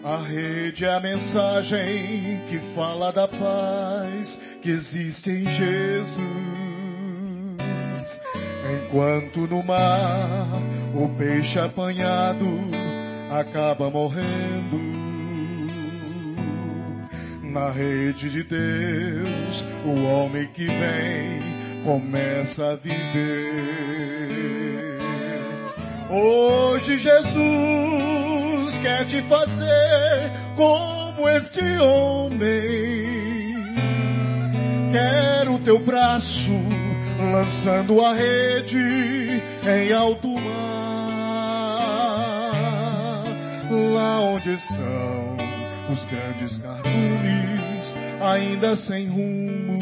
A 0.09 0.23
rede 0.23 0.85
é 0.85 0.95
a 0.95 0.99
mensagem 0.99 2.41
que 2.49 2.57
fala 2.73 3.11
da 3.11 3.27
paz 3.27 4.39
que 4.59 4.71
existe 4.71 5.29
em 5.29 5.45
Jesus. 5.45 6.17
Enquanto 8.73 9.41
no 9.41 9.61
mar 9.61 10.47
o 10.95 11.09
peixe 11.15 11.59
apanhado 11.59 12.47
acaba 13.29 13.91
morrendo. 13.91 14.79
Na 17.43 17.69
rede 17.69 18.31
de 18.31 18.43
Deus, 18.45 19.63
o 19.85 20.05
homem 20.05 20.47
que 20.53 20.65
vem 20.65 21.83
começa 21.83 22.71
a 22.71 22.75
viver. 22.77 23.69
Hoje 26.09 26.97
Jesus 26.97 28.08
quer 28.81 29.05
te 29.05 29.21
fazer 29.23 30.31
como 30.55 31.27
este 31.29 31.77
homem. 31.77 33.19
Quer 34.91 35.47
o 35.49 35.59
teu 35.59 35.79
braço 35.79 36.79
lançando 37.31 38.01
a 38.01 38.13
rede 38.13 39.41
em 39.63 39.93
alto 39.93 40.27
mar, 40.27 40.53
lá 43.93 44.21
onde 44.21 44.53
estão 44.53 45.37
os 45.91 46.03
grandes 46.05 46.57
cardumes, 46.57 47.95
ainda 48.21 48.77
sem 48.77 49.07
rumo. 49.07 49.79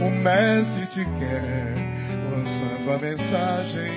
O 0.00 0.10
mestre 0.10 0.86
te 0.86 1.04
quer, 1.18 1.74
lançando 2.30 2.90
a 2.92 2.98
mensagem, 2.98 3.90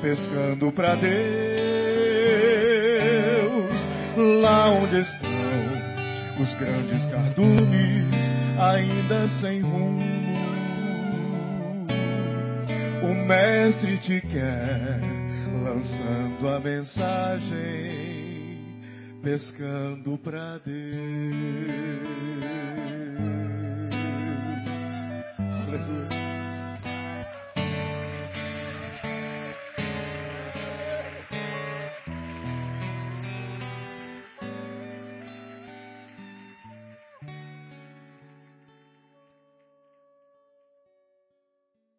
pescando 0.00 0.72
para 0.72 0.94
Deus, 0.96 1.51
lá 4.16 4.70
onde 4.70 5.00
estão 5.00 5.30
os 6.40 6.54
grandes 6.54 7.04
cardumes, 7.06 8.06
ainda 8.58 9.28
sem 9.40 9.60
rumo. 9.60 10.00
O 13.02 13.14
mestre 13.26 13.98
te 13.98 14.20
quer, 14.20 15.00
lançando 15.62 16.48
a 16.48 16.60
mensagem 16.60 18.12
pescando 19.22 20.18
pra 20.18 20.58
Deus. 20.64 22.01